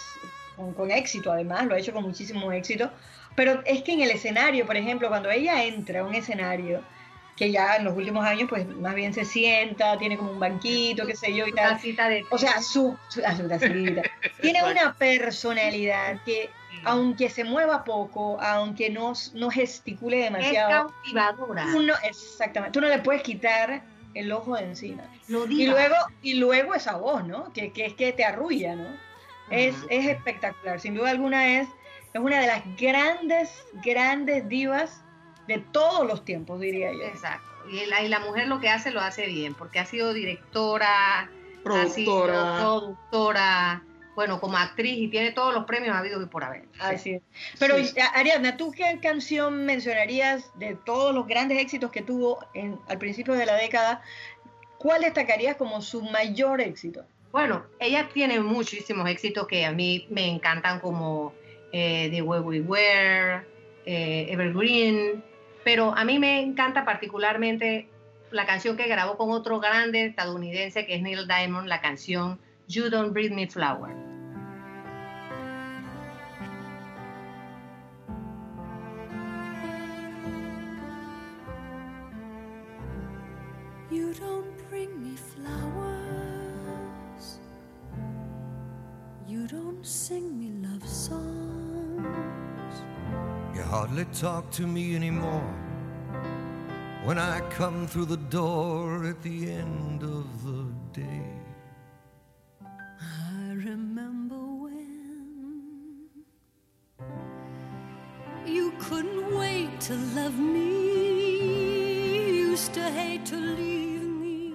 con, 0.62 0.74
con 0.74 0.90
éxito 0.90 1.32
además, 1.32 1.66
lo 1.66 1.74
ha 1.74 1.78
hecho 1.78 1.92
con 1.92 2.04
muchísimo 2.04 2.52
éxito. 2.52 2.90
Pero 3.34 3.62
es 3.64 3.82
que 3.82 3.92
en 3.92 4.02
el 4.02 4.10
escenario, 4.10 4.66
por 4.66 4.76
ejemplo, 4.76 5.08
cuando 5.08 5.30
ella 5.30 5.64
entra 5.64 6.00
a 6.00 6.04
un 6.04 6.14
escenario, 6.14 6.82
que 7.36 7.50
ya 7.50 7.76
en 7.76 7.84
los 7.84 7.96
últimos 7.96 8.24
años, 8.24 8.48
pues, 8.48 8.66
más 8.68 8.94
bien 8.94 9.14
se 9.14 9.24
sienta, 9.24 9.96
tiene 9.98 10.16
como 10.16 10.32
un 10.32 10.40
banquito, 10.40 11.06
qué 11.06 11.16
sé 11.16 11.34
yo, 11.34 11.46
y 11.46 11.52
tal. 11.52 11.80
de 11.80 12.24
O 12.30 12.38
sea, 12.38 12.60
su, 12.60 12.96
su, 13.08 13.24
a 13.24 13.34
su 13.36 13.48
tacita. 13.48 14.02
Tiene 14.40 14.62
una 14.62 14.94
personalidad 14.94 16.22
que, 16.24 16.50
aunque 16.84 17.30
se 17.30 17.44
mueva 17.44 17.84
poco, 17.84 18.40
aunque 18.40 18.90
no, 18.90 19.14
no 19.34 19.50
gesticule 19.50 20.18
es 20.18 20.24
demasiado, 20.24 20.92
cautivadora. 21.02 21.66
tú 21.72 21.82
no, 21.82 21.94
exactamente, 22.04 22.78
tú 22.78 22.80
no 22.82 22.88
le 22.88 22.98
puedes 22.98 23.22
quitar 23.22 23.82
el 24.14 24.30
ojo 24.30 24.56
de 24.56 24.64
encima. 24.64 25.02
Lo 25.28 25.46
Y 25.46 25.66
luego, 25.66 25.96
y 26.20 26.34
luego 26.34 26.74
esa 26.74 26.96
voz, 26.96 27.26
¿no? 27.26 27.50
Que, 27.54 27.72
que 27.72 27.86
es 27.86 27.94
que 27.94 28.12
te 28.12 28.24
arrulla, 28.24 28.76
¿no? 28.76 29.11
Es, 29.51 29.74
espectacular. 29.90 30.80
Sin 30.80 30.95
duda 30.95 31.11
alguna 31.11 31.61
es, 31.61 31.68
es 32.12 32.20
una 32.20 32.40
de 32.40 32.47
las 32.47 32.62
grandes, 32.76 33.64
grandes 33.84 34.49
divas 34.49 35.03
de 35.47 35.59
todos 35.59 36.07
los 36.07 36.24
tiempos, 36.24 36.61
diría 36.61 36.93
yo. 36.93 37.03
Exacto. 37.03 37.47
Y 37.70 37.86
la, 37.86 38.03
y 38.03 38.09
la 38.09 38.20
mujer 38.20 38.49
lo 38.49 38.61
que 38.61 38.68
hace 38.68 38.90
lo 38.90 39.01
hace 39.01 39.26
bien, 39.26 39.55
porque 39.55 39.78
ha 39.78 39.84
sido 39.86 40.12
directora, 40.12 41.30
ha 41.64 41.86
sido 41.88 42.24
Productora. 42.24 43.82
bueno, 44.14 44.40
como 44.40 44.57
actriz 44.57 44.99
y 44.99 45.09
tiene 45.09 45.30
todos 45.32 45.55
los 45.55 45.64
premios 45.64 45.97
habidos 45.97 46.22
y 46.22 46.26
por 46.26 46.45
haber. 46.45 46.64
Así 46.80 47.14
es. 47.14 47.22
Pero 47.59 47.78
Sí. 47.78 47.95
Ariadna, 48.14 48.57
¿tú 48.57 48.72
qué 48.72 48.99
canción 49.01 49.64
mencionarías 49.64 50.51
de 50.59 50.74
todos 50.74 51.14
los 51.14 51.26
grandes 51.26 51.59
éxitos 51.61 51.90
que 51.90 52.03
tuvo 52.03 52.45
en, 52.55 52.78
al 52.88 52.99
principio 52.99 53.34
de 53.34 53.47
la 53.47 53.55
década? 53.55 54.03
¿Cuál 54.78 55.03
destacarías 55.03 55.57
como 55.57 55.80
su 55.80 56.03
mayor 56.03 56.61
éxito? 56.61 57.05
Bueno, 57.33 57.64
ella 57.80 58.11
tiene 58.12 58.41
muchísimos 58.41 59.09
éxitos 59.09 59.47
que 59.47 59.64
a 59.64 59.72
mí 59.72 60.07
me 60.11 60.28
encantan 60.28 60.80
como 60.80 61.33
eh, 61.72 62.11
The 62.11 62.20
Way 62.20 62.41
We 62.41 62.61
Were, 62.61 63.43
eh, 63.87 64.26
Evergreen, 64.28 65.24
pero 65.64 65.97
a 65.97 66.05
mí 66.05 66.18
me 66.18 66.43
encanta 66.43 66.85
particularmente 66.85 67.89
la 68.30 68.45
canción 68.45 68.76
que 68.76 68.87
grabó 68.87 69.16
con 69.16 69.30
otro 69.30 69.61
grande 69.61 70.05
estadounidense 70.05 70.85
que 70.85 70.97
es 70.97 71.03
Neil 71.03 71.26
Diamond, 71.26 71.68
la 71.68 71.80
canción 71.80 72.39
You 72.68 72.91
Don't 72.91 73.14
Breathe 73.14 73.35
Me 73.35 73.47
Flower. 73.47 74.11
Sing 89.83 90.39
me 90.39 90.51
love 90.68 90.89
songs. 90.89 92.05
You 93.55 93.62
hardly 93.62 94.05
talk 94.07 94.51
to 94.53 94.66
me 94.66 94.95
anymore 94.95 95.55
when 97.05 97.18
I 97.18 97.41
come 97.51 97.87
through 97.87 98.07
the 98.07 98.16
door 98.16 99.05
at 99.07 99.20
the 99.22 99.51
end 99.51 100.03
of 100.03 100.26
the 100.45 101.01
day. 101.01 101.24
I 102.62 103.53
remember 103.55 104.37
when 104.37 105.99
you 108.47 108.72
couldn't 108.78 109.37
wait 109.37 109.80
to 109.83 109.95
love 110.14 110.39
me. 110.39 110.70
You 112.28 112.51
used 112.51 112.72
to 112.74 112.83
hate 112.91 113.26
to 113.26 113.37
leave 113.37 114.03
me. 114.03 114.55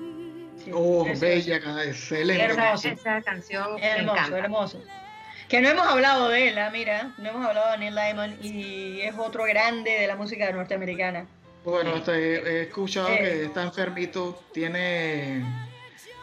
Oh, 0.73 1.03
bella, 1.03 1.59
ca- 1.59 1.83
excelente. 1.83 2.41
Hermoso. 2.41 2.87
Esa 2.89 3.21
canción 3.21 3.77
Hermoso, 3.79 4.35
hermoso. 4.35 4.77
Que 5.49 5.61
no 5.61 5.69
hemos 5.69 5.87
hablado 5.87 6.27
de 6.29 6.49
él, 6.49 6.57
ah, 6.57 6.69
mira, 6.71 7.11
no 7.17 7.29
hemos 7.29 7.45
hablado 7.45 7.71
de 7.71 7.77
Neil 7.77 7.95
Diamond 7.95 8.43
y 8.43 8.99
es 9.01 9.15
otro 9.17 9.45
grande 9.45 9.91
de 9.91 10.07
la 10.07 10.15
música 10.17 10.51
norteamericana. 10.51 11.25
Bueno, 11.63 11.95
hasta 11.95 12.17
he, 12.17 12.35
he 12.35 12.61
escuchado 12.63 13.07
Eh. 13.09 13.17
que 13.19 13.43
está 13.45 13.63
enfermito, 13.63 14.43
tiene 14.53 15.43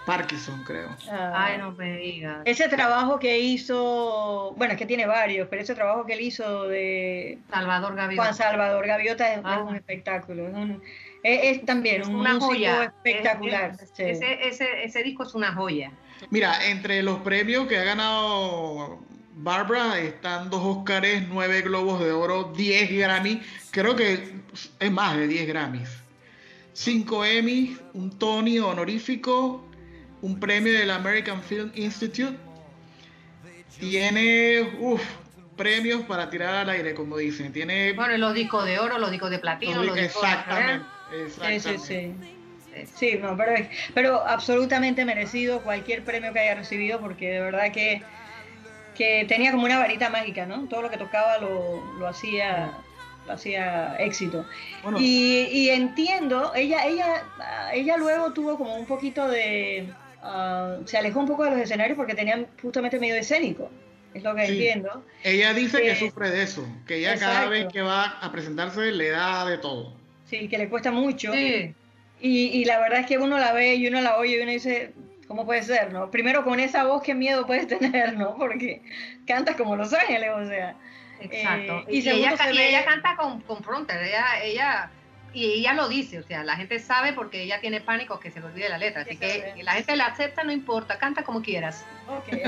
Parkinson, 0.04 0.62
creo. 0.64 0.90
Ah, 1.10 1.32
Ay, 1.46 1.58
no 1.58 1.72
me 1.72 1.96
digas. 1.96 2.42
Ese 2.44 2.68
trabajo 2.68 3.18
que 3.18 3.38
hizo, 3.38 4.52
bueno, 4.58 4.72
es 4.74 4.78
que 4.78 4.84
tiene 4.86 5.06
varios, 5.06 5.48
pero 5.48 5.62
ese 5.62 5.74
trabajo 5.74 6.04
que 6.04 6.12
él 6.12 6.20
hizo 6.20 6.68
de 6.68 7.38
Salvador 7.50 7.94
Gaviota. 7.94 8.22
Juan 8.22 8.34
Salvador 8.34 8.86
Gaviota 8.86 9.32
es, 9.32 9.38
es 9.38 9.44
Ah. 9.46 9.62
un 9.62 9.74
espectáculo, 9.74 10.48
es, 10.48 10.54
un- 10.54 10.82
es- 11.22 11.56
es 11.58 11.64
también 11.64 12.02
Es 12.02 12.08
un 12.08 12.16
una 12.16 12.34
músico 12.34 12.46
joya. 12.52 12.84
espectacular. 12.84 13.70
Es- 13.70 13.80
es- 13.82 13.90
sí. 13.94 14.02
ese, 14.02 14.48
ese, 14.48 14.84
ese 14.84 15.02
disco 15.02 15.22
es 15.22 15.34
una 15.34 15.54
joya. 15.54 15.90
Mira, 16.30 16.66
entre 16.68 17.02
los 17.02 17.20
premios 17.20 17.66
que 17.66 17.78
ha 17.78 17.84
ganado 17.84 18.98
Barbara 19.36 19.98
están 19.98 20.48
dos 20.50 20.60
Óscares, 20.64 21.24
nueve 21.28 21.62
Globos 21.62 22.00
de 22.00 22.12
Oro, 22.12 22.52
10 22.56 22.90
Grammy, 22.98 23.42
creo 23.70 23.96
que 23.96 24.32
es 24.78 24.90
más 24.92 25.16
de 25.16 25.26
10 25.26 25.46
Grammys. 25.48 25.88
Cinco 26.72 27.24
Emmys, 27.24 27.78
un 27.92 28.18
Tony 28.18 28.58
honorífico, 28.58 29.64
un 30.22 30.40
premio 30.40 30.72
del 30.72 30.90
American 30.90 31.42
Film 31.42 31.70
Institute. 31.74 32.36
Tiene 33.78 34.72
uf, 34.78 35.02
premios 35.56 36.02
para 36.02 36.30
tirar 36.30 36.54
al 36.54 36.70
aire, 36.70 36.94
como 36.94 37.16
dicen. 37.16 37.52
Tiene 37.52 37.92
Bueno, 37.92 38.16
los 38.16 38.34
discos 38.34 38.64
de 38.64 38.78
oro, 38.78 38.98
los 38.98 39.10
discos 39.10 39.30
de 39.30 39.38
platino, 39.38 39.82
los 39.82 39.94
discos 39.96 40.22
de 40.22 40.28
exactamente, 40.28 40.86
Sí, 41.10 41.16
exactamente. 41.26 41.78
sí, 41.78 41.86
sí. 41.86 42.34
Sí, 42.94 43.18
no, 43.20 43.36
pero, 43.36 43.52
pero 43.94 44.26
absolutamente 44.26 45.04
merecido 45.04 45.62
cualquier 45.62 46.04
premio 46.04 46.32
que 46.32 46.40
haya 46.40 46.54
recibido 46.54 47.00
porque 47.00 47.30
de 47.30 47.40
verdad 47.40 47.72
que, 47.72 48.02
que 48.94 49.24
tenía 49.28 49.52
como 49.52 49.64
una 49.64 49.78
varita 49.78 50.10
mágica, 50.10 50.46
¿no? 50.46 50.68
Todo 50.68 50.82
lo 50.82 50.90
que 50.90 50.98
tocaba 50.98 51.38
lo, 51.38 51.94
lo 51.94 52.06
hacía 52.08 52.84
lo 53.26 53.32
hacía 53.32 53.96
éxito. 53.98 54.46
Bueno, 54.82 54.98
Y, 55.00 55.48
y 55.50 55.70
entiendo, 55.70 56.52
ella, 56.54 56.84
ella, 56.86 57.24
ella 57.72 57.96
luego 57.96 58.32
tuvo 58.34 58.58
como 58.58 58.76
un 58.76 58.86
poquito 58.86 59.28
de... 59.28 59.96
ah, 60.22 60.78
se 60.84 60.98
alejó 60.98 61.20
un 61.20 61.26
poco 61.26 61.44
de 61.44 61.50
los 61.52 61.60
escenarios 61.60 61.96
porque 61.96 62.14
tenían 62.14 62.46
justamente 62.60 62.98
medio 63.00 63.14
escénico, 63.16 63.70
es 64.12 64.22
lo 64.22 64.34
que 64.34 64.46
Sí. 64.46 64.52
entiendo. 64.52 65.04
ella 65.22 65.54
dice 65.54 65.84
que 65.84 65.92
eh, 65.92 65.96
sufre 65.96 66.30
de 66.30 66.42
eso, 66.42 66.66
que 66.86 66.96
ella 66.96 67.18
cada 67.18 67.44
exacto. 67.44 67.50
vez 67.50 67.66
que 67.72 67.80
va 67.82 68.04
a 68.20 68.30
presentarse 68.30 68.92
le 68.92 69.10
da 69.10 69.46
de 69.46 69.58
todo. 69.58 69.94
Sí, 70.24 70.48
que 70.48 70.58
le 70.58 70.68
cuesta 70.68 70.90
mucho. 70.90 71.32
Sí, 71.32 71.74
Y, 72.20 72.46
y 72.48 72.64
la 72.64 72.78
verdad 72.80 73.00
es 73.00 73.06
que 73.06 73.18
uno 73.18 73.38
la 73.38 73.52
ve 73.52 73.74
y 73.74 73.86
uno 73.86 74.00
la 74.00 74.16
oye 74.16 74.38
y 74.38 74.40
uno 74.40 74.50
dice, 74.50 74.92
¿cómo 75.28 75.44
puede 75.44 75.62
ser, 75.62 75.92
no? 75.92 76.10
Primero 76.10 76.44
con 76.44 76.58
esa 76.60 76.84
voz, 76.84 77.02
qué 77.02 77.14
miedo 77.14 77.46
puedes 77.46 77.66
tener, 77.78 78.16
¿no? 78.16 78.36
Porque 78.36 78.82
cantas 79.26 79.56
como 79.56 79.76
Los 79.76 79.92
Ángeles, 79.92 80.30
o 80.34 80.46
sea. 80.46 80.74
exacto. 81.20 81.80
Eh, 81.80 81.84
y 81.90 81.98
y, 81.98 82.02
segundo 82.02 82.28
ella, 82.28 82.36
se 82.36 82.52
y 82.52 82.56
ve- 82.56 82.68
ella 82.68 82.84
canta 82.84 83.16
con, 83.16 83.40
con 83.42 83.62
fronter, 83.62 84.02
ella, 84.02 84.24
ella, 84.42 84.90
y 85.34 85.44
ella 85.60 85.74
lo 85.74 85.88
dice, 85.88 86.18
o 86.20 86.22
sea, 86.22 86.44
la 86.44 86.56
gente 86.56 86.78
sabe 86.78 87.12
porque 87.12 87.42
ella 87.42 87.60
tiene 87.60 87.80
pánico 87.80 88.20
que 88.20 88.30
se 88.30 88.40
le 88.40 88.46
olvide 88.46 88.68
la 88.68 88.78
letra, 88.78 89.02
así 89.02 89.10
Sí, 89.12 89.18
que 89.18 89.62
la 89.62 89.72
gente 89.72 89.96
la 89.96 90.06
acepta, 90.06 90.44
no 90.44 90.52
importa, 90.52 90.98
canta 90.98 91.24
como 91.24 91.42
quieras. 91.42 91.84
Ok. 92.08 92.38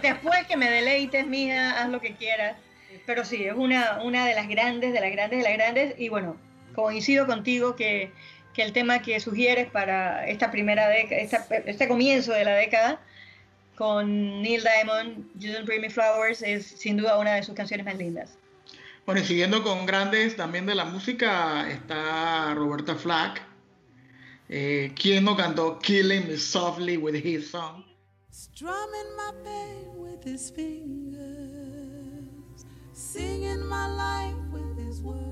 Después 0.00 0.46
que 0.46 0.56
me 0.56 0.70
deleites, 0.70 1.26
mija, 1.26 1.82
haz 1.82 1.90
lo 1.90 2.00
que 2.00 2.14
quieras. 2.14 2.56
Pero 3.06 3.24
sí, 3.24 3.44
es 3.44 3.54
una, 3.54 4.02
una 4.02 4.24
de 4.26 4.34
las 4.34 4.48
grandes, 4.48 4.92
de 4.92 5.00
las 5.00 5.10
grandes, 5.12 5.38
de 5.38 5.44
las 5.48 5.52
grandes. 5.58 5.94
Y 5.98 6.08
bueno, 6.08 6.36
coincido 6.74 7.26
contigo 7.26 7.74
que, 7.76 8.12
que 8.54 8.62
el 8.62 8.72
tema 8.72 9.00
que 9.02 9.18
sugieres 9.20 9.70
para 9.70 10.26
esta 10.28 10.50
primera 10.50 10.88
década, 10.88 11.20
esta- 11.20 11.46
este 11.66 11.88
comienzo 11.88 12.32
de 12.32 12.44
la 12.44 12.54
década, 12.54 13.00
con 13.76 14.42
Neil 14.42 14.62
Diamond, 14.62 15.26
You 15.38 15.52
Don't 15.52 15.66
Bring 15.66 15.80
Me 15.80 15.90
Flowers, 15.90 16.42
es 16.42 16.66
sin 16.66 16.96
duda 16.96 17.18
una 17.18 17.34
de 17.34 17.42
sus 17.42 17.54
canciones 17.54 17.86
más 17.86 17.96
lindas. 17.96 18.36
Bueno, 19.06 19.20
y 19.20 19.24
siguiendo 19.24 19.62
con 19.64 19.86
grandes 19.86 20.36
también 20.36 20.66
de 20.66 20.74
la 20.74 20.84
música, 20.84 21.68
está 21.70 22.54
Roberta 22.54 22.94
Flack. 22.94 23.42
Eh, 24.48 24.92
¿Quién 25.00 25.24
no 25.24 25.34
cantó 25.36 25.78
Killing 25.78 26.28
Me 26.28 26.36
Softly 26.36 26.96
with 26.98 27.14
His 27.14 27.50
Song? 27.50 27.84
Strumming 28.30 29.16
my 29.16 29.32
pain 29.44 29.88
with 29.96 30.22
his 30.24 30.52
fingers, 30.52 32.28
singing 32.92 33.66
my 33.66 33.88
life 33.88 34.36
with 34.52 34.78
his 34.78 35.00
words, 35.00 35.31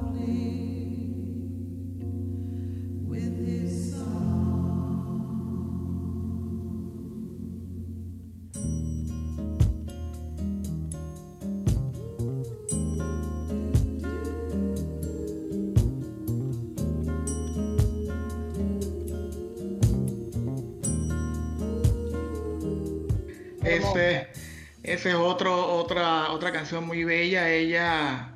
Ese 23.95 25.09
es 25.09 25.15
otro, 25.15 25.75
otra, 25.75 26.31
otra 26.31 26.51
canción 26.51 26.85
muy 26.85 27.03
bella. 27.03 27.49
Ella 27.49 28.33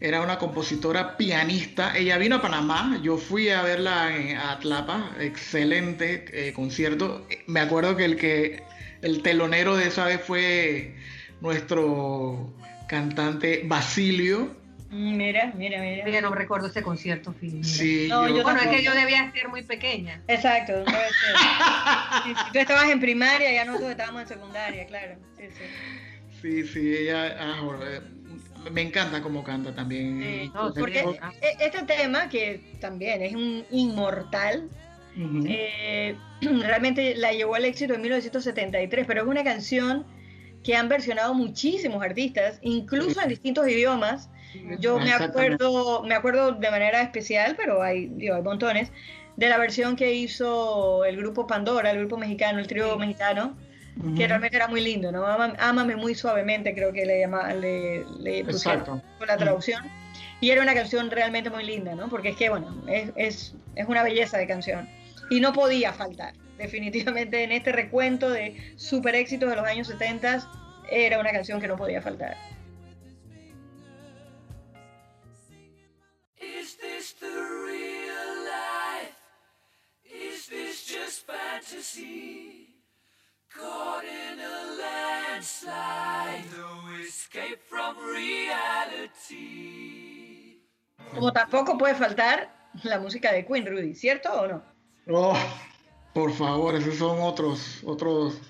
era 0.00 0.20
una 0.20 0.38
compositora 0.38 1.16
pianista. 1.16 1.96
Ella 1.96 2.18
vino 2.18 2.36
a 2.36 2.42
Panamá. 2.42 2.98
Yo 3.02 3.18
fui 3.18 3.48
a 3.50 3.62
verla 3.62 4.16
en 4.16 4.36
Atlapa. 4.36 5.10
Excelente 5.20 6.24
eh, 6.32 6.52
concierto. 6.52 7.26
Me 7.46 7.60
acuerdo 7.60 7.96
que 7.96 8.04
el 8.04 8.16
que 8.16 8.62
el 9.02 9.22
telonero 9.22 9.76
de 9.76 9.88
esa 9.88 10.06
vez 10.06 10.20
fue 10.20 10.96
nuestro 11.40 12.54
cantante 12.88 13.62
Basilio. 13.64 14.56
Mm, 14.90 15.16
Mira, 15.16 15.52
mira, 15.54 15.80
mira. 15.80 16.04
Mira, 16.04 16.20
no 16.20 16.30
recuerdo 16.34 16.68
ese 16.68 16.82
concierto. 16.82 17.34
Sí, 17.62 18.08
No, 18.08 18.26
yo 18.28 18.42
Bueno, 18.42 18.60
es 18.60 18.68
que 18.68 18.82
yo 18.82 18.94
debía 18.94 19.30
ser 19.32 19.48
muy 19.48 19.62
pequeña. 19.62 20.22
Exacto. 20.28 20.84
Sí, 22.24 22.34
sí, 22.34 22.40
tú 22.52 22.58
estabas 22.58 22.88
en 22.90 23.00
primaria, 23.00 23.52
ya 23.52 23.64
nosotros 23.64 23.90
estábamos 23.90 24.22
en 24.22 24.28
secundaria, 24.28 24.86
claro. 24.86 25.16
Sí, 25.36 25.44
sí. 25.50 25.64
Sí, 26.40 26.66
sí, 26.66 26.96
ella, 26.96 27.36
ah, 27.38 27.78
eh, 27.82 28.00
me 28.70 28.82
encanta 28.82 29.20
cómo 29.22 29.42
canta 29.44 29.74
también. 29.74 30.20
Sí, 30.20 30.50
no, 30.54 30.68
Entonces, 30.68 30.78
Porque 30.78 31.00
e- 31.46 31.56
este 31.66 31.82
tema, 31.84 32.28
que 32.28 32.60
también 32.80 33.22
es 33.22 33.34
un 33.34 33.64
inmortal, 33.70 34.68
eh, 35.46 36.16
realmente 36.40 37.14
la 37.16 37.32
llevó 37.32 37.56
al 37.56 37.64
éxito 37.64 37.94
en 37.94 38.02
1973, 38.02 39.06
pero 39.06 39.22
es 39.22 39.26
una 39.28 39.42
canción 39.44 40.06
que 40.62 40.76
han 40.76 40.88
versionado 40.88 41.34
muchísimos 41.34 42.02
artistas, 42.02 42.58
incluso 42.62 43.20
en 43.20 43.28
distintos 43.28 43.68
idiomas. 43.68 44.28
Yo 44.80 44.98
me 44.98 45.12
acuerdo, 45.12 46.02
me 46.04 46.14
acuerdo 46.14 46.52
de 46.52 46.70
manera 46.70 47.02
especial, 47.02 47.54
pero 47.56 47.82
hay, 47.82 48.06
digo, 48.06 48.34
hay 48.34 48.42
montones, 48.42 48.90
de 49.36 49.48
la 49.48 49.58
versión 49.58 49.94
que 49.96 50.12
hizo 50.14 51.04
el 51.04 51.16
grupo 51.16 51.46
Pandora, 51.46 51.90
el 51.90 51.98
grupo 51.98 52.16
mexicano, 52.16 52.58
el 52.58 52.66
trío 52.66 52.92
Sí. 52.94 52.98
mexicano, 52.98 53.56
Ujú. 53.96 54.14
que 54.14 54.26
realmente 54.26 54.56
era 54.56 54.68
muy 54.68 54.80
lindo, 54.80 55.12
¿no? 55.12 55.26
Ámame 55.26 55.96
muy 55.96 56.14
suavemente, 56.14 56.74
creo 56.74 56.92
que 56.92 57.06
le 57.06 57.20
llama, 57.20 57.52
le, 57.54 58.04
le 58.20 58.44
pusieron 58.44 58.84
con 58.84 59.26
la 59.26 59.36
traducción. 59.36 59.82
Y 60.40 60.50
era 60.50 60.62
una 60.62 60.74
canción 60.74 61.10
realmente 61.10 61.50
muy 61.50 61.64
linda, 61.64 61.94
¿no? 61.94 62.08
Porque 62.08 62.30
es 62.30 62.36
que, 62.36 62.48
bueno, 62.48 62.82
es, 62.88 63.10
es, 63.16 63.54
es 63.74 63.86
una 63.88 64.02
belleza 64.02 64.38
de 64.38 64.46
canción. 64.46 64.88
Y 65.30 65.40
no 65.40 65.52
podía 65.52 65.92
faltar. 65.92 66.32
Definitivamente 66.58 67.42
en 67.44 67.52
este 67.52 67.70
recuento 67.72 68.30
de 68.30 68.56
super 68.76 69.14
éxitos 69.14 69.48
de 69.50 69.56
los 69.56 69.64
años 69.64 69.86
70 69.86 70.48
era 70.90 71.20
una 71.20 71.30
canción 71.30 71.60
que 71.60 71.68
no 71.68 71.76
podía 71.76 72.02
faltar. 72.02 72.36
The 77.20 77.26
real 77.26 78.44
life? 78.44 79.14
Is 80.04 81.18
fantasy. 81.18 82.68
Caught 83.54 84.04
in 84.04 84.38
a 84.40 84.76
landslide, 84.80 86.44
no 86.56 86.70
escape 87.00 87.60
from 87.68 87.96
reality. 88.14 89.38
Como 91.14 91.32
tampoco 91.32 91.78
puede 91.78 91.94
faltar 91.94 92.70
la 92.84 92.98
música 93.00 93.32
de 93.32 93.46
Queen, 93.46 93.66
Rudy, 93.66 93.94
¿cierto 93.94 94.30
o 94.32 94.46
no? 94.46 94.62
Oh, 95.08 95.36
por 96.12 96.32
favor, 96.32 96.74
esos 96.74 96.96
son 96.96 97.20
otros, 97.20 97.82
otros, 97.84 98.40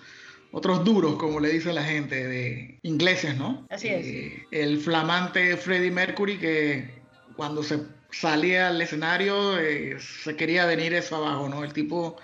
otros 0.53 0.85
duros, 0.85 1.17
como 1.17 1.39
le 1.41 1.51
dice 1.51 1.73
la 1.73 1.85
gente, 1.85 2.27
de 2.27 2.81
ingleses, 2.83 3.37
¿no? 3.37 3.67
Así 3.71 3.89
es. 3.89 4.07
Eh, 4.07 4.47
el 4.51 4.81
flamante 4.81 5.57
Freddie 5.57 5.93
Mercury 5.93 6.39
que 6.39 7.03
cuando 7.37 7.63
se 7.63 7.79
salía 8.11 8.69
al 8.69 8.81
escenario 8.81 9.59
eh, 9.59 9.99
se 10.01 10.35
quería 10.35 10.67
venir 10.67 10.95
eso 10.95 11.17
abajo, 11.17 11.49
¿no? 11.49 11.63
El 11.65 11.73
tipo 11.73 12.17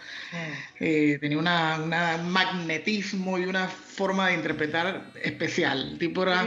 eh, 0.81 1.19
tenía 1.21 1.39
una, 1.39 1.79
una 1.83 2.17
magnetismo 2.19 3.39
y 3.39 3.45
una 3.45 3.69
forma 3.69 4.29
de 4.29 4.35
interpretar 4.35 5.11
especial. 5.23 5.93
El 5.93 5.99
tipo 5.99 6.23
era 6.23 6.45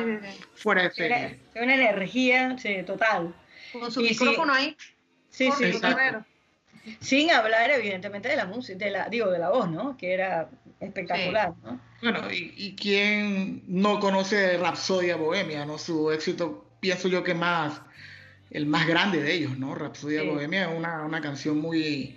fuera 0.56 0.84
de 0.84 0.92
serie. 0.92 1.40
era 1.54 1.66
una 1.66 1.76
energía 1.76 2.58
sí, 2.58 2.78
total. 2.86 3.34
Con 3.72 3.92
su 3.92 4.02
Y 4.02 4.14
sí. 4.14 4.24
micrófono 4.24 4.54
ahí. 4.54 4.76
Sí, 5.30 5.52
sí. 5.58 5.66
Exacto. 5.66 6.26
Sin 7.02 7.32
hablar, 7.32 7.70
evidentemente, 7.70 8.30
de 8.30 8.38
la 8.38 8.46
música, 8.46 8.78
de 8.78 8.92
la, 8.92 9.10
digo, 9.10 9.30
de 9.30 9.40
la 9.40 9.50
voz, 9.50 9.70
¿no? 9.70 9.98
Que 9.98 10.14
era 10.14 10.50
espectacular, 10.80 11.54
¿no? 11.64 11.80
Bueno, 12.02 12.32
y, 12.32 12.54
y 12.56 12.76
quién 12.76 13.64
no 13.68 14.00
conoce 14.00 14.58
Rapsodia 14.58 15.18
Bohemia, 15.18 15.66
¿no? 15.66 15.78
Su 15.78 16.12
éxito, 16.12 16.66
pienso 16.80 17.08
yo 17.10 17.24
que 17.24 17.34
más, 17.34 17.82
el 18.52 18.66
más 18.66 18.88
grande 18.88 19.22
de 19.22 19.34
ellos, 19.34 19.58
¿no? 19.58 19.76
Rapsodia 19.76 20.22
Sí. 20.22 20.28
Bohemia 20.28 20.70
es 20.72 20.78
una, 20.78 21.04
una 21.04 21.22
canción 21.22 21.58
muy, 21.60 22.16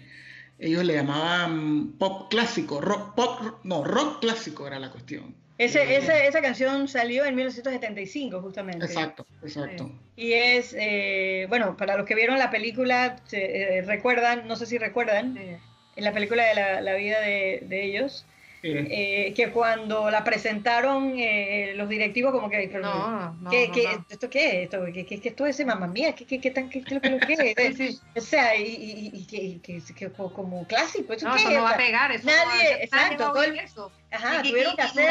ellos 0.59 0.85
le 0.85 0.95
llamaban 0.95 1.93
pop 1.99 2.31
clásico, 2.31 2.81
rock, 2.81 3.15
pop, 3.15 3.41
no, 3.65 3.85
rock 3.85 4.21
clásico 4.21 4.67
era 4.67 4.79
la 4.79 4.91
cuestión. 4.91 5.35
Ese, 5.59 5.97
ese- 5.97 6.27
esa 6.27 6.41
canción 6.41 6.89
salió 6.89 7.25
en 7.27 7.35
1975, 7.35 8.41
justamente. 8.41 8.87
Exacto, 8.87 9.27
exacto. 9.43 9.93
Y 10.17 10.33
es, 10.33 10.75
eh, 10.79 11.45
bueno, 11.51 11.77
para 11.77 11.97
los 11.99 12.07
que 12.07 12.15
vieron 12.15 12.39
la 12.39 12.51
película, 12.51 13.17
se, 13.27 13.79
eh, 13.79 13.83
recuerdan, 13.83 14.49
no 14.49 14.57
sé 14.57 14.65
si 14.65 14.79
recuerdan, 14.79 15.35
Sí. 15.37 15.57
en 15.97 16.05
la 16.05 16.13
película 16.15 16.45
de 16.45 16.55
la, 16.55 16.81
la 16.81 16.95
vida 16.95 17.21
de, 17.21 17.63
de 17.67 17.85
ellos, 17.85 18.25
Eh, 18.63 18.87
eh, 19.29 19.35
que 19.35 19.51
cuando 19.53 20.11
la 20.11 20.23
presentaron 20.23 21.15
eh, 21.19 21.73
los 21.77 21.89
directivos 21.89 22.31
como 22.33 22.51
que... 22.51 22.69
pero, 22.71 22.83
No, 22.85 23.33
no, 23.41 23.51
¿qué, 23.51 23.69
no, 23.69 23.75
qué- 23.75 23.85
no. 23.97 24.07
¿Esto 24.11 24.29
qué 24.29 24.49
es? 24.49 24.55
¿Esto, 24.65 24.85
qué, 24.93 25.07
qué- 25.07 25.19
qué 25.21 25.29
esto 25.31 25.47
es? 25.47 25.65
Mamá 25.65 25.87
mía, 25.87 26.15
¿qué, 26.15 26.27
qué, 26.27 26.39
qué, 26.41 26.51
tan, 26.51 26.69
qué, 26.69 26.83
qué, 26.85 27.01
qué- 27.01 27.21
qué 27.27 27.33
es? 27.57 27.77
Sí, 27.79 27.89
sí. 27.93 28.01
O 28.15 28.21
sea, 28.21 28.55
y, 28.57 28.63
y, 28.65 29.11
y 29.15 29.27
que, 29.27 29.61
que- 29.63 29.95
que 29.95 30.13
co- 30.13 30.33
como 30.33 30.67
clásico, 30.67 31.15
¿eso 31.15 31.27
No, 31.27 31.35
qué 31.35 31.41
eso 31.41 31.51
es? 31.51 31.57
no 31.57 31.63
va 31.63 31.71
a 31.71 31.77
pegar. 31.79 32.13
Eso 32.13 32.27
nadie- 32.27 32.37
no 32.45 32.47
va 32.49 32.55
a- 32.75 32.83
exacto, 32.83 33.07
nadie 33.07 33.17
va 33.19 33.25
a 33.25 33.33
todo 33.33 33.43
el- 33.45 33.59
eso. 33.61 33.93
Ajá, 34.11 34.35
Y- 34.43 34.47
y- 34.47 34.51
tuvieron 34.51 34.73
y- 34.75 34.77
que 34.77 34.83
y 34.83 34.87
hacer... 34.87 35.11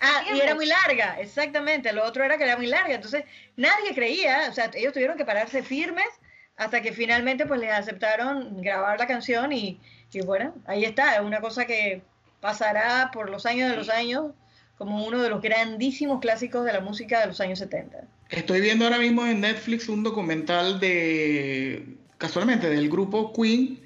Ah, 0.00 0.24
y 0.34 0.40
era 0.40 0.54
muy 0.56 0.66
larga, 0.66 1.20
exactamente. 1.20 1.92
Lo 1.92 2.04
otro 2.04 2.24
era 2.24 2.36
que 2.36 2.44
era 2.44 2.56
muy 2.56 2.66
larga. 2.66 2.94
Entonces, 2.96 3.24
nadie 3.56 3.94
creía, 3.94 4.48
o 4.50 4.52
sea, 4.52 4.70
ellos 4.74 4.92
tuvieron 4.92 5.16
que 5.16 5.24
pararse 5.24 5.62
firmes 5.62 6.08
hasta 6.56 6.82
que 6.82 6.92
finalmente 6.92 7.46
pues 7.46 7.60
les 7.60 7.70
aceptaron 7.70 8.60
grabar 8.60 8.98
la 8.98 9.06
canción 9.06 9.52
y, 9.52 9.80
y 10.12 10.20
bueno, 10.22 10.52
ahí 10.66 10.84
está, 10.84 11.14
es 11.14 11.20
una 11.20 11.40
cosa 11.40 11.64
que 11.66 12.02
pasará 12.40 13.10
por 13.12 13.30
los 13.30 13.46
años 13.46 13.70
de 13.70 13.76
los 13.76 13.88
años 13.88 14.32
como 14.76 15.04
uno 15.04 15.20
de 15.20 15.28
los 15.28 15.42
grandísimos 15.42 16.20
clásicos 16.20 16.64
de 16.64 16.72
la 16.72 16.80
música 16.80 17.20
de 17.20 17.26
los 17.26 17.40
años 17.40 17.58
70. 17.58 17.98
Estoy 18.30 18.60
viendo 18.60 18.84
ahora 18.84 18.98
mismo 18.98 19.26
en 19.26 19.40
Netflix 19.40 19.88
un 19.88 20.02
documental 20.04 20.78
de, 20.78 21.96
casualmente, 22.18 22.68
del 22.70 22.88
grupo 22.88 23.32
Queen, 23.32 23.80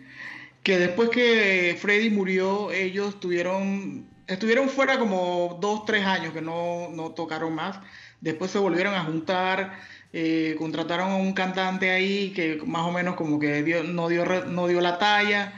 que 0.62 0.78
después 0.78 1.09
que 1.09 1.76
Freddie 1.80 2.11
murió, 2.11 2.70
ellos 2.72 3.18
tuvieron, 3.20 4.07
estuvieron 4.26 4.68
fuera 4.68 4.98
como 4.98 5.59
dos, 5.61 5.86
tres 5.86 6.05
años 6.05 6.34
que 6.34 6.42
no, 6.42 6.90
no 6.90 7.12
tocaron 7.12 7.55
más. 7.55 7.78
Después 8.20 8.50
se 8.50 8.59
volvieron 8.59 8.94
a 8.94 9.05
juntar, 9.05 9.78
eh, 10.12 10.55
contrataron 10.59 11.11
a 11.11 11.16
un 11.16 11.32
cantante 11.32 11.90
ahí 11.90 12.32
que 12.32 12.61
más 12.66 12.82
o 12.82 12.92
menos 12.92 13.14
como 13.16 13.38
que 13.38 13.62
dio- 13.62 13.82
no, 13.82 14.09
dio, 14.09 14.24
no 14.44 14.66
dio 14.66 14.80
la 14.80 14.98
talla. 14.98 15.55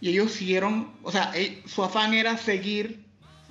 Y 0.00 0.10
ellos 0.10 0.32
siguieron, 0.32 0.92
o 1.02 1.10
sea, 1.10 1.32
eh, 1.34 1.62
su 1.66 1.82
afán 1.82 2.12
era 2.14 2.36
seguir 2.36 3.04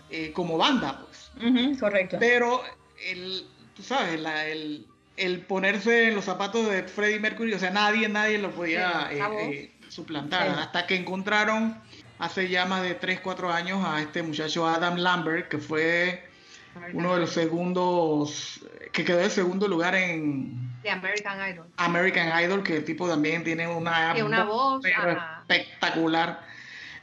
eh, 0.09 0.31
como 0.33 0.57
banda, 0.57 1.01
pues. 1.05 1.31
Ujú, 1.43 1.77
correcto. 1.79 2.17
Pero 2.19 2.61
el, 3.09 3.45
tú 3.75 3.81
sabes, 3.83 4.19
la- 4.19 4.45
el, 4.47 4.85
el 5.17 5.41
ponerse 5.41 6.09
en 6.09 6.15
los 6.15 6.25
zapatos 6.25 6.69
de 6.69 6.83
Freddie 6.83 7.19
Mercury, 7.19 7.53
o 7.53 7.59
sea, 7.59 7.71
nadie, 7.71 8.07
nadie 8.07 8.37
lo 8.37 8.51
podía 8.51 9.09
Sí, 9.09 9.15
eh, 9.17 9.21
eh, 9.51 9.71
suplantar. 9.89 10.47
Sí. 10.53 10.59
Hasta 10.59 10.85
que 10.87 10.95
encontraron 10.95 11.77
hace 12.19 12.47
ya 12.47 12.65
más 12.65 12.83
de 12.83 12.93
3, 12.93 13.19
4 13.21 13.51
años 13.51 13.83
a 13.85 14.01
este 14.01 14.21
muchacho 14.23 14.67
Adam 14.67 14.97
Lambert, 14.97 15.49
que 15.49 15.57
fue 15.57 16.23
uno 16.93 17.13
de 17.15 17.21
los 17.21 17.31
segundos, 17.31 18.59
que 18.91 19.03
quedó 19.03 19.21
en 19.21 19.31
segundo 19.31 19.67
lugar 19.67 19.95
en 19.95 20.69
De 20.83 20.89
American 20.91 21.49
Idol. 21.49 21.67
American 21.77 22.43
Idol, 22.43 22.63
que 22.63 22.77
el 22.77 22.85
tipo 22.85 23.07
también 23.07 23.43
tiene 23.43 23.67
una, 23.67 24.13
Sí, 24.15 24.21
una 24.21 24.43
voz, 24.43 24.81
pero 24.83 25.11
ajá. 25.11 25.34
Espectacular. 25.47 26.39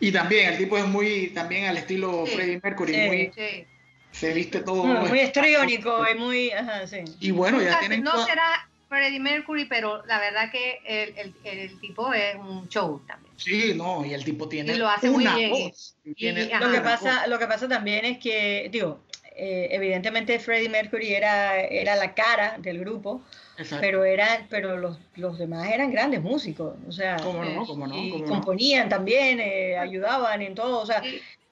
Y 0.00 0.10
también 0.12 0.48
el 0.48 0.58
tipo 0.58 0.76
es 0.76 0.86
muy, 0.86 1.28
también 1.28 1.66
al 1.66 1.76
estilo 1.76 2.24
Sí. 2.26 2.32
Freddie 2.34 2.60
Mercury, 2.62 2.94
Sí. 2.94 3.00
muy, 3.06 3.32
Sí. 3.34 3.66
se 4.10 4.34
viste 4.34 4.60
todo. 4.60 4.84
Muy, 4.84 5.08
muy 5.08 5.20
histriónico 5.20 6.04
y 6.12 6.18
muy... 6.18 6.50
Ajá, 6.50 6.86
sí. 6.86 6.98
Y 7.20 7.30
bueno, 7.30 7.58
ya 7.60 7.66
Nunca- 7.68 7.80
tienen 7.80 8.02
no 8.02 8.12
cua- 8.12 8.26
será 8.26 8.68
Freddie 8.88 9.20
Mercury, 9.20 9.64
pero 9.66 10.04
la 10.06 10.18
verdad 10.18 10.50
que 10.50 10.80
el, 10.84 11.14
el, 11.18 11.34
el 11.44 11.80
tipo 11.80 12.12
es 12.12 12.34
un 12.36 12.68
show 12.68 13.00
también. 13.06 13.32
Sí, 13.36 13.72
no, 13.74 14.04
y 14.04 14.12
el 14.12 14.24
tipo 14.24 14.48
tiene 14.48 14.74
Y 14.74 14.76
lo 14.76 14.88
hace 14.88 15.08
muy 15.08 15.24
una 15.24 15.36
bien. 15.36 15.50
voz. 15.50 15.96
Y- 16.04 16.14
tiene 16.14 16.44
y- 16.44 16.52
ajá. 16.52 16.66
Lo 16.66 16.72
que 16.72 16.80
pasa, 16.80 17.18
voz. 17.20 17.28
lo 17.28 17.38
que 17.38 17.46
pasa 17.46 17.68
también 17.68 18.04
es 18.04 18.18
que, 18.18 18.68
digo, 18.70 19.00
eh, 19.34 19.68
evidentemente 19.70 20.38
Freddie 20.40 20.68
Mercury 20.68 21.14
era, 21.14 21.60
era 21.60 21.96
la 21.96 22.12
cara 22.14 22.56
del 22.58 22.80
grupo, 22.80 23.22
Exacto. 23.58 23.80
pero 23.80 24.04
eran, 24.04 24.46
pero 24.48 24.76
los, 24.78 24.98
los 25.16 25.38
demás 25.38 25.68
eran 25.70 25.90
grandes 25.90 26.22
músicos, 26.22 26.74
o 26.88 26.92
sea, 26.92 27.16
¿Cómo 27.16 27.44
no? 27.44 27.66
¿Cómo 27.66 27.86
no? 27.86 27.96
y 27.96 28.10
¿Cómo 28.10 28.24
no? 28.24 28.30
componían 28.30 28.88
también, 28.88 29.40
eh, 29.40 29.76
ayudaban 29.76 30.40
en 30.42 30.54
todo, 30.54 30.80
o 30.80 30.86
sea, 30.86 31.02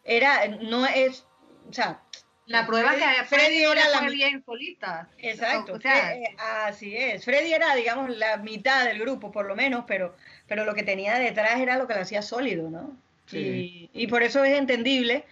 era, 0.05 0.49
no 0.49 0.87
es, 0.87 1.27
o 1.69 1.73
sea, 1.73 2.01
La 2.47 2.67
prueba 2.67 2.95
es 2.95 3.29
que 3.29 3.37
le 3.37 3.63
era 3.63 3.89
la 3.91 4.01
bien 4.09 4.43
solita. 4.45 5.09
Exacto, 5.19 5.75
O 5.75 5.81
sea, 5.81 6.17
eh, 6.17 6.35
así 6.39 6.97
es. 6.97 7.25
Freddy 7.25 7.53
era, 7.53 7.75
digamos, 7.75 8.11
la 8.17 8.39
mitad 8.39 8.85
del 8.87 8.99
grupo, 8.99 9.31
por 9.31 9.47
lo 9.47 9.55
menos, 9.55 9.85
pero, 9.87 10.17
pero 10.49 10.65
lo 10.65 10.75
que 10.75 10.83
tenía 10.83 11.19
detrás 11.19 11.61
era 11.61 11.77
lo 11.79 11.87
que 11.87 11.95
lo 11.95 12.01
hacía 12.01 12.23
sólido, 12.23 12.71
¿no? 12.71 12.97
Sí. 13.27 13.91
Y, 13.93 14.03
y 14.03 14.07
por 14.09 14.23
eso 14.23 14.43
es 14.43 14.59
entendible 14.59 15.25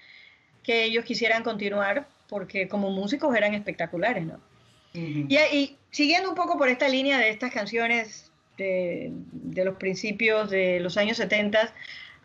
que 0.62 0.84
ellos 0.84 1.04
quisieran 1.04 1.42
continuar, 1.42 2.06
porque 2.28 2.68
como 2.68 2.90
músicos 2.90 3.34
eran 3.34 3.54
espectaculares, 3.54 4.24
¿no? 4.26 4.38
Ujú. 4.98 5.26
Y, 5.28 5.36
y 5.36 5.76
siguiendo 5.90 6.28
un 6.28 6.34
poco 6.34 6.58
por 6.58 6.68
esta 6.68 6.88
línea 6.88 7.18
de 7.18 7.30
estas 7.30 7.52
canciones 7.52 8.30
de, 8.56 9.10
de 9.32 9.64
los 9.64 9.76
principios 9.76 10.50
de 10.50 10.80
los 10.80 10.96
años 10.96 11.16
70, 11.16 11.72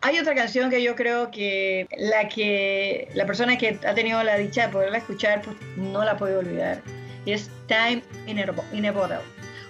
hay 0.04 0.18
otra 0.18 0.34
canción 0.34 0.68
que 0.68 0.82
yo 0.82 0.94
creo 0.96 1.30
que 1.30 1.86
la 1.96 2.28
que 2.28 3.08
la 3.14 3.24
persona 3.24 3.56
que 3.56 3.78
ha 3.86 3.94
tenido 3.94 4.22
la 4.22 4.36
dicha 4.36 4.66
de 4.66 4.72
poderla 4.72 4.98
escuchar 4.98 5.40
pues, 5.40 5.56
no 5.76 6.04
la 6.04 6.18
podido 6.18 6.40
olvidar. 6.40 6.82
Y 7.24 7.32
es 7.32 7.50
Time 7.68 8.02
in 8.26 8.38
a, 8.38 8.54
in 8.74 8.84
a 8.84 8.92
Bottle. 8.92 9.20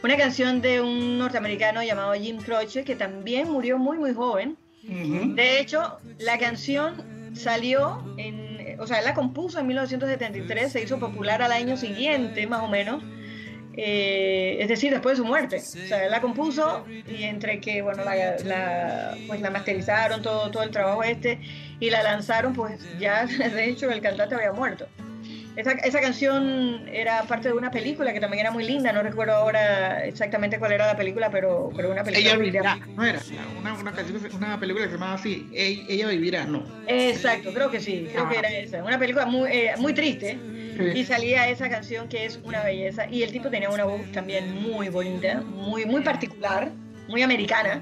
Una 0.03 0.17
canción 0.17 0.61
de 0.61 0.81
un 0.81 1.19
norteamericano 1.19 1.85
llamado 1.85 2.15
Jim 2.15 2.39
Croce 2.39 2.83
que 2.83 2.97
también 2.97 3.49
murió 3.49 3.79
muy 3.79 3.97
muy 3.97 4.13
joven. 4.13 4.57
Ujú. 4.83 5.35
De 5.35 5.61
hecho, 5.61 5.99
la 6.19 6.37
canción 6.37 7.33
salió 7.37 8.03
en, 8.19 8.44
o 8.85 8.87
sea, 8.87 8.99
él 9.01 9.05
la 9.05 9.15
compuso 9.15 9.59
en 9.59 9.67
1973, 9.67 10.71
se 10.73 10.83
hizo 10.83 10.99
popular 10.99 11.43
al 11.43 11.53
año 11.53 11.77
siguiente, 11.77 12.47
más 12.47 12.63
o 12.63 12.69
menos, 12.69 13.03
eh, 13.77 14.59
es 14.61 14.69
decir, 14.69 14.93
después 14.93 15.17
de 15.19 15.23
su 15.23 15.29
muerte. 15.29 15.57
O 15.57 15.61
sea, 15.89 16.05
él 16.05 16.11
la 16.11 16.21
compuso 16.21 16.85
y 17.09 17.25
entre 17.25 17.61
que, 17.61 17.83
bueno, 17.83 18.05
la, 18.05 18.37
la- 18.45 19.17
pues 19.27 19.41
la 19.41 19.51
masterizaron, 19.51 20.23
todo, 20.23 20.51
todo 20.51 20.63
el 20.63 20.71
trabajo 20.71 21.03
este, 21.03 21.41
y 21.81 21.91
la 21.91 22.03
lanzaron, 22.03 22.53
pues 22.53 22.81
ya, 23.01 23.27
de 23.27 23.65
hecho, 23.69 23.91
el 23.91 24.01
cantante 24.01 24.35
había 24.37 24.53
muerto. 24.53 24.87
Esa, 25.57 25.73
esa 25.73 26.01
canción 26.01 26.89
era 26.93 27.23
parte 27.23 27.49
de 27.49 27.55
una 27.55 27.71
película 27.71 28.13
que 28.13 28.19
también 28.19 28.41
era 28.41 28.51
muy 28.51 28.65
linda, 28.65 28.93
no 28.93 29.03
recuerdo 29.05 29.35
ahora 29.35 30.05
exactamente 30.05 30.59
cuál 30.59 30.73
era 30.73 30.87
la 30.89 30.97
película, 30.97 31.31
pero, 31.31 31.71
pero 31.77 31.93
una 31.93 32.03
película 32.03 32.29
Ella 32.29 32.39
vivirá, 32.39 32.77
no 32.97 33.05
era 33.05 33.21
una, 33.61 33.75
una, 33.75 33.93
canción 33.93 34.21
película 34.59 34.85
que 34.85 34.91
se 34.91 34.97
llamaba 34.97 35.15
así, 35.15 35.49
Ella, 35.53 36.09
vivirá, 36.09 36.45
no. 36.45 36.65
Exacto, 36.89 37.53
creo 37.55 37.71
que 37.71 37.81
sí, 37.81 38.09
creo 38.13 38.29
que 38.29 38.39
era 38.39 38.49
esa. 38.51 38.83
Una 38.83 38.99
película 38.99 39.27
muy, 39.27 39.49
eh, 39.49 39.75
muy 39.79 39.95
triste 39.95 40.39
y 40.93 41.05
salía 41.05 41.49
esa 41.49 41.69
canción 41.69 42.09
que 42.09 42.25
es 42.25 42.41
una 42.43 42.65
belleza 42.65 43.07
y 43.09 43.23
el 43.23 43.31
tipo 43.31 43.49
tenía 43.49 43.71
una 43.71 43.85
voz 43.85 44.01
también 44.11 44.61
muy 44.61 44.89
bonita, 44.89 45.41
muy, 45.41 45.85
muy 45.85 46.03
particular, 46.03 46.73
muy 47.07 47.23
americana, 47.23 47.81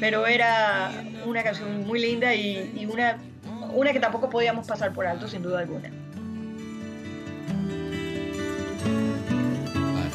pero 0.00 0.26
era 0.26 0.90
una 1.26 1.42
canción 1.42 1.86
muy 1.86 2.00
linda 2.00 2.34
y, 2.34 2.72
y 2.74 2.86
una, 2.86 3.18
una 3.74 3.92
que 3.92 4.00
tampoco 4.00 4.30
podíamos 4.30 4.66
pasar 4.66 4.94
por 4.94 5.06
alto 5.06 5.28
sin 5.28 5.42
duda 5.42 5.58
alguna. 5.58 5.90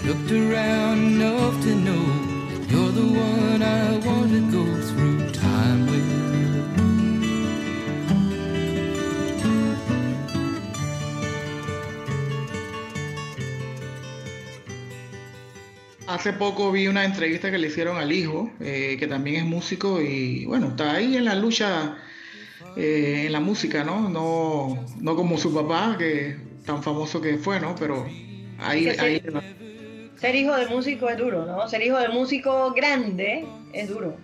Looked 0.10 0.32
around 0.32 1.22
enough 1.22 1.62
to 1.62 1.76
know 1.86 2.03
you're 2.68 2.91
the 2.91 3.05
one 3.05 3.62
I 3.62 3.91
want 4.03 4.51
go 4.51 4.66
through 4.89 5.32
time 5.34 5.86
with. 5.86 6.10
Hace 16.07 16.34
poco 16.34 16.72
vi 16.72 16.88
una 16.88 17.05
entrevista 17.05 17.51
que 17.51 17.60
le 17.60 17.68
hicieron 17.68 17.97
al 17.97 18.12
hijo, 18.12 18.49
eh, 18.60 18.97
que 18.99 19.05
también 19.05 19.36
es 19.36 19.45
músico 19.45 20.01
y 20.01 20.43
bueno, 20.45 20.70
está 20.70 20.93
ahí 20.93 21.18
en 21.18 21.26
la 21.26 21.36
lucha 21.36 21.99
eh, 22.76 23.26
en 23.28 23.32
la 23.32 23.41
música, 23.41 23.84
¿no? 23.84 24.10
¿no? 24.10 24.88
No 24.99 25.16
como 25.16 25.38
su 25.38 25.53
papá, 25.53 25.97
que 25.99 26.36
tan 26.66 26.82
famoso 26.82 27.22
que 27.22 27.38
fue, 27.38 27.60
¿no? 27.60 27.76
Pero 27.76 28.07
ahí, 28.57 28.88
ahí 28.88 29.22
ser 30.20 30.36
hijo 30.36 30.55
de 30.55 30.67
músico 30.67 31.09
es 31.09 31.17
duro, 31.17 31.45
¿no? 31.45 31.67
Ser 31.70 31.82
hijo 31.82 31.97
de 31.97 32.09
músico 32.09 32.74
grande 32.74 33.45
es 33.72 33.88
duro. 33.88 34.17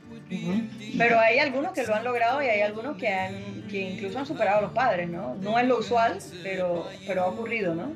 Pero 0.98 1.20
hay 1.20 1.40
algunos 1.40 1.72
que 1.72 1.84
lo 1.84 1.96
han 1.96 2.04
logrado 2.04 2.42
y 2.44 2.48
hay 2.48 2.62
algunos 2.62 2.98
que, 2.98 3.08
han, 3.08 3.68
que 3.70 3.92
incluso 3.92 4.20
han 4.20 4.26
superado 4.26 4.58
a 4.58 4.62
los 4.62 4.72
padres, 4.72 5.08
¿no? 5.08 5.36
No 5.36 5.58
es 5.58 5.68
lo 5.68 5.80
usual, 5.80 6.18
pero, 6.44 6.86
pero 7.08 7.24
ha 7.24 7.28
ocurrido, 7.28 7.76
¿no? 7.76 7.94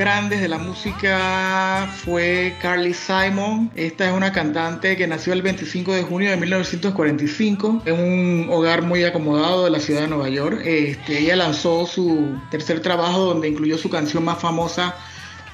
Grandes 0.00 0.40
de 0.40 0.48
la 0.48 0.56
música 0.56 1.86
fue 2.02 2.56
Carly 2.62 2.94
Simon. 2.94 3.70
Esta 3.76 4.08
es 4.08 4.16
una 4.16 4.32
cantante 4.32 4.96
que 4.96 5.06
nació 5.06 5.34
el 5.34 5.42
25 5.42 5.92
de 5.92 6.04
junio 6.04 6.30
de 6.30 6.38
1945 6.38 7.82
en 7.84 8.00
un 8.00 8.46
hogar 8.50 8.80
muy 8.80 9.04
acomodado 9.04 9.66
de 9.66 9.70
la 9.70 9.78
ciudad 9.78 10.00
de 10.00 10.08
Nueva 10.08 10.30
York. 10.30 10.62
Este, 10.64 11.18
ella 11.18 11.36
lanzó 11.36 11.86
su 11.86 12.34
tercer 12.50 12.80
trabajo 12.80 13.26
donde 13.26 13.48
incluyó 13.48 13.76
su 13.76 13.90
canción 13.90 14.24
más 14.24 14.38
famosa, 14.38 14.94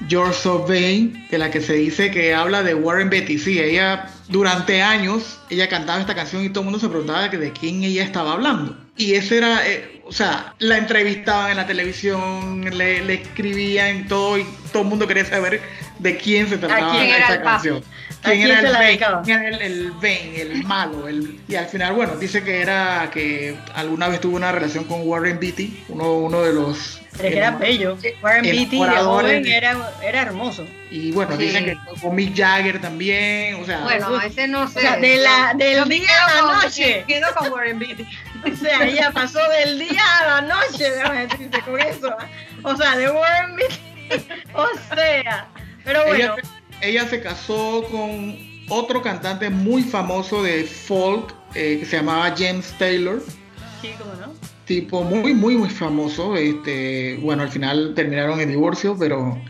George 0.07 0.47
of 0.47 0.69
Vain, 0.69 1.27
de 1.29 1.37
la 1.37 1.51
que 1.51 1.59
se 1.59 1.73
dice 1.73 2.09
que 2.09 2.33
habla 2.33 2.63
de 2.63 2.73
Warren 2.73 3.09
Beatty. 3.09 3.37
Sí, 3.37 3.59
ella 3.59 4.07
durante 4.29 4.81
años, 4.81 5.39
ella 5.49 5.67
cantaba 5.67 5.99
esta 5.99 6.15
canción 6.15 6.45
y 6.45 6.49
todo 6.49 6.61
el 6.61 6.65
mundo 6.65 6.79
se 6.79 6.87
preguntaba 6.87 7.27
de 7.27 7.51
quién 7.51 7.83
ella 7.83 8.05
estaba 8.05 8.31
hablando. 8.31 8.77
Y 8.95 9.13
ese 9.13 9.39
era, 9.39 9.67
eh, 9.67 9.96
o 10.07 10.11
sea, 10.11 10.53
la 10.59 10.77
entrevistaban 10.77 11.51
en 11.51 11.57
la 11.57 11.67
televisión, 11.67 12.63
le, 12.77 13.03
le 13.03 13.13
escribían 13.15 14.07
todo 14.07 14.37
y 14.37 14.45
todo 14.71 14.83
el 14.83 14.89
mundo 14.89 15.07
quería 15.07 15.25
saber 15.25 15.61
de 15.99 16.17
quién 16.17 16.47
se 16.47 16.57
trataba 16.57 16.91
quién 16.91 17.05
era 17.09 17.25
esa 17.25 17.33
el 17.35 17.41
canción. 17.41 17.83
¿A 18.23 18.31
quién 18.31 18.49
la 18.49 18.61
Bane? 18.71 18.85
dedicaba? 18.85 19.21
¿Quién 19.21 19.43
era 19.43 19.57
el, 19.57 19.61
el 19.61 19.91
Bane, 19.91 20.41
el 20.41 20.63
malo? 20.63 21.07
El, 21.07 21.39
y 21.47 21.55
al 21.55 21.67
final, 21.67 21.93
bueno, 21.93 22.15
dice 22.15 22.43
que 22.43 22.61
era 22.61 23.09
que 23.13 23.57
alguna 23.75 24.07
vez 24.07 24.19
tuvo 24.21 24.35
una 24.35 24.51
relación 24.51 24.85
con 24.85 25.07
Warren 25.07 25.39
Beatty, 25.39 25.83
uno, 25.89 26.13
uno 26.13 26.41
de 26.41 26.53
los... 26.53 27.01
Pero 27.17 27.29
que 27.29 27.37
era 27.37 27.51
bello. 27.51 27.97
Warren 28.21 28.43
Beatty 28.43 28.79
de 28.83 28.89
joven 28.97 29.47
era, 29.47 29.91
era 30.03 30.21
hermoso. 30.21 30.65
Y 30.89 31.11
bueno, 31.11 31.35
Sí. 31.35 31.43
dicen 31.43 31.65
que 31.65 31.77
con 32.01 32.15
Mick 32.15 32.35
Jagger 32.35 32.79
también, 32.79 33.55
o 33.55 33.65
sea... 33.65 33.79
Bueno, 33.83 34.21
ese 34.21 34.47
no 34.47 34.67
sé. 34.67 34.79
O 34.79 34.81
sea, 34.81 34.97
de 34.97 35.17
la, 35.17 35.53
del 35.55 35.87
día 35.89 36.07
quedo 36.07 36.47
a 36.47 36.53
la 36.53 36.63
noche. 36.63 37.03
Quedo 37.07 37.27
con 37.35 37.51
Warren 37.51 37.79
Beatty. 37.79 38.05
O 38.51 38.55
sea, 38.55 38.85
ella 38.85 39.11
pasó 39.11 39.39
del 39.49 39.79
día 39.79 40.03
a 40.21 40.41
la 40.41 40.41
noche, 40.41 40.89
déjame 40.91 41.27
decirte 41.27 41.61
con 41.61 41.79
eso. 41.79 42.15
¿ah? 42.17 42.27
O 42.63 42.75
sea, 42.77 42.95
de 42.97 43.09
Warren 43.09 43.55
Beatty. 43.55 44.27
O 44.53 44.67
sea, 44.95 45.47
pero 45.83 46.05
bueno. 46.05 46.35
ella, 46.35 46.35
ella 46.81 47.07
se 47.09 47.21
casó 47.21 47.83
con 47.91 48.37
otro 48.69 49.01
cantante 49.01 49.49
muy 49.49 49.83
famoso 49.83 50.43
de 50.43 50.63
folk 50.63 51.33
eh, 51.55 51.77
que 51.79 51.85
se 51.85 51.97
llamaba 51.97 52.33
James 52.37 52.73
Taylor. 52.77 53.21
Sí, 53.81 53.93
cómo 53.97 54.13
no. 54.13 54.33
Tipo 54.67 55.03
muy, 55.03 55.33
muy, 55.33 55.57
muy 55.57 55.69
famoso. 55.69 56.35
Este, 56.35 57.17
bueno, 57.21 57.43
al 57.43 57.49
final 57.49 57.93
terminaron 57.95 58.39
en 58.39 58.49
divorcio, 58.49 58.95
pero 58.99 59.41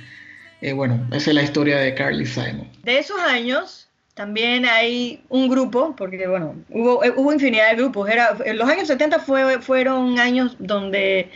eh, 0.61 0.71
bueno, 0.71 1.05
esa 1.11 1.31
es 1.31 1.35
la 1.35 1.43
historia 1.43 1.77
de 1.79 1.93
Carly 1.93 2.25
Simon. 2.25 2.69
De 2.83 2.99
esos 2.99 3.19
años 3.19 3.89
también 4.13 4.65
hay 4.65 5.21
un 5.29 5.49
grupo, 5.49 5.95
porque 5.95 6.27
bueno, 6.27 6.55
hubo, 6.69 7.03
eh, 7.03 7.13
hubo 7.15 7.33
infinidad 7.33 7.71
de 7.71 7.75
grupos. 7.75 8.09
Era, 8.09 8.37
los 8.53 8.69
años 8.69 8.87
70 8.87 9.19
fue, 9.19 9.61
fueron 9.61 10.19
años 10.19 10.55
donde 10.59 11.29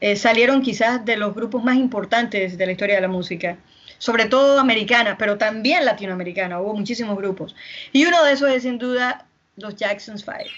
eh, 0.00 0.16
salieron 0.16 0.62
quizás 0.62 1.04
de 1.04 1.16
los 1.16 1.34
grupos 1.34 1.62
más 1.62 1.76
importantes 1.76 2.58
de 2.58 2.66
la 2.66 2.72
historia 2.72 2.96
de 2.96 3.02
la 3.02 3.08
música, 3.08 3.58
sobre 3.98 4.26
todo 4.26 4.58
americana, 4.58 5.16
pero 5.18 5.38
también 5.38 5.84
latinoamericana. 5.84 6.60
Hubo 6.60 6.74
muchísimos 6.74 7.16
grupos. 7.16 7.54
Y 7.92 8.04
uno 8.04 8.22
de 8.24 8.32
esos 8.32 8.50
es 8.50 8.62
sin 8.62 8.78
duda 8.78 9.26
los 9.56 9.76
Jackson's 9.76 10.24
Five. 10.24 10.50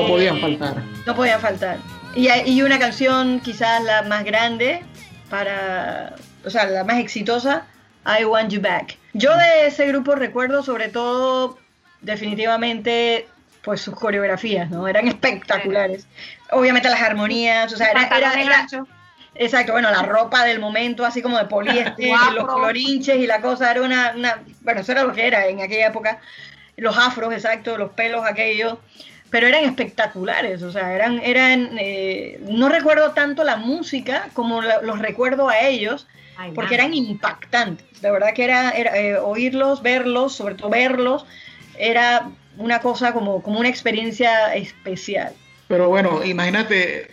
No 0.00 0.06
Eh, 0.06 0.08
podían 0.08 0.40
faltar. 0.40 0.74
No 1.06 1.14
podía 1.14 1.38
faltar. 1.38 1.78
Y, 2.14 2.28
y 2.30 2.62
una 2.62 2.78
canción 2.78 3.40
quizás 3.40 3.82
la 3.82 4.02
más 4.02 4.24
grande 4.24 4.82
para, 5.30 6.14
o 6.44 6.50
sea, 6.50 6.66
la 6.66 6.84
más 6.84 6.98
exitosa, 6.98 7.66
I 8.06 8.24
Want 8.24 8.50
You 8.50 8.60
Back. 8.60 8.96
Yo 9.14 9.36
de 9.36 9.66
ese 9.66 9.86
grupo 9.88 10.14
recuerdo 10.14 10.62
sobre 10.62 10.88
todo 10.88 11.58
definitivamente 12.02 13.26
pues 13.62 13.80
sus 13.80 13.94
coreografías, 13.94 14.70
¿no? 14.70 14.86
Eran 14.86 15.08
espectaculares. 15.08 16.06
Obviamente 16.50 16.88
las 16.90 17.00
armonías, 17.00 17.72
o 17.72 17.76
sea, 17.76 17.90
era, 17.90 18.02
era-. 18.38 18.66
Exacto, 19.36 19.72
bueno, 19.72 19.90
la 19.90 20.02
ropa 20.02 20.44
del 20.44 20.60
momento, 20.60 21.04
así 21.04 21.20
como 21.22 21.38
de 21.38 21.46
poliéster, 21.46 22.12
los 22.34 22.46
colorinches 22.46 23.16
y 23.16 23.26
la 23.26 23.40
cosa, 23.40 23.70
era 23.72 23.82
una, 23.82 24.12
una- 24.16 24.42
bueno, 24.60 24.82
eso 24.82 24.92
era 24.92 25.02
lo 25.02 25.12
que 25.12 25.26
era 25.26 25.46
en 25.48 25.60
aquella 25.60 25.88
época, 25.88 26.20
los 26.76 26.96
afros, 26.96 27.32
exacto, 27.32 27.76
los 27.76 27.90
pelos 27.92 28.24
aquellos, 28.24 28.74
pero 29.34 29.48
eran 29.48 29.64
espectaculares, 29.64 30.62
o 30.62 30.70
sea, 30.70 30.94
eran, 30.94 31.18
eran, 31.18 31.70
eh, 31.80 32.38
no 32.48 32.68
recuerdo 32.68 33.10
tanto 33.14 33.42
la 33.42 33.56
música 33.56 34.28
como 34.32 34.62
la- 34.62 34.80
los 34.80 35.00
recuerdo 35.00 35.48
a 35.48 35.58
ellos, 35.58 36.06
Ay, 36.36 36.52
porque 36.54 36.76
man. 36.76 36.86
eran 36.86 36.94
impactantes, 36.94 38.00
de 38.00 38.12
verdad 38.12 38.32
que 38.32 38.44
era, 38.44 38.70
era, 38.70 38.96
eh, 38.96 39.18
oírlos, 39.18 39.82
verlos, 39.82 40.36
sobre 40.36 40.54
todo 40.54 40.70
verlos, 40.70 41.26
era 41.76 42.30
una 42.58 42.78
cosa 42.78 43.12
como, 43.12 43.42
como 43.42 43.58
una 43.58 43.68
experiencia 43.68 44.54
especial. 44.54 45.32
Pero 45.66 45.88
bueno, 45.88 46.22
imagínate, 46.24 47.10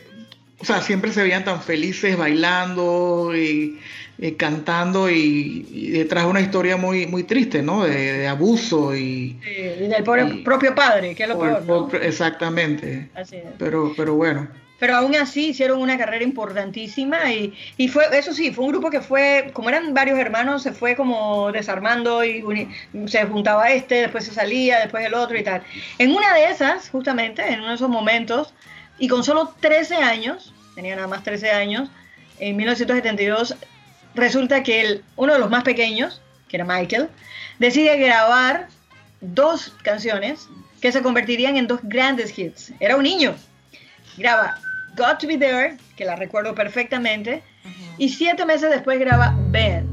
o 0.59 0.63
sea, 0.65 0.79
siempre 0.83 1.11
se 1.13 1.23
veían 1.23 1.43
tan 1.43 1.59
felices 1.59 2.15
bailando 2.15 3.35
y, 3.35 3.79
y 4.21 4.33
cantando 4.33 5.09
y, 5.09 5.65
y 5.71 5.89
detrás 5.89 6.25
una 6.25 6.39
historia 6.41 6.77
muy, 6.77 7.07
muy 7.07 7.23
triste, 7.23 7.61
¿no? 7.63 7.83
De, 7.83 8.19
de 8.19 8.27
abuso 8.27 8.95
y... 8.95 9.39
Eh, 9.43 9.87
del 9.89 10.03
pobre- 10.03 10.29
Y- 10.31 10.43
propio 10.43 10.73
padre, 10.75 11.15
que 11.15 11.23
es 11.23 11.29
lo 11.29 11.39
peor, 11.39 11.89
exactamente. 12.03 13.09
Así 13.15 13.37
es. 13.37 13.43
Pero, 13.57 13.93
pero 13.97 14.13
bueno. 14.13 14.47
Pero 14.79 14.95
aún 14.95 15.15
así 15.15 15.49
hicieron 15.49 15.79
una 15.79 15.97
carrera 15.97 16.23
importantísima 16.23 17.31
y, 17.31 17.53
y 17.77 17.87
fue, 17.87 18.03
eso 18.17 18.31
sí, 18.33 18.51
fue 18.51 18.65
un 18.65 18.71
grupo 18.71 18.89
que 18.91 19.01
fue, 19.01 19.49
como 19.53 19.69
eran 19.69 19.93
varios 19.93 20.17
hermanos, 20.19 20.63
se 20.63 20.71
fue 20.71 20.95
como 20.95 21.51
desarmando 21.51 22.23
y 22.23 22.41
uni- 22.43 22.67
se 23.07 23.23
juntaba 23.25 23.71
este, 23.71 23.95
después 24.01 24.23
se 24.25 24.33
salía, 24.33 24.79
después 24.79 25.05
el 25.05 25.13
otro 25.15 25.37
y 25.37 25.43
tal. 25.43 25.63
En 25.99 26.11
una 26.11 26.33
de 26.35 26.45
esas, 26.45 26.89
justamente, 26.89 27.41
en 27.47 27.59
uno 27.59 27.69
de 27.69 27.75
esos 27.75 27.89
momentos, 27.89 28.53
y 28.99 29.07
con 29.07 29.23
solo 29.23 29.53
13 29.59 29.95
años, 29.95 30.53
tenía 30.75 30.95
nada 30.95 31.07
más 31.07 31.23
13 31.23 31.51
años, 31.51 31.89
en 32.39 32.55
1972, 32.55 33.55
resulta 34.15 34.63
que 34.63 34.81
el, 34.81 35.03
uno 35.15 35.33
de 35.33 35.39
los 35.39 35.49
más 35.49 35.63
pequeños, 35.63 36.21
que 36.47 36.57
era 36.57 36.65
Michael, 36.65 37.09
decide 37.59 37.97
grabar 37.97 38.67
dos 39.21 39.73
canciones 39.83 40.47
que 40.81 40.91
se 40.91 41.01
convertirían 41.01 41.57
en 41.57 41.67
dos 41.67 41.79
grandes 41.83 42.37
hits. 42.37 42.73
Era 42.79 42.95
un 42.95 43.03
niño. 43.03 43.35
Graba 44.17 44.57
Got 44.97 45.19
to 45.19 45.27
Be 45.27 45.37
There, 45.37 45.77
que 45.95 46.05
la 46.05 46.15
recuerdo 46.15 46.55
perfectamente, 46.55 47.43
y 47.97 48.09
siete 48.09 48.45
meses 48.45 48.69
después 48.71 48.99
graba 48.99 49.35
Ben. 49.49 49.90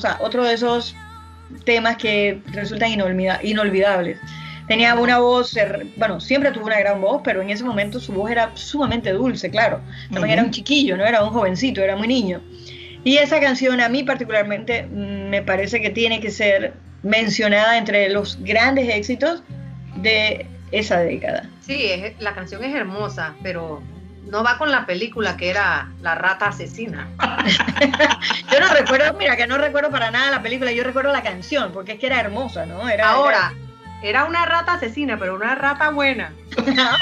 Sea, 0.00 0.18
otro 0.20 0.44
de 0.44 0.54
esos 0.54 0.94
temas 1.64 1.96
que 1.96 2.40
resultan 2.52 2.90
inolvida- 2.90 3.40
inolvidables. 3.42 4.18
Tenía 4.68 4.94
una 4.94 5.18
voz, 5.18 5.56
bueno, 5.96 6.20
siempre 6.20 6.52
tuvo 6.52 6.66
una 6.66 6.78
gran 6.78 7.00
voz, 7.00 7.22
pero 7.24 7.42
en 7.42 7.50
ese 7.50 7.64
momento 7.64 7.98
su 7.98 8.12
voz 8.12 8.30
era 8.30 8.50
sumamente 8.54 9.10
dulce, 9.12 9.50
claro. 9.50 9.80
También 10.12 10.34
era 10.34 10.44
un 10.44 10.52
chiquillo, 10.52 10.96
no 10.96 11.04
era 11.04 11.24
un 11.24 11.30
jovencito, 11.30 11.82
era 11.82 11.96
muy 11.96 12.06
niño. 12.06 12.40
Y 13.02 13.16
esa 13.16 13.40
canción 13.40 13.80
a 13.80 13.88
mí 13.88 14.04
particularmente 14.04 14.84
mm, 14.84 15.28
me 15.28 15.42
parece 15.42 15.80
que 15.80 15.90
tiene 15.90 16.20
que 16.20 16.30
ser 16.30 16.74
mencionada 17.02 17.78
entre 17.78 18.10
los 18.10 18.38
grandes 18.42 18.88
éxitos 18.94 19.42
de 19.96 20.46
esa 20.70 21.00
década. 21.00 21.48
Sí, 21.66 21.86
es- 21.86 22.12
la 22.20 22.32
canción 22.34 22.62
es 22.62 22.72
hermosa, 22.74 23.34
pero 23.42 23.82
no 24.26 24.42
va 24.44 24.58
con 24.58 24.70
la 24.70 24.86
película 24.86 25.36
que 25.36 25.50
era 25.50 25.88
La 26.02 26.14
Rata 26.14 26.46
Asesina. 26.48 27.08
Yo 28.52 28.60
no 28.60 28.68
recuerdo, 28.68 29.14
mira, 29.18 29.36
que 29.36 29.46
no 29.46 29.58
recuerdo 29.58 29.90
para 29.90 30.10
nada 30.10 30.30
la 30.30 30.42
película, 30.42 30.72
yo 30.72 30.84
recuerdo 30.84 31.12
la 31.12 31.22
canción, 31.22 31.72
porque 31.72 31.92
es 31.92 31.98
que 31.98 32.06
era 32.06 32.20
hermosa, 32.20 32.66
¿no? 32.66 32.88
Era, 32.88 33.10
Ahora, 33.10 33.52
era 34.02 34.24
una 34.24 34.44
rata 34.46 34.74
asesina, 34.74 35.18
pero 35.18 35.34
una 35.34 35.54
rata 35.54 35.90
buena. 35.90 36.32
era- 36.56 36.96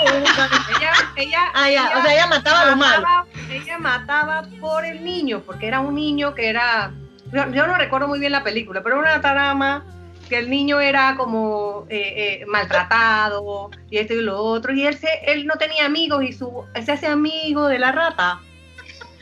Ella, 0.76 0.92
ella, 1.16 1.40
ah, 1.54 1.70
ya, 1.70 1.98
o 1.98 2.02
sea, 2.02 2.12
ella 2.14 2.26
mataba 2.26 2.60
a 2.60 2.66
los 2.66 2.76
malos. 2.76 3.02
mataba- 3.02 3.26
ella 3.50 3.78
mataba 3.78 4.42
por 4.60 4.84
el 4.84 5.04
niño, 5.04 5.40
porque 5.44 5.66
era 5.68 5.80
un 5.80 5.94
niño 5.94 6.34
que 6.34 6.48
era. 6.48 6.92
Yo, 7.32 7.50
yo 7.52 7.66
no 7.66 7.74
recuerdo 7.76 8.08
muy 8.08 8.18
bien 8.20 8.32
la 8.32 8.42
película, 8.42 8.82
pero 8.82 9.00
era 9.02 9.12
una 9.14 9.20
trama 9.20 9.84
que 10.28 10.38
el 10.38 10.50
niño 10.50 10.80
era 10.80 11.14
como 11.16 11.86
eh, 11.88 12.40
eh, 12.42 12.46
maltratado 12.46 13.70
y 13.90 13.98
esto 13.98 14.14
y 14.14 14.22
lo 14.22 14.38
otro, 14.38 14.72
y 14.72 14.86
él, 14.86 14.96
se, 14.96 15.08
él 15.26 15.46
no 15.46 15.54
tenía 15.54 15.86
amigos 15.86 16.22
y 16.24 16.32
su, 16.32 16.64
él 16.74 16.84
se 16.84 16.92
hace 16.92 17.06
amigo 17.06 17.66
de 17.68 17.78
la 17.78 17.92
rata. 17.92 18.40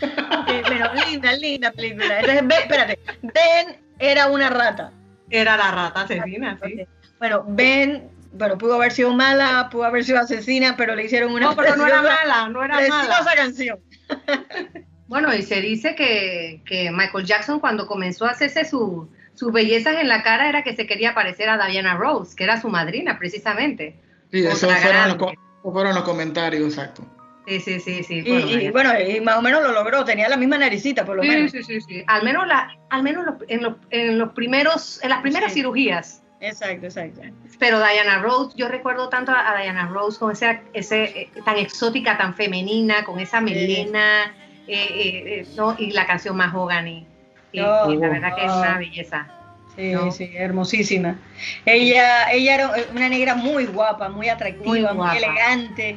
Sí, 0.00 0.06
pero 0.68 0.90
linda, 1.08 1.32
linda 1.34 1.70
película. 1.72 2.20
Entonces, 2.20 2.46
Ben- 2.46 2.60
espérate, 2.60 2.98
Ben 3.22 3.76
era 3.98 4.26
una 4.26 4.50
rata. 4.50 4.92
Era 5.30 5.56
la 5.56 5.70
rata 5.70 6.02
asesina, 6.02 6.58
sí. 6.64 6.86
Bueno, 7.18 7.44
Ben, 7.48 8.10
bueno, 8.32 8.58
pudo 8.58 8.74
haber 8.74 8.92
sido 8.92 9.12
mala, 9.14 9.68
pudo 9.72 9.84
haber 9.84 10.04
sido 10.04 10.18
asesina, 10.20 10.76
pero 10.76 10.94
le 10.94 11.04
hicieron 11.04 11.32
una 11.32 11.46
No, 11.46 11.56
pero 11.56 11.74
no 11.76 11.86
era 11.86 12.02
mala, 12.02 12.48
no 12.48 12.62
era 12.62 12.80
mala. 12.88 13.24
canción. 13.34 13.78
Bueno, 15.08 15.32
y 15.34 15.42
se 15.42 15.60
dice 15.60 15.94
que, 15.94 16.60
que 16.66 16.90
Michael 16.90 17.24
Jackson 17.24 17.60
cuando 17.60 17.86
comenzó 17.86 18.26
a 18.26 18.30
hacerse 18.30 18.64
su, 18.64 19.08
sus 19.36 19.52
bellezas 19.52 19.96
en 20.00 20.08
la 20.08 20.22
cara 20.24 20.48
era 20.48 20.64
que 20.64 20.74
se 20.74 20.86
quería 20.86 21.14
parecer 21.14 21.48
a 21.48 21.64
Diana 21.68 21.94
Rose, 21.96 22.34
que 22.34 22.42
era 22.44 22.60
su 22.60 22.68
madrina 22.68 23.18
precisamente. 23.18 23.94
Sí, 24.32 24.44
esos 24.44 24.72
fueron 24.74 25.08
los, 25.16 25.32
fueron 25.62 26.02
comentarios, 26.02 26.70
exacto. 26.74 27.04
Sí, 27.46 27.60
sí, 27.60 27.78
sí, 27.78 28.02
sí. 28.02 28.22
Y, 28.26 28.28
bueno, 28.32 28.48
y, 28.50 28.54
vaya. 28.56 28.72
bueno, 28.72 28.90
y 29.08 29.20
más 29.20 29.36
o 29.36 29.42
menos 29.42 29.62
lo 29.62 29.70
logró, 29.70 30.04
tenía 30.04 30.28
la 30.28 30.36
misma 30.36 30.58
naricita, 30.58 31.04
por 31.04 31.16
lo 31.16 31.22
sí, 31.22 31.28
menos. 31.28 31.52
sí, 31.52 31.62
sí, 31.62 31.80
sí. 31.80 32.02
Al 32.08 32.24
menos, 32.24 32.44
la, 32.48 32.76
al 32.90 33.04
menos 33.04 33.24
los- 33.24 33.36
en, 33.46 33.62
los, 33.62 33.74
en 33.90 34.18
los 34.18 34.32
primeros, 34.32 34.98
en 35.04 35.10
las 35.10 35.20
primeras 35.20 35.52
Sí. 35.52 35.60
cirugías. 35.60 36.22
Exacto, 36.40 36.86
exacto. 36.86 37.20
Pero 37.60 37.78
Diana 37.78 38.18
Rose, 38.20 38.56
yo 38.58 38.66
recuerdo 38.68 39.08
tanto 39.08 39.32
a 39.32 39.56
Diana 39.62 39.86
Rose 39.86 40.18
con 40.18 40.32
ese, 40.32 40.60
ese 40.74 41.04
eh, 41.04 41.30
tan 41.44 41.56
exótica, 41.56 42.18
tan 42.18 42.34
femenina, 42.34 43.04
con 43.04 43.20
esa 43.20 43.40
melena, 43.40 44.34
eh, 44.66 44.74
eh, 44.90 45.22
eh, 45.40 45.46
¿no? 45.56 45.76
y 45.78 45.92
la 45.92 46.04
canción 46.06 46.36
Mahogany. 46.36 47.06
Oh, 47.62 47.92
y 47.92 47.96
la 47.96 48.08
verdad 48.08 48.34
que 48.34 48.44
es 48.44 48.52
una 48.52 48.78
belleza. 48.78 49.26
Sí, 49.76 49.92
¿no? 49.92 50.10
sí, 50.10 50.30
hermosísima. 50.34 51.16
Ella, 51.66 52.30
ella 52.32 52.54
era 52.54 52.70
una 52.94 53.08
negra 53.08 53.34
muy 53.34 53.66
guapa, 53.66 54.08
muy 54.08 54.28
atractiva, 54.28 54.94
Muy 54.94 55.16
elegante. 55.16 55.96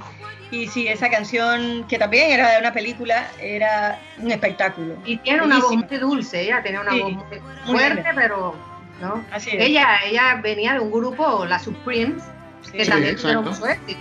Y 0.52 0.68
sí, 0.68 0.88
esa 0.88 1.10
canción, 1.10 1.86
que 1.88 1.98
también 1.98 2.32
era 2.32 2.54
de 2.54 2.60
una 2.60 2.74
película, 2.74 3.28
era 3.40 4.00
un 4.18 4.32
espectáculo. 4.32 4.96
Y 5.06 5.18
tiene 5.18 5.44
una 5.44 5.60
voz 5.60 5.76
muy 5.76 5.98
dulce, 5.98 6.42
ella 6.42 6.62
tenía 6.64 6.82
una 6.82 6.92
Sí, 6.92 7.02
voz 7.02 7.14
muy 7.14 7.24
fuerte, 7.66 8.06
pero 8.16 8.56
¿no? 9.00 9.24
Así 9.32 9.52
es. 9.52 9.64
Ella, 9.64 10.00
ella 10.06 10.40
venía 10.42 10.74
de 10.74 10.80
un 10.80 10.92
grupo, 10.92 11.46
la 11.46 11.60
Supremes, 11.60 12.24
que 12.72 12.84
Sí, 12.84 12.90
también 12.90 13.16
tuvieron 13.16 13.48
éxito. 13.48 14.00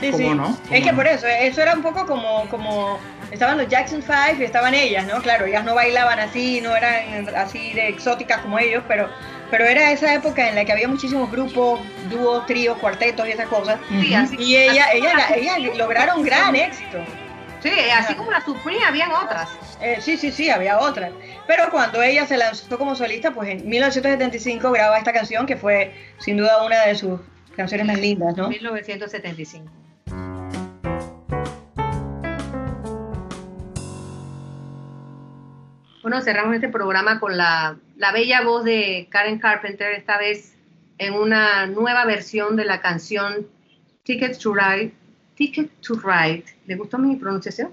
Sí, 0.00 0.10
¿Cómo 0.10 0.30
sí. 0.30 0.34
no? 0.36 0.48
Es 0.48 0.54
¿Cómo 0.56 0.68
que 0.84 0.90
no? 0.92 0.96
por 0.96 1.06
eso, 1.06 1.26
eso 1.26 1.60
era 1.62 1.74
un 1.74 1.82
poco 1.82 2.06
como, 2.06 2.48
como 2.48 2.98
estaban 3.30 3.58
los 3.58 3.68
Jackson 3.68 4.02
Five 4.02 4.36
y 4.40 4.44
estaban 4.44 4.74
ellas, 4.74 5.06
¿no? 5.06 5.20
Claro, 5.22 5.46
ellas 5.46 5.64
no 5.64 5.74
bailaban 5.74 6.18
así, 6.18 6.60
no 6.60 6.74
eran 6.74 7.28
así 7.36 7.72
de 7.74 7.88
exóticas 7.88 8.40
como 8.40 8.58
ellos, 8.58 8.82
pero, 8.88 9.08
pero 9.50 9.66
era 9.66 9.92
esa 9.92 10.14
época 10.14 10.48
en 10.48 10.54
la 10.54 10.64
que 10.64 10.72
había 10.72 10.88
muchísimos 10.88 11.30
grupos, 11.30 11.80
dúos, 12.08 12.46
tríos, 12.46 12.78
cuartetos 12.78 13.28
y 13.28 13.32
esas 13.32 13.46
cosas. 13.48 13.78
Sí, 14.00 14.14
así, 14.14 14.36
Y 14.38 14.56
ella, 14.56 14.84
así 14.86 14.98
ella, 14.98 15.10
como 15.10 15.22
la- 15.28 15.36
ellas 15.36 15.76
lograron 15.76 16.22
gran 16.22 16.56
éxito. 16.56 16.98
sí, 17.62 17.70
así 17.94 18.14
como 18.14 18.30
la 18.30 18.40
Supreme, 18.40 18.82
habían 18.84 19.12
otras. 19.12 19.50
Eh, 19.82 19.98
sí, 20.00 20.16
sí, 20.16 20.30
sí, 20.32 20.48
había 20.50 20.78
otras. 20.78 21.10
Pero 21.46 21.70
cuando 21.70 22.02
ella 22.02 22.26
se 22.26 22.36
lanzó 22.36 22.78
como 22.78 22.94
solista, 22.94 23.32
pues 23.32 23.48
en 23.50 23.68
1975 23.68 24.70
graba 24.72 24.98
esta 24.98 25.12
canción 25.12 25.46
que 25.46 25.56
fue 25.56 25.92
sin 26.18 26.36
duda 26.36 26.62
una 26.64 26.84
de 26.86 26.94
sus 26.94 27.20
canciones 27.56 27.86
más 27.86 27.98
lindas, 27.98 28.36
¿no? 28.36 28.48
1975. 28.48 29.70
Bueno, 36.10 36.24
cerramos 36.24 36.56
este 36.56 36.68
programa 36.68 37.20
con 37.20 37.36
la, 37.36 37.78
la 37.96 38.10
bella 38.10 38.42
voz 38.42 38.64
de 38.64 39.06
Karen 39.10 39.38
Carpenter, 39.38 39.92
esta 39.92 40.18
vez 40.18 40.56
en 40.98 41.14
una 41.14 41.66
nueva 41.68 42.04
versión 42.04 42.56
de 42.56 42.64
la 42.64 42.80
canción 42.80 43.46
Ticket 44.02 44.36
to 44.36 44.52
Ride. 44.52 44.90
Ticket 45.36 45.70
to 45.82 45.94
Ride. 45.94 46.46
¿Le 46.66 46.74
gustó 46.74 46.98
mi 46.98 47.14
pronunciación? 47.14 47.70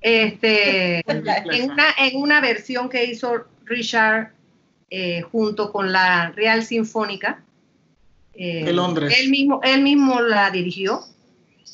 Este, 0.00 1.00
en, 1.06 1.70
una, 1.70 1.84
en 1.98 2.16
una 2.16 2.40
versión 2.40 2.88
que 2.88 3.04
hizo 3.04 3.44
Richard 3.66 4.32
eh, 4.88 5.20
junto 5.30 5.70
con 5.70 5.92
la 5.92 6.30
Real 6.30 6.62
Sinfónica. 6.62 7.42
Eh, 8.32 8.64
De 8.64 8.72
Londres. 8.72 9.14
Él 9.20 9.28
mismo, 9.28 9.60
él 9.62 9.82
mismo 9.82 10.22
la 10.22 10.50
dirigió 10.50 11.02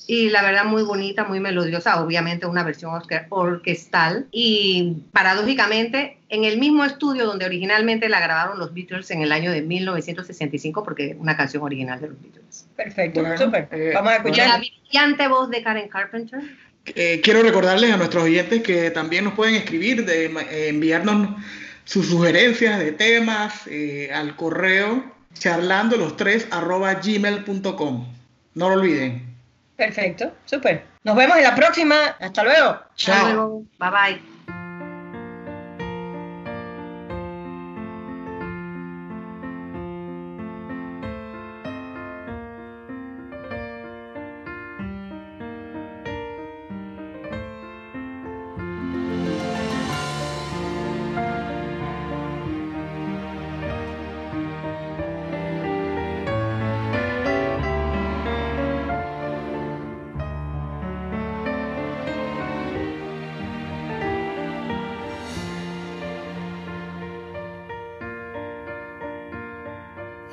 y 0.06 0.28
la 0.30 0.42
verdad 0.42 0.64
muy 0.64 0.82
bonita, 0.82 1.24
muy 1.24 1.40
melodiosa, 1.40 2.02
obviamente 2.02 2.46
una 2.46 2.62
versión 2.62 2.92
orque- 2.92 3.26
orquestal 3.30 4.26
y 4.30 4.98
paradójicamente 5.12 6.18
en 6.28 6.44
el 6.44 6.58
mismo 6.58 6.84
estudio 6.84 7.24
donde 7.26 7.46
originalmente 7.46 8.08
la 8.08 8.20
grabaron 8.20 8.58
los 8.58 8.74
Beatles 8.74 9.10
en 9.10 9.22
el 9.22 9.32
año 9.32 9.50
de 9.50 9.62
1965 9.62 10.82
porque 10.84 11.10
es 11.10 11.16
una 11.18 11.36
canción 11.36 11.62
original 11.62 12.00
de 12.00 12.08
los 12.08 12.20
Beatles. 12.20 12.66
Perfecto, 12.76 13.20
Bueno, 13.20 13.38
súper. 13.38 13.68
eh, 13.70 13.92
Vamos 13.94 14.10
a 14.12 14.14
Y 14.14 14.16
escuchar. 14.18 14.48
la 14.48 14.58
brillante 14.58 15.28
voz 15.28 15.50
de 15.50 15.62
Karen 15.62 15.88
Carpenter. 15.88 16.40
Eh, 16.86 17.20
quiero 17.24 17.42
recordarles 17.42 17.90
a 17.92 17.96
nuestros 17.96 18.24
oyentes 18.24 18.62
que 18.62 18.90
también 18.90 19.24
nos 19.24 19.32
pueden 19.34 19.54
escribir, 19.54 20.04
de, 20.04 20.26
eh, 20.26 20.68
enviarnos 20.68 21.30
sus 21.84 22.08
sugerencias 22.08 22.78
de 22.78 22.92
temas 22.92 23.66
eh, 23.68 24.10
al 24.12 24.36
correo 24.36 25.02
charlando 25.32 25.96
los 25.96 26.16
tres 26.16 26.46
arroba 26.50 26.92
gmail.com. 26.94 28.06
No 28.54 28.68
lo 28.68 28.74
olviden. 28.76 29.33
Perfecto, 29.76 30.32
súper. 30.44 30.84
Nos 31.02 31.16
vemos 31.16 31.36
en 31.36 31.42
la 31.42 31.54
próxima. 31.54 32.16
Hasta 32.20 32.44
luego. 32.44 32.70
Hasta 32.70 32.94
Chao. 32.96 33.26
luego. 33.26 33.62
Bye 33.78 33.90
bye. 33.90 34.33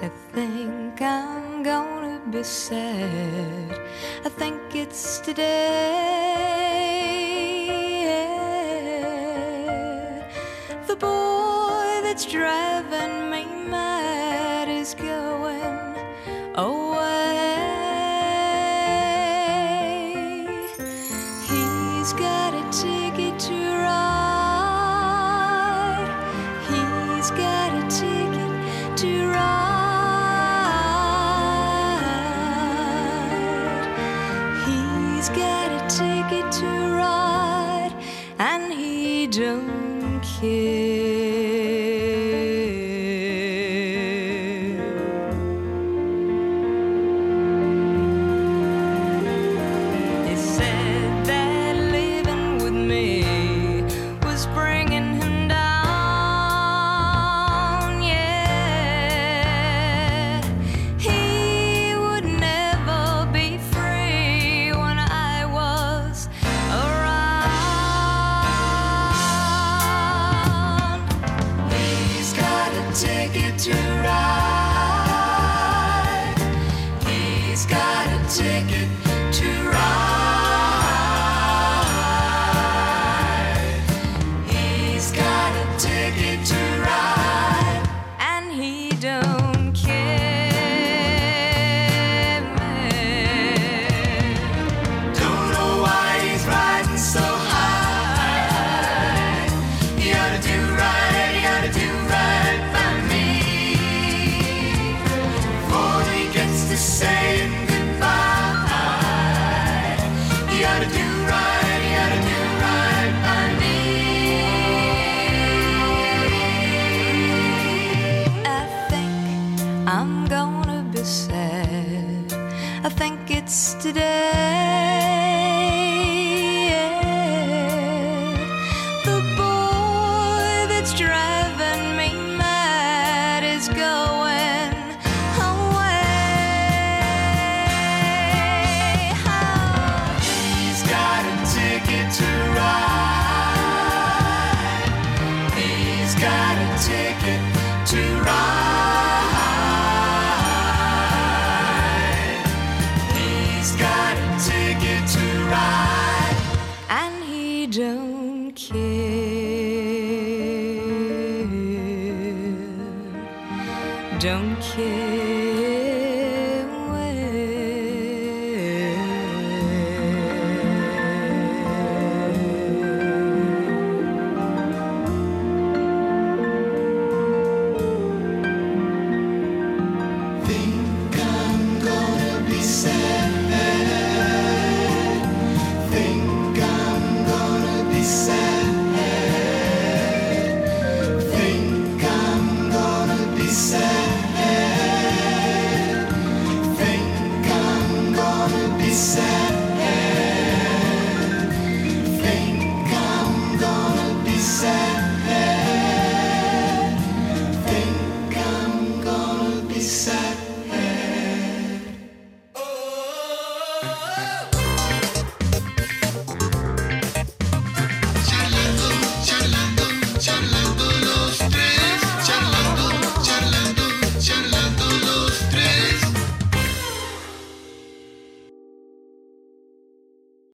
I 0.04 0.10
think 0.34 1.00
I'm 1.00 1.62
gonna 1.62 2.20
be 2.32 2.42
sad. 2.42 3.80
I 4.26 4.30
think 4.30 4.60
it's 4.74 5.20
today. 5.20 5.92
The 10.88 10.96
boy 10.96 12.00
that's 12.02 12.26
driving 12.26 13.21